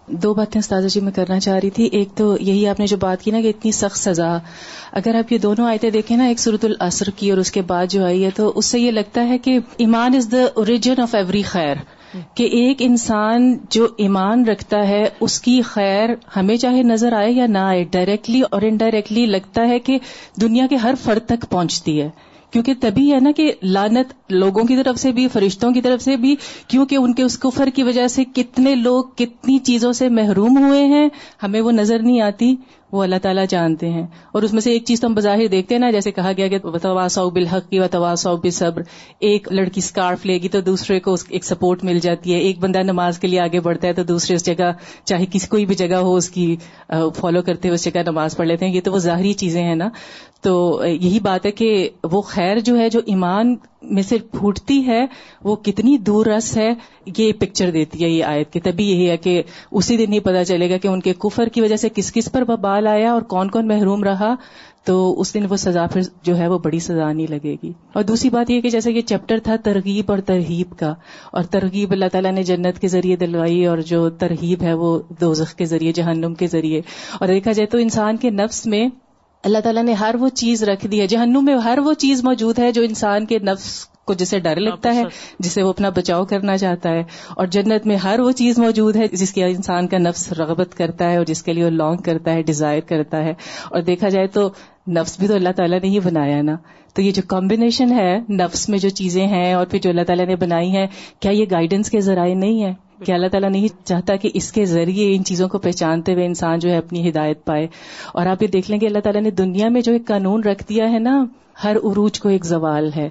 دو 0.07 0.34
باتیں 0.34 0.59
استاذہ 0.59 0.88
جی 0.88 1.01
میں 1.01 1.11
کرنا 1.11 1.39
چاہ 1.39 1.59
رہی 1.59 1.70
تھی۔ 1.70 1.86
ایک 1.86 2.09
تو 2.15 2.38
یہی 2.39 2.68
آپ 2.68 2.80
نے 2.80 2.88
جو 2.88 2.97
بات 2.97 3.22
کی 3.22 3.32
نا 3.32 3.41
کہ 3.41 3.47
اتنی 3.47 3.72
سخت 3.72 3.97
سزا، 3.97 4.38
اگر 4.91 5.15
آپ 5.15 5.32
یہ 5.32 5.38
دونوں 5.38 5.68
آیتیں 5.68 5.89
دیکھیں 5.89 6.18
نا، 6.18 6.26
ایک 6.26 6.39
صورت 6.39 6.65
العصر 6.65 7.09
کی 7.09 7.30
اور 7.30 7.38
اس 7.38 7.51
کے 7.51 7.61
بعد 7.61 7.86
جو 7.89 8.05
آئی 8.05 8.26
ہے 8.26 8.30
تو 8.36 8.53
اس 8.55 8.65
سے 8.65 8.80
یہ 8.80 8.91
لگتا 8.91 9.28
ہے 9.28 9.38
کہ 9.38 9.59
ایمان 9.78 10.15
is 10.15 10.32
the 10.32 10.45
origin 10.53 11.01
of 11.01 11.15
every 11.15 11.41
خیر۔ 11.41 11.76
کہ 12.33 12.43
ایک 12.43 12.77
انسان 12.79 13.57
جو 13.69 13.87
ایمان 13.97 14.45
رکھتا 14.45 14.87
ہے، 14.87 15.09
اس 15.19 15.41
کی 15.41 15.61
خیر 15.61 16.09
ہمیں 16.35 16.57
چاہے 16.57 16.83
نظر 16.83 17.13
آئے 17.13 17.31
یا 17.31 17.47
نہ 17.47 17.57
آئے 17.57 17.83
ڈائریکٹلی 17.83 18.41
اور 18.51 18.61
انڈائریکٹلی 18.61 19.25
لگتا 19.25 19.67
ہے 19.67 19.79
کہ 19.79 19.99
دنیا 20.41 20.67
کے 20.69 20.75
ہر 20.75 20.93
فرد 21.03 21.27
تک 21.27 21.45
پہنچتی 21.49 22.01
ہے۔ 22.01 22.09
کیونکہ 22.51 22.73
تبھی 22.79 23.13
ہے 23.13 23.19
نا 23.19 23.31
کہ 23.31 23.51
لانت 23.63 24.13
لوگوں 24.29 24.63
کی 24.63 24.75
طرف 24.75 24.97
سے 24.97 25.11
بھی، 25.11 25.27
فرشتوں 25.27 25.71
کی 25.71 25.81
طرف 25.81 26.01
سے 26.01 26.17
بھی، 26.17 26.35
کیونکہ 26.67 26.95
ان 26.95 27.13
کے 27.13 27.23
اس 27.23 27.39
کفر 27.39 27.69
کی 27.75 27.83
وجہ 27.83 28.07
سے 28.07 28.23
کتنے 28.35 28.75
لوگ 28.75 29.03
کتنی 29.03 29.57
چیزوں 29.57 29.93
سے 29.93 30.09
محروم 30.09 30.57
ہوئے 30.57 30.85
ہیں، 30.85 31.09
ہمیں 31.43 31.61
وہ 31.61 31.71
نظر 31.71 31.99
نہیں 31.99 32.21
آتی۔ 32.21 32.55
وہ 32.91 33.03
اللہ 33.03 33.15
تعالیٰ 33.21 33.45
جانتے 33.49 33.89
ہیں۔ 33.89 34.07
اور 34.31 34.43
اس 34.43 34.53
میں 34.53 34.61
سے 34.61 34.71
ایک 34.71 34.85
چیز 34.85 35.01
تو 35.01 35.07
ہم 35.07 35.13
بظاہر 35.13 35.47
دیکھتے 35.47 35.75
ہیں 35.75 35.79
نا، 35.79 35.91
جیسے 35.91 36.11
کہا 36.11 36.31
گیا 36.38 36.47
کہ 36.47 36.59
تواس 36.59 37.17
بالحق 37.17 37.69
کی 37.69 37.79
و 37.79 37.88
تواس 37.91 38.27
صبر 38.53 38.81
ایک 39.19 39.51
لڑکی 39.51 39.79
اسکارف 39.79 40.25
لے 40.25 40.38
گی 40.38 40.49
تو 40.49 40.61
دوسرے 40.61 40.99
کو 40.99 41.15
ایک 41.29 41.45
سپورٹ 41.45 41.83
مل 41.83 41.99
جاتی 41.99 42.33
ہے۔ 42.33 42.38
ایک 42.38 42.59
بندہ 42.59 42.83
نماز 42.83 43.19
کے 43.19 43.27
لیے 43.27 43.39
آگے 43.39 43.59
بڑھتا 43.59 43.88
ہے 43.88 43.93
تو 43.93 44.03
دوسرے 44.03 44.35
اس 44.35 44.45
جگہ، 44.45 44.71
چاہے 45.05 45.25
کسی 45.31 45.47
کوئی 45.47 45.65
بھی 45.65 45.75
جگہ 45.75 45.95
ہو، 45.95 46.15
اس 46.15 46.29
کی 46.29 46.55
فالو 46.89 47.41
کرتے 47.41 47.67
ہوئے 47.67 47.75
اس 47.75 47.85
جگہ 47.85 47.99
نماز 48.07 48.38
پڑھ 48.38 48.47
لیتے 48.47 48.65
ہیں۔ 48.65 48.73
یہ 48.73 48.81
تو 48.83 48.91
وہ 48.91 48.97
ظاہری 48.97 49.33
چیزیں 49.33 49.63
ہیں 49.63 49.75
نا۔ 49.75 49.89
تو 50.41 50.81
یہی 50.85 51.19
بات 51.19 51.45
ہے 51.45 51.51
کہ 51.51 51.89
وہ 52.03 52.21
خیر 52.21 52.59
جو 52.59 52.77
ہے، 52.77 52.89
جو 52.89 52.99
ایمان 53.05 53.55
میں 53.82 54.03
سے 54.03 54.17
پھوٹتی 54.17 54.88
ہے، 54.88 55.05
وہ 55.43 55.55
کتنی 55.55 55.97
دور 55.97 56.25
رس 56.25 56.57
ہے، 56.57 56.73
یہ 57.17 57.34
پکچر 57.34 57.71
دیتی 57.71 58.03
ہے، 58.03 58.09
یہ 58.09 58.23
آیت 58.23 58.53
کی۔ 58.53 58.59
تبھی 58.59 58.91
یہی 58.91 59.09
ہے 59.09 59.17
کہ 59.17 59.43
اسی 59.71 59.97
دن 59.97 60.13
ہی 60.13 60.19
پتا 60.19 60.45
چلے 60.45 60.69
گا 60.69 60.78
کہ 60.78 60.88
ان 60.88 60.99
کے 60.99 61.13
کفر 61.13 61.47
کی 61.47 61.61
وجہ 61.61 61.75
سے 61.75 61.89
کس 61.95 62.13
کس 62.13 62.32
پر 62.32 62.43
بال 62.43 62.88
آیا 62.88 63.13
اور 63.13 63.21
کون 63.21 63.49
کون 63.49 63.67
محروم 63.67 64.03
رہا۔ 64.03 64.36
تو 64.84 65.19
اس 65.19 65.34
دن 65.34 65.45
وہ 65.49 65.55
سزا 65.55 65.86
پھر 65.88 66.01
جو 66.23 66.38
ہے 66.38 66.47
وہ 66.47 66.59
بڑی 66.59 66.80
سزا 66.80 67.13
نہیں 67.13 67.28
لگے 67.30 67.55
گی۔ 67.63 67.71
اور 67.93 68.03
دوسری 68.03 68.30
بات 68.30 68.49
یہ 68.49 68.61
کہ 68.61 68.69
جیسے 68.69 68.91
یہ 68.91 69.01
چیپٹر 69.01 69.38
تھا 69.43 69.55
ترغیب 69.55 70.11
اور 70.11 70.19
ترغیب 70.19 70.78
کا۔ 70.80 70.93
اور 71.32 71.43
ترغیب 71.43 71.91
اللہ 71.91 72.05
تعالیٰ 72.11 72.32
نے 72.32 72.43
جنت 72.43 72.80
کے 72.80 72.88
ذریعے 72.88 73.15
دلوائی 73.15 73.65
اور 73.65 73.78
جو 73.78 74.09
ترغیب 74.09 74.61
ہے 74.61 74.73
وہ 74.73 74.99
دوزخ 75.21 75.55
کے 75.55 75.65
ذریعے، 75.65 75.91
جہنم 75.91 76.34
کے 76.34 76.47
ذریعے۔ 76.47 76.82
اور 77.19 77.28
دیکھا 77.28 77.51
جائے 77.51 77.67
تو 77.67 77.78
انسان 77.78 78.17
کے 78.17 78.30
نفس 78.30 78.65
میں 78.65 78.88
اللہ 79.43 79.57
تعالیٰ 79.57 79.83
نے 79.83 79.93
ہر 79.93 80.15
وہ 80.19 80.29
چیز 80.29 80.63
رکھ 80.63 80.88
دی 80.88 81.01
ہے، 81.01 81.07
جہنم 81.07 81.45
میں 81.45 81.55
ہر 81.55 81.79
وہ 81.79 81.93
چیز 81.93 82.23
موجود 82.23 82.59
ہے 82.59 82.71
جو 82.71 82.81
انسان 82.81 83.25
کے 83.25 83.39
نفس 83.39 83.88
کو 84.07 84.13
جسے 84.13 84.39
ڈر 84.39 84.55
لگتا 84.55 84.95
ہے 84.95 85.03
جسے 85.39 85.63
وہ 85.63 85.69
اپنا 85.69 85.89
بچاؤ 85.89 86.25
کرنا 86.25 86.57
چاہتا 86.57 86.89
ہے۔ 86.89 87.03
اور 87.29 87.47
جنت 87.47 87.85
میں 87.85 87.95
ہر 87.95 88.19
وہ 88.19 88.31
چیز 88.31 88.59
موجود 88.59 88.95
ہے 88.95 89.07
جس 89.07 89.33
کی 89.33 89.43
انسان 89.43 89.87
کا 89.87 89.97
نفس 89.97 90.31
رغبت 90.31 90.77
کرتا 90.77 91.11
ہے 91.11 91.17
اور 91.17 91.25
جس 91.25 91.43
کے 91.43 91.53
لیے 91.53 91.65
وہ 91.65 91.69
لانگ 91.69 91.97
کرتا 91.97 92.33
ہے 92.33 92.41
ڈیزائر 92.41 92.81
کرتا 92.81 93.23
ہے۔ 93.23 93.33
اور 93.71 93.81
دیکھا 93.81 94.09
جائے 94.09 94.27
تو 94.27 94.49
نفس 94.87 95.19
بھی 95.19 95.27
تو 95.27 95.35
اللہ 95.35 95.49
تعالیٰ 95.55 95.79
نے 95.79 95.87
ہی 95.87 95.99
بنایا 95.99 96.41
نا۔ 96.41 96.55
تو 96.93 97.01
یہ 97.01 97.11
جو 97.11 97.21
کمبینیشن 97.27 97.91
ہے 97.91 98.19
نفس 98.29 98.69
میں 98.69 98.77
جو 98.77 98.89
چیزیں 98.89 99.27
ہیں 99.27 99.53
اور 99.53 99.65
پھر 99.65 99.79
جو 99.79 99.89
اللہ 99.89 100.01
تعالیٰ 100.01 100.25
نے 100.25 100.35
بنائی 100.35 100.75
ہے 100.75 100.87
کیا 101.19 101.31
یہ 101.31 101.45
گائیڈنس 101.51 101.89
کے 101.89 102.01
ذرائع 102.01 102.35
نہیں 102.35 102.63
ہے 102.63 102.73
کہ 103.05 103.11
اللہ 103.11 103.27
تعالیٰ 103.27 103.49
نہیں 103.49 103.67
چاہتا 103.85 104.15
کہ 104.15 104.29
اس 104.33 104.51
کے 104.51 104.65
ذریعے 104.65 105.15
ان 105.15 105.23
چیزوں 105.23 105.49
کو 105.49 105.57
پہچانتے 105.57 106.13
ہوئے 106.13 106.25
انسان 106.25 106.59
جو 106.59 106.69
ہے 106.69 106.77
اپنی 106.77 107.09
ہدایت 107.09 107.45
پائے؟ 107.45 107.67
اور 108.13 108.25
آپ 108.25 108.43
یہ 108.43 108.47
دیکھ 108.47 108.71
لیں 108.71 108.79
کہ 108.79 108.85
اللہ 108.85 108.99
تعالیٰ 108.99 109.21
نے 109.21 109.31
دنیا 109.31 109.69
میں 109.69 109.81
جو 109.81 109.91
ایک 109.91 110.07
قانون 110.07 110.43
رکھ 110.43 110.63
دیا 110.69 110.91
ہے 110.91 110.99
نا 110.99 111.25
ہر 111.63 111.75
عروج 111.75 112.19
کو 112.19 112.29
ایک 112.29 112.45
زوال 112.45 112.89
ہے۔ 112.95 113.09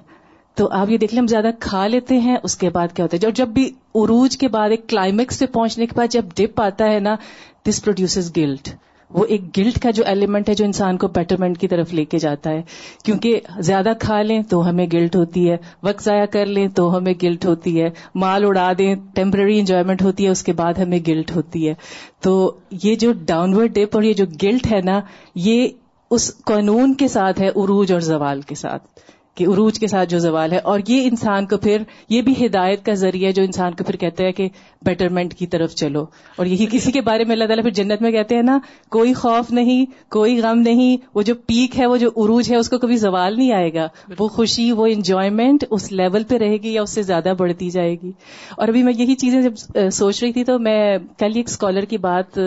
تو 0.57 0.67
آپ 0.71 0.89
یہ 0.89 0.97
دیکھ 0.97 1.13
لیں 1.13 1.21
ہم 1.21 1.27
زیادہ 1.27 1.49
کھا 1.59 1.87
لیتے 1.87 2.17
ہیں، 2.19 2.37
اس 2.43 2.57
کے 2.57 2.69
بعد 2.69 2.87
کیا 2.93 3.05
ہوتا 3.05 3.17
ہے؟ 3.17 3.25
اور 3.25 3.33
جب 3.33 3.47
بھی 3.47 3.65
عروج 3.95 4.37
کے 4.37 4.47
بعد 4.47 4.69
ایک 4.69 4.87
کلائمیکس 4.89 5.39
پہ 5.39 5.45
پہنچنے 5.45 5.85
کے 5.85 5.95
بعد 5.95 6.07
جب 6.11 6.25
ڈپ 6.35 6.61
آتا 6.61 6.85
ہے 6.85 6.99
نا 6.99 7.15
دس 7.69 7.83
پروڈیوس 7.83 8.31
گلٹ 8.37 8.69
وہ 9.11 9.25
ایک 9.25 9.57
گلٹ 9.57 9.79
کا 9.79 9.91
جو 9.91 10.03
ایلیمنٹ 10.05 10.49
ہے 10.49 10.53
جو 10.53 10.65
انسان 10.65 10.97
کو 10.97 11.07
بیٹرمنٹ 11.07 11.57
کی 11.57 11.67
طرف 11.67 11.93
لے 11.93 12.05
کے 12.05 12.17
جاتا 12.17 12.49
ہے۔ 12.49 12.61
کیونکہ 13.05 13.39
زیادہ 13.59 13.91
کھا 13.99 14.21
لیں 14.21 14.41
تو 14.41 14.69
ہمیں 14.69 14.87
گلٹ 14.93 15.15
ہوتی 15.15 15.49
ہے، 15.51 15.57
وقت 15.83 16.03
ضائع 16.03 16.25
کر 16.25 16.45
لیں 16.45 16.67
تو 16.67 16.97
ہمیں 16.97 17.13
گلٹ 17.23 17.45
ہوتی 17.45 17.81
ہے، 17.81 17.89
مال 18.15 18.45
اڑا 18.45 18.71
دیں 18.77 18.95
ٹیمپرری 19.15 19.59
انجوائمنٹ 19.59 20.01
ہوتی 20.01 20.25
ہے، 20.25 20.29
اس 20.29 20.43
کے 20.43 20.53
بعد 20.53 20.73
ہمیں 20.73 20.99
گلٹ 21.07 21.35
ہوتی 21.35 21.69
ہے۔ 21.69 21.73
تو 22.21 22.55
یہ 22.83 22.95
جو 22.95 23.11
ڈاؤن 23.11 23.53
ورڈ 23.53 23.75
ڈپ 23.75 23.89
اور 23.93 24.03
یہ 24.03 24.13
جو 24.13 24.25
گلٹ 24.43 24.71
ہے 24.71 24.81
نا، 24.81 25.01
یہ 25.35 25.67
اس 26.11 26.37
قانون 26.45 26.93
کے 26.93 27.07
ساتھ 27.07 27.41
ہے، 27.41 27.47
عروج 27.47 27.91
اور 27.91 28.01
زوال 28.01 28.41
کے 28.41 28.55
ساتھ۔ 28.55 28.87
کہ 29.37 29.43
عروج 29.43 29.79
کے 29.79 29.87
ساتھ 29.87 30.09
جو 30.09 30.19
زوال 30.19 30.51
ہے 30.51 30.57
اور 30.57 30.79
یہ 30.87 31.07
انسان 31.07 31.45
کو 31.45 31.57
پھر 31.57 31.81
یہ 32.09 32.21
بھی 32.21 32.45
ہدایت 32.45 32.85
کا 32.85 32.93
ذریعہ 32.93 33.31
جو 33.31 33.43
انسان 33.43 33.73
کو 33.73 33.83
پھر 33.83 33.95
کہتے 33.95 34.25
ہیں 34.25 34.31
کہ 34.31 34.49
بیٹرمنٹ 34.81 35.33
کی 35.33 35.47
طرف 35.47 35.75
چلو۔ 35.75 36.05
اور 36.35 36.45
یہی 36.45 36.65
کسی 36.71 36.91
کے 36.91 37.01
بارے 37.01 37.23
میں 37.23 37.31
اللہ 37.31 37.45
تعالیٰ 37.45 37.63
پھر 37.63 37.71
جنت 37.71 38.01
میں 38.01 38.11
کہتے 38.11 38.35
ہیں 38.35 38.41
نا، 38.41 38.59
کوئی 38.89 39.13
خوف 39.13 39.51
نہیں، 39.51 39.85
کوئی 40.09 40.41
غم 40.41 40.59
نہیں، 40.59 40.97
وہ 41.15 41.21
جو 41.21 41.35
پیک 41.35 41.79
ہے، 41.79 41.85
وہ 41.85 41.97
جو 41.97 42.07
عروج 42.07 42.51
ہے، 42.51 42.55
اس 42.55 42.69
کو 42.69 42.77
کبھی 42.77 42.97
زوال 42.97 43.37
نہیں 43.37 43.53
آئے 43.53 43.73
گا۔ 43.73 43.87
وہ 44.19 44.27
خوشی، 44.27 44.71
وہ 44.71 44.87
انجوائمنٹ 44.87 45.65
اس 45.69 45.91
لیول 45.91 46.23
پہ 46.23 46.37
رہے 46.37 46.57
گی 46.57 46.73
یا 46.73 46.81
اس 46.81 46.89
سے 46.89 47.01
زیادہ 47.01 47.33
بڑھتی 47.37 47.69
جائے 47.69 47.95
گی۔ 48.03 48.11
اور 48.57 48.67
ابھی 48.67 48.83
میں 48.83 48.93
یہی 48.97 49.15
چیزیں 49.15 49.41
جب 49.41 49.53
سوچ 49.89 50.23
رہی 50.23 50.33
تھی 50.33 50.43
تو 50.43 50.59
میں 50.59 50.97
کل 51.17 51.31
ایک 51.35 51.45
اسکالر 51.47 51.81
کی 51.81 51.97
بات 51.97 52.39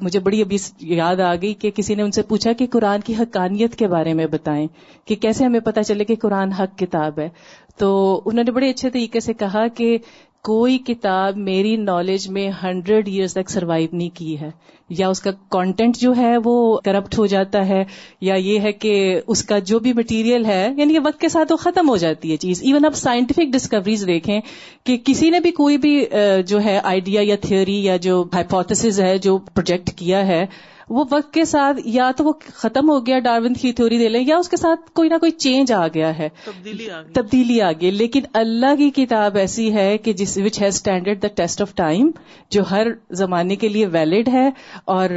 مجھے 0.00 0.20
بڑی 0.20 0.42
ابھی 0.42 0.56
یاد 0.80 1.16
آ 1.16 1.34
گئی 1.34 1.54
کہ 1.54 1.70
کسی 1.70 1.94
نے 1.94 2.02
ان 2.02 2.10
سے 2.10 2.22
پوچھا 2.22 2.52
کہ 2.52 2.66
قرآن 2.70 3.00
کی 3.00 3.14
حقانیت 3.14 3.74
کے 3.74 3.86
بارے 3.86 4.14
میں 4.14 4.26
بتائیں 4.26 4.66
کہ 5.04 5.14
کیسے 5.14 5.44
ہمیں 5.44 5.60
پتا 5.60 5.82
چلے 5.82 6.04
کہ 6.04 6.14
قرآن 6.14 6.37
حق 6.52 6.78
کتاب 6.78 7.18
ہے۔ 7.18 7.28
تو 7.76 8.20
انہوں 8.24 8.44
نے 8.44 8.50
بڑے 8.50 8.70
اچھے 8.70 8.90
طریقے 8.90 9.20
سے 9.20 9.32
کہا 9.32 9.66
کہ 9.68 9.98
کوئی 10.42 10.78
کتاب 10.78 11.36
میری 11.36 11.76
نالج 11.76 12.28
میں 12.28 12.50
ہنڈریڈ 12.62 13.08
ایئرس 13.08 13.32
تک 13.34 13.50
سروائو 13.50 13.86
نہیں 13.92 14.10
کی 14.14 14.40
ہے۔ 14.40 14.50
یا 14.88 15.08
اس 15.08 15.20
کا 15.20 15.30
کانٹینٹ 15.48 15.96
جو 15.96 16.12
ہے 16.16 16.36
وہ 16.44 16.78
کرپٹ 16.84 17.18
ہو 17.18 17.26
جاتا 17.26 17.68
ہے، 17.68 17.84
یا 18.20 18.34
یہ 18.34 18.60
ہے 18.60 18.72
کہ 18.72 19.20
اس 19.26 19.44
کا 19.44 19.58
جو 19.58 19.78
بھی 19.78 19.92
مٹیریل 19.92 20.44
ہے 20.44 20.68
یعنی 20.76 20.92
کہ 20.92 21.00
وقت 21.04 21.20
کے 21.20 21.28
ساتھ 21.28 21.52
وہ 21.52 21.56
ختم 21.56 21.88
ہو 21.88 21.96
جاتی 21.96 22.32
ہے 22.32 22.36
چیز۔ 22.36 22.62
ایون 22.62 22.84
اب 22.84 22.94
سائنٹیفک 22.94 23.52
ڈسکوریز 23.52 24.06
دیکھیں 24.06 24.40
کہ 24.84 24.96
کسی 25.04 25.30
نے 25.30 25.40
بھی 25.40 25.50
کوئی 25.50 25.78
بھی 25.78 26.04
جو 26.46 26.62
ہے 26.62 26.80
آئیڈیا 26.84 27.20
یا 27.24 27.36
تھیوری 27.40 27.84
یا 27.84 27.96
جو 27.96 28.24
ہائپوتھس 28.34 29.00
ہے 29.00 29.18
جو 29.18 29.38
پروجیکٹ 29.38 29.90
کیا 29.96 30.26
ہے 30.26 30.46
وہ 30.90 31.04
وقت 31.10 31.32
کے 31.32 31.44
ساتھ 31.44 31.80
یا 31.84 32.10
تو 32.16 32.24
وہ 32.24 32.32
ختم 32.54 32.90
ہو 32.90 33.06
گیا 33.06 33.18
ڈاروین 33.18 33.54
کی 33.54 33.72
تھیوری 33.72 33.98
دے 33.98 34.08
لیں 34.08 34.24
یا 34.26 34.36
اس 34.36 34.48
کے 34.48 34.56
ساتھ 34.56 34.90
کوئی 34.92 35.08
نہ 35.08 35.18
کوئی 35.18 35.30
چینج 35.32 35.72
آ 35.72 35.86
گیا 35.88 36.18
ہے۔ 36.18 36.28
تبدیلی 37.12 37.60
آ 37.60 37.72
گئی۔ 37.72 37.90
لیکن 37.90 38.20
اللہ 38.32 38.76
کی 38.78 38.90
کتاب 38.90 39.36
ایسی 39.36 39.72
ہے 39.74 39.98
کہ 39.98 40.12
جس 40.12 40.38
وچ 40.44 40.62
has 40.62 40.74
standard 40.74 41.22
the 41.22 41.28
test 41.28 41.62
of 41.62 41.74
time 41.74 42.10
جو 42.50 42.62
ہر 42.70 42.86
زمانے 43.10 43.56
کے 43.56 43.68
لیے 43.68 43.86
ویلڈ 43.86 44.28
ہے 44.28 44.50
اور 44.84 45.08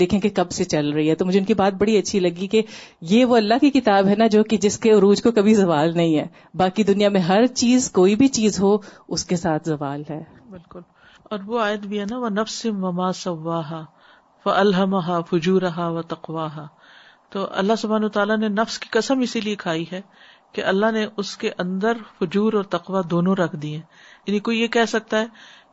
دیکھیں 0.00 0.20
کہ 0.20 0.28
کب 0.28 0.50
سے 0.50 0.64
چل 0.64 0.90
رہی 0.90 1.10
ہے۔ 1.10 1.14
تو 1.14 1.26
مجھے 1.26 1.38
ان 1.38 1.44
کی 1.44 1.54
بات 1.54 1.72
بڑی 1.74 1.96
اچھی 1.98 2.20
لگی 2.20 2.46
کہ 2.46 2.62
یہ 3.00 3.24
وہ 3.24 3.36
اللہ 3.36 3.54
کی 3.60 3.70
کتاب 3.70 4.08
ہے 4.08 4.14
نا 4.14 4.26
جو 4.26 4.44
کہ 4.44 4.56
جس 4.56 4.78
کے 4.78 4.90
عروج 4.90 5.22
کو 5.22 5.32
کبھی 5.32 5.54
زوال 5.54 5.96
نہیں 5.96 6.18
ہے۔ 6.18 6.26
باقی 6.54 6.82
دنیا 6.82 7.08
میں 7.08 7.20
ہر 7.20 7.46
چیز 7.46 7.90
کوئی 7.90 8.16
بھی 8.16 8.28
چیز 8.28 8.60
ہو 8.60 8.76
اس 9.08 9.24
کے 9.24 9.36
ساتھ 9.36 9.68
زوال 9.68 10.02
ہے۔ 10.10 10.22
بالکل۔ 10.50 10.80
اور 11.24 11.38
وہ 11.46 11.60
آیت 11.60 11.80
بھی 11.80 12.00
ہے 12.00 12.04
نا 12.10 12.18
وہ 12.18 12.28
نفس 12.28 12.66
مما 12.66 13.12
سواہا 13.12 13.84
الحمہ 14.48 15.20
فجورہ 15.30 15.78
و 15.78 16.02
تقواہ 16.02 16.66
تو 17.30 17.46
اللہ 17.50 17.72
سبحان 17.78 18.08
تعالیٰ 18.08 18.38
نے 18.38 18.48
نفس 18.48 18.78
کی 18.78 18.88
قسم 18.90 19.20
اسی 19.20 19.40
لیے 19.40 19.56
کھائی 19.56 19.84
ہے 19.92 20.00
کہ 20.52 20.64
اللہ 20.64 20.90
نے 20.90 21.06
اس 21.16 21.36
کے 21.36 21.50
اندر 21.58 21.92
فجور 22.18 22.52
اور 22.52 22.62
تقوا 22.62 23.00
دونوں 23.10 23.34
رکھ 23.34 23.56
دیے 23.56 23.76
یعنی 24.26 24.38
کوئی 24.38 24.60
یہ 24.60 24.66
کہہ 24.66 24.84
سکتا 24.88 25.20
ہے 25.20 25.26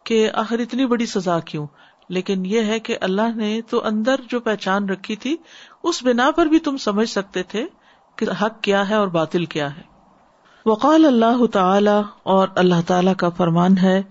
کہ 0.04 0.30
آخر 0.34 0.60
اتنی 0.60 0.86
بڑی 0.86 1.06
سزا 1.06 1.40
کیوں؟ 1.40 1.68
لیکن 2.10 2.46
یہ 2.46 2.62
ہے 2.62 2.80
کہ 2.80 2.98
اللہ 3.02 3.36
نے 3.36 3.62
تو 3.62 3.86
اندر 3.86 4.16
جو 4.30 4.40
پہچان 4.40 4.90
رکھی 4.90 5.16
تھی، 5.16 5.38
اس 5.84 6.04
بنا 6.04 6.32
پر 6.32 6.46
بھی 6.46 6.60
تم 6.60 6.78
سمجھ 6.78 7.10
سکتے 7.10 7.44
تھے 7.44 7.66
کہ 8.16 8.26
حق 8.42 8.62
کیا 8.62 8.90
ہے 8.90 8.96
اور 8.96 9.08
باطل 9.08 9.46
کیا 9.46 9.78
ہے۔ 9.78 9.82
وقال 10.66 11.06
اللہ 11.06 11.46
تعالی 11.46 12.02
اور 12.24 12.48
اللہ 12.56 12.76
تعالی 12.88 13.12
کا 13.18 13.30
فرمان 13.30 13.78
ہے 13.78 14.02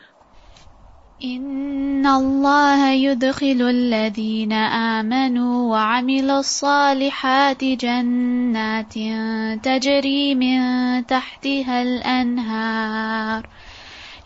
ان 1.25 2.07
اللہ 2.07 2.81
يدخل 2.93 3.63
الذين 3.69 4.53
آمنوا 4.53 5.71
وعملوا 5.71 6.39
الصالحات 6.39 7.65
جنات 7.65 8.95
تجري 9.65 10.35
من 10.35 10.61
تحتها 11.07 11.83
الانهار 11.83 13.49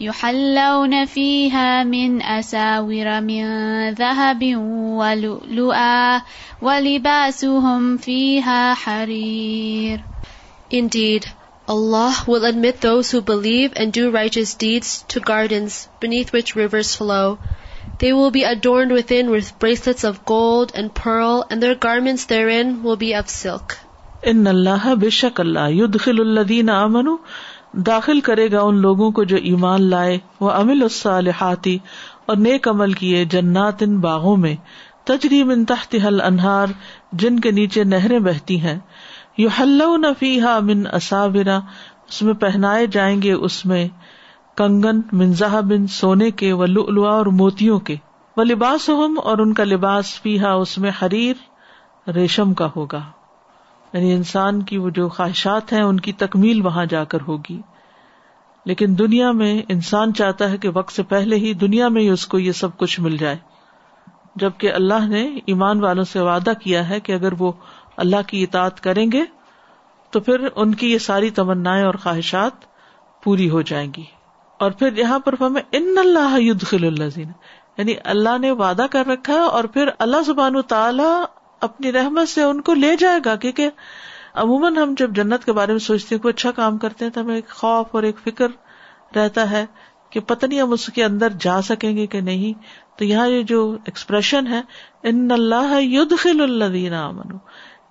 يحلون 0.00 1.04
فيها 1.04 1.84
من 1.84 2.22
اساور 2.22 3.20
من 3.20 3.44
ذهب 3.90 4.56
ولؤلؤا 5.00 6.22
ولباسهم 6.62 7.96
فيها 7.96 8.74
حرير 8.74 10.00
Indeed, 10.70 11.24
Allah 11.68 12.24
will 12.26 12.44
admit 12.44 12.80
those 12.80 13.10
who 13.10 13.20
believe 13.22 13.72
and 13.76 13.92
do 13.92 14.10
righteous 14.10 14.54
deeds 14.54 14.92
to 15.08 15.20
gardens 15.22 15.88
beneath 16.00 16.32
which 16.32 16.54
rivers 16.56 16.94
flow. 16.94 17.38
They 17.98 18.12
will 18.12 18.30
be 18.30 18.44
adorned 18.44 18.92
within 18.92 19.30
with 19.30 19.50
bracelets 19.58 20.04
of 20.04 20.24
gold 20.24 20.72
and 20.74 20.94
pearl, 20.94 21.44
and 21.50 21.62
their 21.62 21.74
garments 21.76 22.24
therein 22.26 22.82
will 22.82 22.96
be 22.96 23.12
of 23.14 23.28
silk. 23.30 23.76
ان 24.24 24.46
اللہ 24.46 24.86
بے 25.00 25.10
شک 25.10 25.40
اللہ 25.40 25.68
یدخل 25.72 26.20
الذین 26.20 26.70
آمنوا 26.70 27.16
داخل 27.86 28.20
کرے 28.20 28.50
گا 28.52 28.60
ان 28.62 28.80
لوگوں 28.82 29.10
کو 29.12 29.24
جو 29.24 29.36
ایمان 29.50 29.82
لائے 29.90 30.18
وہ 30.40 30.50
امل 30.52 30.82
الصالحاتی 30.82 31.76
اور 32.26 32.36
نیک 32.36 32.68
عمل 32.68 32.92
کیے 32.92 33.24
جنات 33.30 33.82
ان 33.82 33.98
باغوں 34.00 34.36
میں 34.36 34.54
تجری 35.06 35.42
من 35.44 35.64
تحتها 35.64 36.06
الانہار 36.06 36.72
جن 37.20 37.38
کے 37.40 37.50
نیچے 37.50 37.84
نہریں 37.84 38.18
بہتی 38.20 38.60
ہیں 38.60 38.78
یو 39.38 39.48
ہل 39.60 39.82
فیحا 40.18 40.58
من 40.58 40.82
اصابرا 40.92 41.56
اس 42.08 42.22
میں 42.22 42.34
پہنائے 42.34 42.86
جائیں 42.86 43.22
گے 43.22 43.32
اس 43.32 43.66
میں 43.66 43.88
کنگن 44.56 45.00
منظہ 45.12 45.60
بن 45.60 45.86
سونے 45.86 46.30
کے 46.30 46.52
و 46.52 46.66
لؤلؤا 46.66 47.10
اور 47.10 47.26
موتیوں 47.26 47.80
کے۔ 47.80 47.96
وہ 48.36 48.44
لباس 48.44 48.88
ہم 48.88 49.20
اور 49.24 49.38
ان 49.38 49.54
کا 49.54 49.64
لباس 49.64 50.20
فیحا 50.20 50.52
اس 50.52 50.78
میں 50.78 50.90
حریر 51.02 51.34
ریشم 52.10 52.54
کا 52.54 52.68
ہوگا۔ 52.76 53.00
یعنی 53.92 54.12
انسان 54.12 54.62
کی 54.62 54.78
وہ 54.78 54.90
جو 54.90 55.08
خواہشات 55.08 55.72
ہیں، 55.72 55.82
ان 55.82 56.00
کی 56.00 56.12
تکمیل 56.12 56.66
وہاں 56.66 56.84
جا 56.84 57.04
کر 57.04 57.18
ہوگی۔ 57.28 57.60
لیکن 58.64 58.86
دنیا 58.98 59.32
میں 59.32 59.62
انسان 59.68 60.14
چاہتا 60.14 60.50
ہے 60.50 60.58
کہ 60.58 60.68
وقت 60.74 60.92
سے 60.92 61.02
پہلے 61.02 61.36
ہی 61.36 61.54
دنیا 61.54 61.88
میں 61.88 62.02
ہی 62.02 62.08
اس 62.08 62.26
کو 62.26 62.38
یہ 62.38 62.52
سب 62.52 62.76
کچھ 62.76 63.00
مل 63.00 63.16
جائے۔ 63.16 63.36
جبکہ 64.36 64.72
اللہ 64.72 65.08
نے 65.08 65.38
ایمان 65.46 65.80
والوں 65.80 66.04
سے 66.04 66.20
وعدہ 66.20 66.52
کیا 66.62 66.88
ہے 66.88 67.00
کہ 67.00 67.12
اگر 67.12 67.32
وہ 67.38 67.52
اللہ 67.98 68.22
کی 68.26 68.42
اطاعت 68.42 68.80
کریں 68.80 69.12
گے 69.12 69.24
تو 70.10 70.20
پھر 70.20 70.48
ان 70.56 70.74
کی 70.74 70.92
یہ 70.92 70.98
ساری 70.98 71.30
تمنا 71.30 71.70
اور 71.70 71.94
خواہشات 71.94 72.52
پوری 73.22 73.50
ہو 73.50 73.62
جائیں 73.62 73.92
گی۔ 73.96 74.04
اور 74.58 74.70
پھر 74.70 74.96
یہاں 74.96 75.18
پر 75.18 75.34
ہمیں 75.40 75.62
ان 75.72 75.94
اللہ 75.98 76.64
خل 76.66 76.84
اللہ 76.84 77.18
یعنی 77.76 77.94
اللہ 78.04 78.38
نے 78.38 78.50
وعدہ 78.50 78.86
کر 78.90 79.06
رکھا 79.06 79.32
ہے 79.32 79.38
اور 79.38 79.64
پھر 79.64 79.88
اللہ 79.98 80.22
زبان 80.26 80.62
تعالی 80.62 81.24
اپنی 81.60 81.92
رحمت 81.92 82.28
سے 82.28 82.42
ان 82.42 82.60
کو 82.60 82.74
لے 82.74 82.96
جائے 82.96 83.20
گا، 83.24 83.36
کیونکہ 83.36 83.70
عموماً 84.34 84.76
ہم 84.76 84.94
جب 84.96 85.10
جنت 85.10 85.44
کے 85.44 85.52
بارے 85.52 85.72
میں 85.72 85.78
سوچتے 85.78 86.14
ہیں، 86.14 86.22
کوئی 86.22 86.34
اچھا 86.36 86.50
کام 86.50 86.78
کرتے 86.78 87.04
ہیں 87.04 87.12
تو 87.12 87.20
ہمیں 87.20 87.34
ایک 87.34 87.48
خوف 87.48 87.86
اور 87.90 88.02
ایک 88.02 88.16
فکر 88.18 88.46
رہتا 89.16 89.50
ہے 89.50 89.66
کہ 90.10 90.20
پتہ 90.20 90.46
نہیں 90.46 90.62
ہم 90.62 90.72
اس 90.72 90.86
کے 90.86 91.04
اندر 91.04 91.28
جا 91.40 91.62
سکیں 91.62 91.96
گے 91.96 92.06
کہ 92.06 92.20
نہیں۔ 92.20 92.62
تو 92.98 93.04
یہاں 93.04 93.28
یہ 93.28 93.42
جو 93.42 93.76
ایکسپریشن 93.84 94.46
ہے، 94.46 94.60
ان 95.02 95.28
اللہ 95.30 96.14
خل 96.18 96.40
اللہ 96.40 96.94
امن 96.94 97.36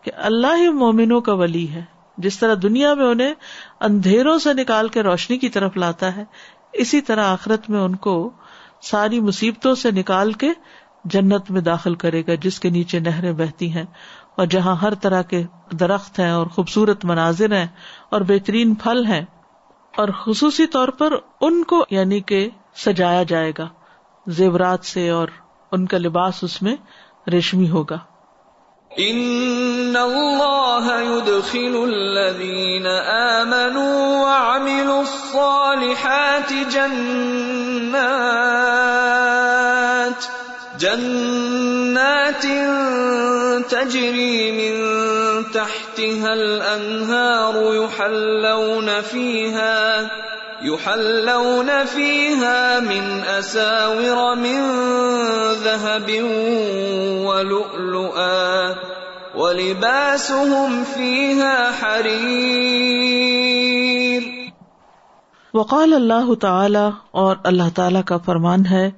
کہ 0.08 0.12
اللہ 0.16 0.56
ہی 0.58 0.70
مومنوں 0.70 1.22
کا 1.22 1.34
ولی 1.34 1.70
ہے۔ 1.70 1.84
جس 2.18 2.40
طرح 2.40 2.56
دنیا 2.62 2.94
میں 2.94 3.06
انہیں 3.06 3.34
اندھیروں 3.82 4.38
سے 4.38 4.54
نکال 4.54 4.88
کے 4.88 5.04
روشنی 5.04 5.38
کی 5.38 5.50
طرف 5.50 5.78
لاتا 5.78 6.16
ہے، 6.16 6.24
اسی 6.74 7.02
طرح 7.02 7.26
آخرت 7.26 7.70
میں 7.70 7.80
ان 7.80 7.96
کو 7.96 8.30
ساری 8.82 9.20
مصیبتوں 9.20 9.76
سے 9.76 9.92
نکال 9.92 10.34
کے 10.34 10.50
جنت 11.06 11.52
میں 11.52 11.62
داخل 11.62 11.96
کرے 11.96 12.22
گا، 12.28 12.36
جس 12.36 12.60
کے 12.60 12.70
نیچے 12.70 13.00
نہریں 13.00 13.32
بہتی 13.32 13.72
ہیں۔ 13.74 13.86
اور 14.38 14.46
جہاں 14.46 14.76
ہر 14.76 14.94
طرح 14.94 15.22
کے 15.22 15.44
درخت 15.72 16.20
ہیں 16.20 16.32
اور 16.32 16.48
خوبصورت 16.48 17.06
مناظر 17.06 17.52
ہیں 17.52 17.68
اور 18.10 18.22
بہترین 18.22 18.76
پھل 18.76 19.06
ہیں، 19.06 19.26
اور 19.98 20.10
خصوصی 20.26 20.68
طور 20.68 20.88
پر 20.88 21.14
ان 21.42 21.64
کو 21.64 21.84
یعنی 21.90 22.20
کہ 22.20 22.50
سجایا 22.76 23.24
جائے 23.24 23.52
گا۔ 23.58 23.68
زیورات 24.28 24.86
سے 24.86 25.10
اور 25.10 25.28
ان 25.72 25.86
کا 25.86 25.98
لباس 25.98 26.44
اس 26.44 26.62
میں 26.62 26.76
ریشمی 27.32 27.70
ہوگا۔ 27.70 27.98
ان 28.98 29.96
اللہ 29.96 30.86
يدخل 31.08 31.76
الذين 31.90 32.88
آمنوا 32.88 33.98
وعملوا 34.24 35.02
الصالحات 35.02 36.54
جنات 36.72 38.18
جنات 40.80 42.46
تجري 43.70 44.52
من 44.52 44.76
تحتها 45.52 46.34
الانهار 46.34 47.74
يحلون 47.76 49.02
فيها 49.02 50.10
يحلون 50.62 51.86
فيها 51.86 52.80
من 52.80 53.22
أساور 53.26 54.36
من 54.36 54.62
ذهب 55.64 56.24
ولؤلؤا 57.26 58.76
ولباسهم 59.36 60.84
فيها 60.94 61.72
حرير. 61.82 64.22
وقال 65.54 65.94
اللہ 65.94 66.34
تعالی 66.34 66.90
اور 67.12 67.36
اللہ 67.44 67.64
تعالی 67.76 68.00
کا 68.06 68.18
فرمان 68.18 68.66
ہے 68.66 68.92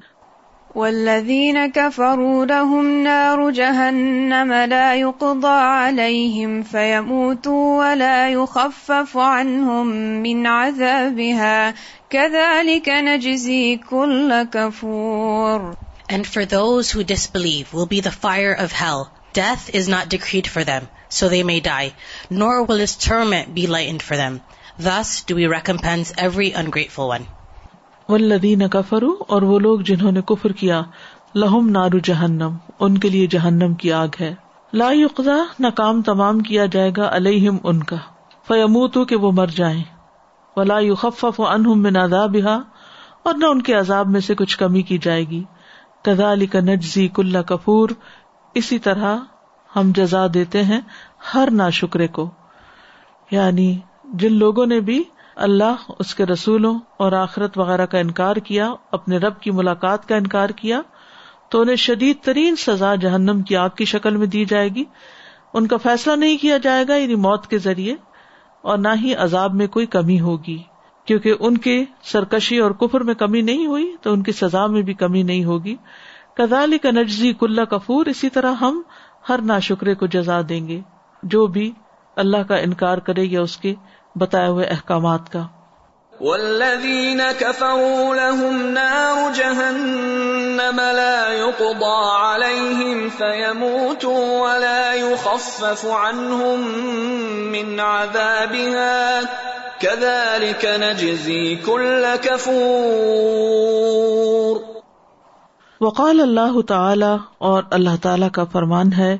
والذين 0.75 1.71
كفروا 1.71 2.45
لهم 2.45 3.03
نار 3.03 3.49
جهنم 3.51 4.53
لا 4.53 4.95
يقضى 4.95 5.47
عليهم 5.47 6.63
فيموتوا 6.63 7.79
ولا 7.79 8.29
يخفف 8.29 9.17
عنهم 9.17 9.87
من 10.23 10.47
عذابها 10.47 11.73
كذلك 12.09 12.89
نجزي 12.89 13.77
كل 13.89 14.43
كفور 14.43 15.75
And 16.09 16.25
for 16.25 16.45
those 16.45 16.91
who 16.91 17.03
disbelieve 17.03 17.73
will 17.73 17.85
be 17.85 18.01
the 18.01 18.11
fire 18.11 18.53
of 18.53 18.71
hell. 18.71 19.11
Death 19.33 19.69
is 19.75 19.87
not 19.87 20.09
decreed 20.09 20.47
for 20.47 20.63
them, 20.63 20.87
so 21.07 21.29
they 21.29 21.43
may 21.43 21.59
die, 21.59 21.93
nor 22.31 22.63
will 22.63 22.79
its 22.79 22.95
torment 22.95 23.53
be 23.53 23.67
lightened 23.67 24.01
for 24.01 24.17
them. 24.17 24.41
Thus 24.79 25.21
do 25.21 25.35
we 25.35 25.45
recompense 25.45 26.11
every 26.17 26.51
ungrateful 26.53 27.07
one. 27.07 27.27
ولدین 28.09 28.67
کفرو 28.67 29.15
اور 29.27 29.41
وہ 29.41 29.59
لوگ 29.59 29.79
جنہوں 29.79 30.11
نے 30.11 30.21
کفر 30.21 30.51
کیا، 30.51 30.81
لہم 31.35 31.69
نارو 31.69 31.97
جہنم، 31.97 32.55
ان 32.79 32.97
کے 32.97 33.09
لیے 33.09 33.27
جہنم 33.27 33.73
کی 33.73 33.93
آگ 33.93 34.07
ہے۔ 34.21 34.35
لا 34.73 34.91
یقضا 34.91 35.37
نہ 35.59 35.67
کام 35.67 36.01
تمام 36.01 36.39
کیا 36.39 36.65
جائے 36.65 36.91
گا 36.97 37.15
علیہم 37.15 37.57
ان 37.63 37.83
کا۔ 37.83 37.95
فیموتو 38.47 39.05
کہ 39.05 39.15
وہ 39.15 39.31
مر 39.31 39.47
جائیں۔ 39.47 39.83
ولا 40.55 40.79
یخفف 40.79 41.39
عنہم 41.39 41.81
من 41.81 41.97
عذابها 41.97 42.59
اور 43.23 43.33
نہ 43.33 43.45
ان 43.45 43.61
کے 43.61 43.73
عذاب 43.73 44.07
میں 44.07 44.19
سے 44.19 44.35
کچھ 44.35 44.57
کمی 44.57 44.81
کی 44.81 44.97
جائے 44.97 45.23
گی۔ 45.23 45.43
کدا 46.01 46.33
علی 46.33 46.45
کا 46.45 46.59
نجزی 46.59 47.07
کلّا 47.07 47.41
کپور 47.41 47.89
اسی 48.53 48.79
طرح 48.79 49.17
ہم 49.75 49.91
جزا 49.95 50.27
دیتے 50.33 50.63
ہیں 50.63 50.81
ہر 51.33 51.49
نا 51.51 51.69
شکرے 51.69 52.07
کو۔ 52.07 52.29
یعنی 53.31 53.79
جن 54.13 54.33
لوگوں 54.33 54.65
نے 54.65 54.79
بھی 54.79 55.03
اللہ، 55.39 55.91
اس 55.99 56.15
کے 56.15 56.25
رسولوں 56.25 56.79
اور 56.97 57.11
آخرت 57.11 57.57
وغیرہ 57.57 57.85
کا 57.85 57.97
انکار 57.97 58.35
کیا، 58.35 58.73
اپنے 58.91 59.17
رب 59.17 59.39
کی 59.39 59.51
ملاقات 59.51 60.07
کا 60.07 60.15
انکار 60.15 60.49
کیا، 60.49 60.81
تو 61.49 61.61
انہیں 61.61 61.75
شدید 61.75 62.17
ترین 62.21 62.55
سزا 62.55 62.95
جہنم 62.95 63.41
کی 63.41 63.55
آگ 63.55 63.69
کی 63.69 63.85
شکل 63.85 64.17
میں 64.17 64.27
دی 64.27 64.45
جائے 64.45 64.69
گی۔ 64.69 64.83
ان 65.53 65.67
کا 65.67 65.77
فیصلہ 65.77 66.15
نہیں 66.15 66.37
کیا 66.37 66.57
جائے 66.57 66.85
گا 66.87 66.95
یعنی 66.95 67.15
موت 67.15 67.47
کے 67.47 67.57
ذریعے، 67.57 67.95
اور 68.61 68.77
نہ 68.77 68.87
ہی 69.01 69.15
عذاب 69.15 69.53
میں 69.53 69.67
کوئی 69.67 69.85
کمی 69.85 70.19
ہوگی۔ 70.19 70.57
کیونکہ 71.05 71.33
ان 71.39 71.57
کے 71.57 71.83
سرکشی 72.03 72.57
اور 72.57 72.71
کفر 72.71 73.01
میں 73.01 73.13
کمی 73.13 73.41
نہیں 73.41 73.65
ہوئی، 73.65 73.95
تو 74.01 74.13
ان 74.13 74.23
کی 74.23 74.31
سزا 74.31 74.67
میں 74.67 74.81
بھی 74.81 74.93
کمی 74.93 75.23
نہیں 75.23 75.43
ہوگی۔ 75.43 75.75
کدالی 76.33 76.77
کا 76.77 76.91
نجزی 76.91 77.33
کلّا 77.33 77.63
کفور، 77.63 78.05
اسی 78.05 78.29
طرح 78.29 78.53
ہم 78.53 78.81
ہر 79.29 79.39
نا 79.41 79.59
شکرے 79.59 79.95
کو 79.95 80.05
جزا 80.05 80.41
دیں 80.49 80.67
گے۔ 80.67 80.81
جو 81.23 81.47
بھی 81.47 81.71
اللہ 82.15 82.37
کا 82.37 82.55
انکار 82.55 82.97
کرے 82.97 83.23
یا 83.23 83.41
اس 83.41 83.57
کے 83.57 83.75
بتائے 84.19 84.47
ہوئے 84.47 84.65
احکامات 84.65 85.31
کا۔ 85.31 85.43
والذین 86.21 87.21
كفروا 87.39 88.15
لهم 88.15 88.69
نار 88.69 89.33
جهنم 89.33 90.81
لا 90.95 91.33
يقضى 91.33 92.15
عليهم 92.15 93.07
فيموتوا 93.17 94.41
ولا 94.41 94.93
يخفف 94.93 95.85
عنهم 95.85 96.63
من 97.51 97.79
عذابها 97.79 99.19
كذلك 99.81 100.65
نجزي 100.65 101.55
كل 101.55 102.05
كفور۔ 102.21 104.57
وقال 105.81 106.21
اللہ 106.21 106.61
تعالی 106.61 107.15
اور 107.37 107.63
اللہ 107.71 107.89
تعالی 108.01 108.25
کا 108.33 108.43
فرمان 108.43 108.93
ہے 108.93 109.17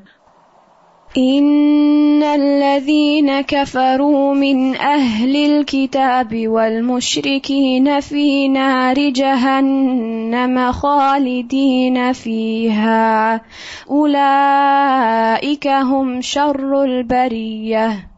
ان 1.17 2.23
الذين 2.23 3.41
كفروا 3.41 4.33
من 4.33 4.75
اهل 4.75 5.35
الكتاب 5.35 6.47
والمشركين 6.47 7.99
في 7.99 8.47
نار 8.47 9.09
جهنم 9.09 10.71
خالدين 10.71 12.13
فيها 12.13 13.41
اولئك 13.89 15.67
هم 15.67 16.21
شر 16.21 16.83
البريه 16.83 18.09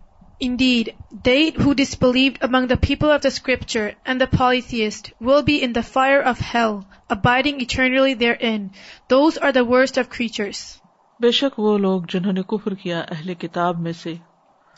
Indeed, 0.42 0.96
they 1.24 1.52
who 1.52 1.76
disbelieved 1.76 2.40
among 2.42 2.68
the 2.68 2.76
people 2.76 3.12
of 3.12 3.22
the 3.22 3.30
scripture 3.30 3.94
and 4.04 4.20
the 4.20 4.26
polytheist 4.26 5.14
will 5.22 5.44
be 5.44 5.62
in 5.62 5.74
the 5.74 5.84
fire 5.84 6.20
of 6.20 6.40
hell, 6.40 6.88
abiding 7.12 7.62
eternally 7.62 8.16
therein. 8.16 8.72
Those 9.08 9.38
are 9.38 9.52
the 9.52 9.64
worst 9.64 10.00
of 10.00 10.10
creatures. 10.10 10.81
بے 11.22 11.32
شک 11.32 11.60
وہ 11.60 11.78
لوگ 11.78 12.02
جنہوں 12.10 12.34
نے 12.34 12.42
کفر 12.42 12.74
کیا 12.74 13.00
اہل 13.00 13.34
کتاب 13.34 13.80
میں 13.80 13.92
سے 13.92 14.14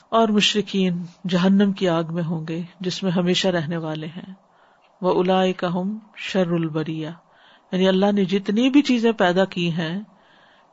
اور 0.10 0.28
مشرقین 0.28 1.04
جہنم 1.30 1.72
کی 1.72 1.89
آگ 1.89 2.04
میں 2.10 2.24
ہوں 2.24 2.48
گے 2.48 2.62
جس 2.80 3.04
میں 3.04 3.12
ہمیشہ 3.12 3.48
رہنے 3.48 3.78
والے 3.78 4.08
ہیں۔ 4.08 4.34
وہ 5.02 5.20
الا 5.20 5.52
کا 5.52 5.74
ہم 5.74 6.00
شر 6.16 6.48
البریا 6.48 7.10
یعنی 7.72 7.88
اللہ 7.88 8.12
نے 8.12 8.26
جتنی 8.26 8.70
بھی 8.70 8.82
چیزیں 8.82 9.12
پیدا 9.12 9.46
کی 9.46 9.72
ہیں، 9.72 10.02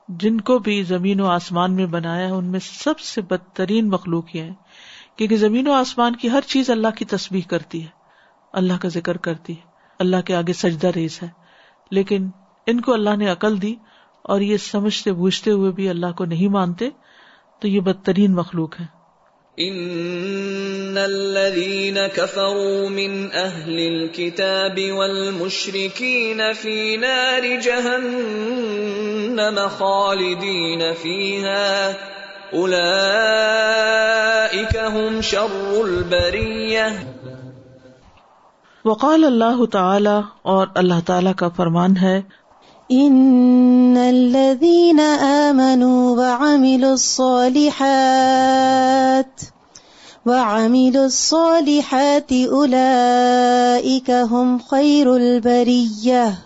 جن 0.09 0.41
کو 0.41 0.59
بھی 0.59 0.83
زمین 0.83 1.21
و 1.21 1.27
آسمان 1.27 1.73
میں 1.73 1.87
بنایا 1.87 2.35
ان 2.35 2.45
میں 2.45 2.61
سب 2.63 3.01
سے 3.01 3.21
بدترین 3.21 3.89
مخلوق 3.89 4.37
یہ 4.37 4.43
ہے 4.43 4.53
کیونکہ 5.17 5.37
زمین 5.37 5.69
و 5.69 5.73
آسمان 5.73 6.17
کی 6.17 6.31
ہر 6.31 6.41
چیز 6.47 6.71
اللہ 6.71 6.97
کی 6.97 7.05
تصویر 7.05 7.49
کرتی 7.49 7.83
ہے، 7.83 7.89
اللہ 8.53 8.73
کا 8.81 8.89
ذکر 8.89 9.17
کرتی 9.17 9.53
ہے، 9.53 9.67
اللہ 9.99 10.21
کے 10.21 10.37
آگے 10.37 10.53
سجدہ 10.53 10.89
ریز 10.89 11.23
ہے۔ 11.23 11.29
لیکن 11.91 12.31
ان 12.67 12.81
کو 12.81 12.93
اللہ 12.93 13.17
نے 13.17 13.29
عقل 13.29 13.63
دی 13.63 13.75
اور 14.23 14.41
یہ 14.41 14.57
سمجھتے 14.57 15.13
بوجھتے 15.13 15.51
ہوئے 15.51 15.71
بھی 15.73 15.89
اللہ 15.89 16.13
کو 16.17 16.25
نہیں 16.25 16.49
مانتے 16.49 16.89
تو 17.63 17.69
یہ 17.69 17.81
بدترین 17.81 18.35
مخلوق 18.35 18.81
ہے۔ 18.81 18.87
ان 19.57 20.99
الذين 20.99 21.99
كفروا 22.15 22.89
من 22.89 23.29
اهل 23.33 23.79
الكتاب 23.79 24.79
والمشركين 24.93 26.53
في 26.53 26.97
نار 26.97 27.47
جهنم 27.61 27.99
خالدين 29.69 30.85
فيها 30.95 31.97
اولئك 32.53 32.77
هم 34.77 35.21
شر 35.21 35.81
البريه 35.81 36.93
وقال 38.85 39.25
اللہ 39.25 39.65
تعالی 39.73 40.17
اور 40.43 40.67
اللہ 40.75 41.01
تعالی 41.07 41.33
کا 41.37 41.49
فرمان 41.49 41.97
ہے 41.97 42.21
ان 42.93 43.97
الذين 43.97 45.01
امنوا 45.01 46.17
وعملوا 46.17 46.93
الصالحات 46.93 48.21
وعملوا 50.27 51.05
الصالحات 51.07 52.33
اولئك 52.33 54.11
هم 54.11 54.59
خير 54.59 55.17
البريه 55.17 56.39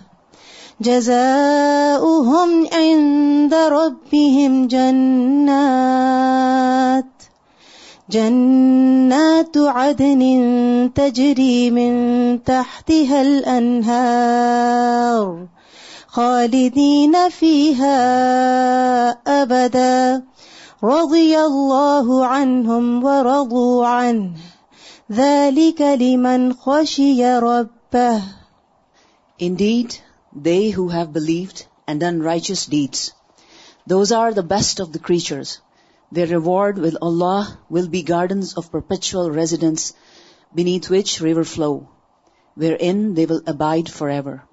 جزاؤهم 0.80 2.66
عند 2.72 3.54
ربهم 3.54 4.66
جنات 4.66 5.84
جنات 8.10 9.56
عدن 9.56 10.22
تجري 10.94 11.70
من 11.70 11.92
تحتها 12.44 13.22
الانهار 13.22 14.34
خالدين 16.14 17.28
فيها 17.28 17.98
أبدا 19.42 20.22
رضي 20.82 21.38
الله 21.38 22.26
عنهم 22.26 23.04
ورضوا 23.04 23.86
عنه 23.86 24.36
ذلك 25.12 25.80
لمن 25.80 26.52
خشي 26.52 27.38
ربه 27.38 28.22
Indeed, 29.40 29.98
they 30.32 30.70
who 30.70 30.86
have 30.88 31.12
believed 31.12 31.66
and 31.88 31.98
done 31.98 32.22
righteous 32.22 32.66
deeds, 32.66 33.12
those 33.84 34.12
are 34.12 34.32
the 34.32 34.48
best 34.54 34.78
of 34.78 34.92
the 34.92 35.00
creatures. 35.00 35.58
Their 36.12 36.28
reward 36.28 36.78
with 36.78 36.96
Allah 37.02 37.58
will 37.68 37.88
be 37.88 38.04
gardens 38.04 38.54
of 38.54 38.70
perpetual 38.70 39.32
residence, 39.32 39.92
beneath 40.54 40.88
which 40.88 41.20
river 41.20 41.42
flow, 41.42 41.88
wherein 42.54 43.14
they 43.14 43.26
will 43.26 43.42
abide 43.48 43.90
forever. 43.90 44.44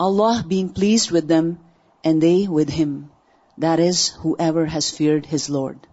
Allah 0.00 0.44
being 0.48 0.68
pleased 0.70 1.10
with 1.10 1.28
them 1.28 1.58
and 2.04 2.20
they 2.20 2.46
with 2.48 2.70
him. 2.70 3.10
That 3.58 3.78
is, 3.80 4.08
whoever 4.22 4.66
has 4.66 4.90
feared 4.90 5.26
his 5.26 5.48
Lord. 5.48 5.86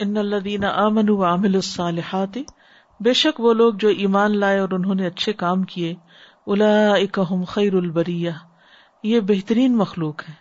ان 0.00 0.16
الذین 0.16 0.64
آمنوا 0.64 1.16
وعملوا 1.16 1.58
الصالحات 1.58 2.36
بے 3.00 3.12
شک 3.12 3.40
وہ 3.40 3.52
لوگ 3.54 3.74
جو 3.74 3.88
ایمان 3.98 4.38
لائے 4.38 4.58
اور 4.58 4.68
انہوں 4.72 4.94
نے 4.94 5.06
اچھے 5.06 5.32
کام 5.32 5.62
کیے 5.64 5.94
اولئک 6.46 7.18
هم 7.30 7.44
خیر 7.48 7.74
البریہ 7.74 8.30
یہ 9.04 9.20
بہترین 9.20 9.76
مخلوق 9.76 10.28
ہے 10.28 10.34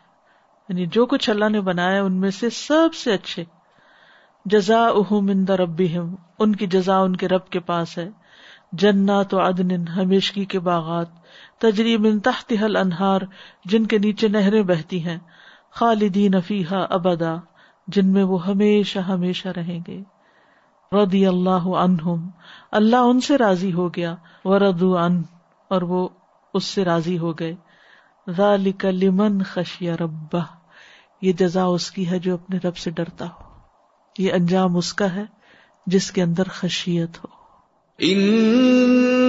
یعنی 0.69 0.85
جو 0.85 1.05
کچھ 1.05 1.29
اللہ 1.29 1.49
نے 1.49 1.61
بنایا 1.61 2.03
ان 2.03 2.19
میں 2.19 2.31
سے 2.31 2.49
سب 2.49 2.93
سے 2.93 3.13
اچھے 3.13 3.43
جزاؤہم 4.45 5.29
عند 5.29 5.49
ربہم 5.59 6.15
ان 6.39 6.55
کی 6.55 6.67
جزا 6.67 6.97
ان 6.99 7.15
کے 7.15 7.27
رب 7.27 7.49
کے 7.49 7.59
پاس 7.65 7.97
ہے 7.97 8.09
جنات 8.73 9.33
و 9.33 9.39
عدن 9.39 9.87
ہمیشگی 9.87 10.45
کے 10.45 10.59
باغات 10.59 11.07
تجری 11.59 11.97
من 11.97 12.19
تحت 12.19 12.53
حل 12.61 12.75
انہار 12.75 13.21
جن 13.65 13.85
کے 13.85 13.97
نیچے 13.97 14.27
نہریں 14.27 14.63
بہتی 14.63 15.05
ہیں، 15.05 15.17
خالدین 15.71 16.41
فیحا 16.41 16.79
ابدا، 16.89 17.35
جن 17.87 18.07
میں 18.07 18.23
وہ 18.23 18.47
ہمیشہ 18.47 18.99
ہمیشہ 18.99 19.47
رہیں 19.47 19.79
گے۔ 19.87 20.01
رضی 20.91 21.25
اللہ 21.25 21.67
عنہم، 21.67 22.29
اللہ 22.71 22.95
ان 22.95 23.21
سے 23.21 23.37
راضی 23.37 23.73
ہو 23.73 23.89
گیا۔ 23.89 24.15
وردو 24.45 24.97
ان 24.97 25.23
اور 25.69 25.81
وہ 25.81 26.07
اس 26.53 26.63
سے 26.63 26.85
راضی 26.85 27.17
ہو 27.17 27.33
گئے۔ 27.33 27.55
ذالک 28.29 28.85
لمن 28.85 29.43
خشی 29.43 29.91
ربہ، 29.91 30.45
یہ 31.21 31.33
جزا 31.33 31.63
اس 31.63 31.91
کی 31.91 32.09
ہے 32.09 32.19
جو 32.19 32.33
اپنے 32.33 32.57
رب 32.63 32.77
سے 32.77 32.91
ڈرتا 32.91 33.25
ہو۔ 33.25 33.49
یہ 34.17 34.33
انجام 34.33 34.77
اس 34.77 34.93
کا 34.93 35.13
ہے 35.13 35.23
جس 35.85 36.11
کے 36.11 36.23
اندر 36.23 36.43
خشیت 36.47 37.17
ہو۔ 37.17 37.27
ان 37.99 39.28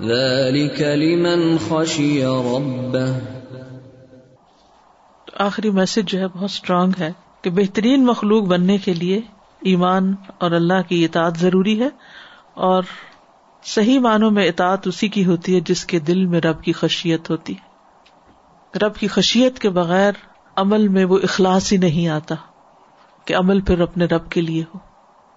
ذلك 0.00 0.82
لمن 0.82 1.56
خشي 1.68 2.22
ربه. 2.24 3.12
آخری 5.34 5.70
میسج 5.70 6.08
جو 6.08 6.20
ہے 6.20 6.28
بہت 6.28 6.44
اسٹرانگ 6.44 6.92
ہے 7.00 7.12
کہ 7.42 7.50
بہترین 7.50 8.04
مخلوق 8.04 8.44
بننے 8.44 8.78
کے 8.78 8.94
لیے 8.94 9.20
ایمان 9.60 10.14
اور 10.38 10.50
اللہ 10.50 10.88
کی 10.88 11.04
اطاعت 11.04 11.38
ضروری 11.38 11.80
ہے 11.80 11.88
اور 12.54 12.82
صحیح 13.64 14.00
معنوں 14.00 14.30
میں 14.30 14.48
اطاعت 14.48 14.86
اسی 14.86 15.08
کی 15.08 15.24
ہوتی 15.24 15.54
ہے 15.54 15.60
جس 15.60 15.84
کے 15.84 15.98
دل 15.98 16.26
میں 16.26 16.40
رب 16.40 16.62
کی 16.62 16.72
خشیت 16.72 17.30
ہوتی 17.30 17.54
ہے۔ 17.54 17.68
رب 18.78 18.94
کی 18.94 19.08
خشیت 19.08 19.58
کے 19.58 19.70
بغیر 19.70 20.12
عمل 20.56 20.88
میں 20.88 21.04
وہ 21.04 21.18
اخلاص 21.22 21.72
ہی 21.72 21.76
نہیں 21.76 22.08
آتا 22.08 22.34
کہ 23.24 23.34
عمل 23.34 23.60
پھر 23.60 23.80
اپنے 23.80 24.04
رب 24.04 24.30
کے 24.30 24.40
لیے 24.40 24.62
ہو۔ 24.62 24.87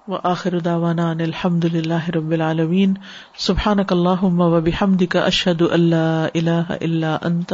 و 0.08 0.16
آخر 0.24 0.60
داوانا 0.60 1.12
الحمد 1.12 1.66
للہ 1.66 2.10
رب 2.16 2.32
العالمین. 2.32 2.94
سبحان 3.38 3.78
اللہ 3.90 4.24
و 4.24 4.62
بحمد 4.62 5.04
کا 5.10 5.20
اشد 5.20 5.62
اللہ 5.72 6.28
اللہ 6.36 6.72
اللہ 6.82 7.18
انت. 7.22 7.54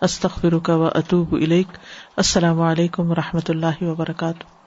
استخر 0.00 0.54
و 0.68 0.88
اطوب 0.94 1.34
السلام 2.16 2.60
علیکم 2.60 3.10
و 3.10 3.14
رحمۃ 3.14 3.48
اللہ 3.48 3.82
وبرکاتہ. 3.82 4.63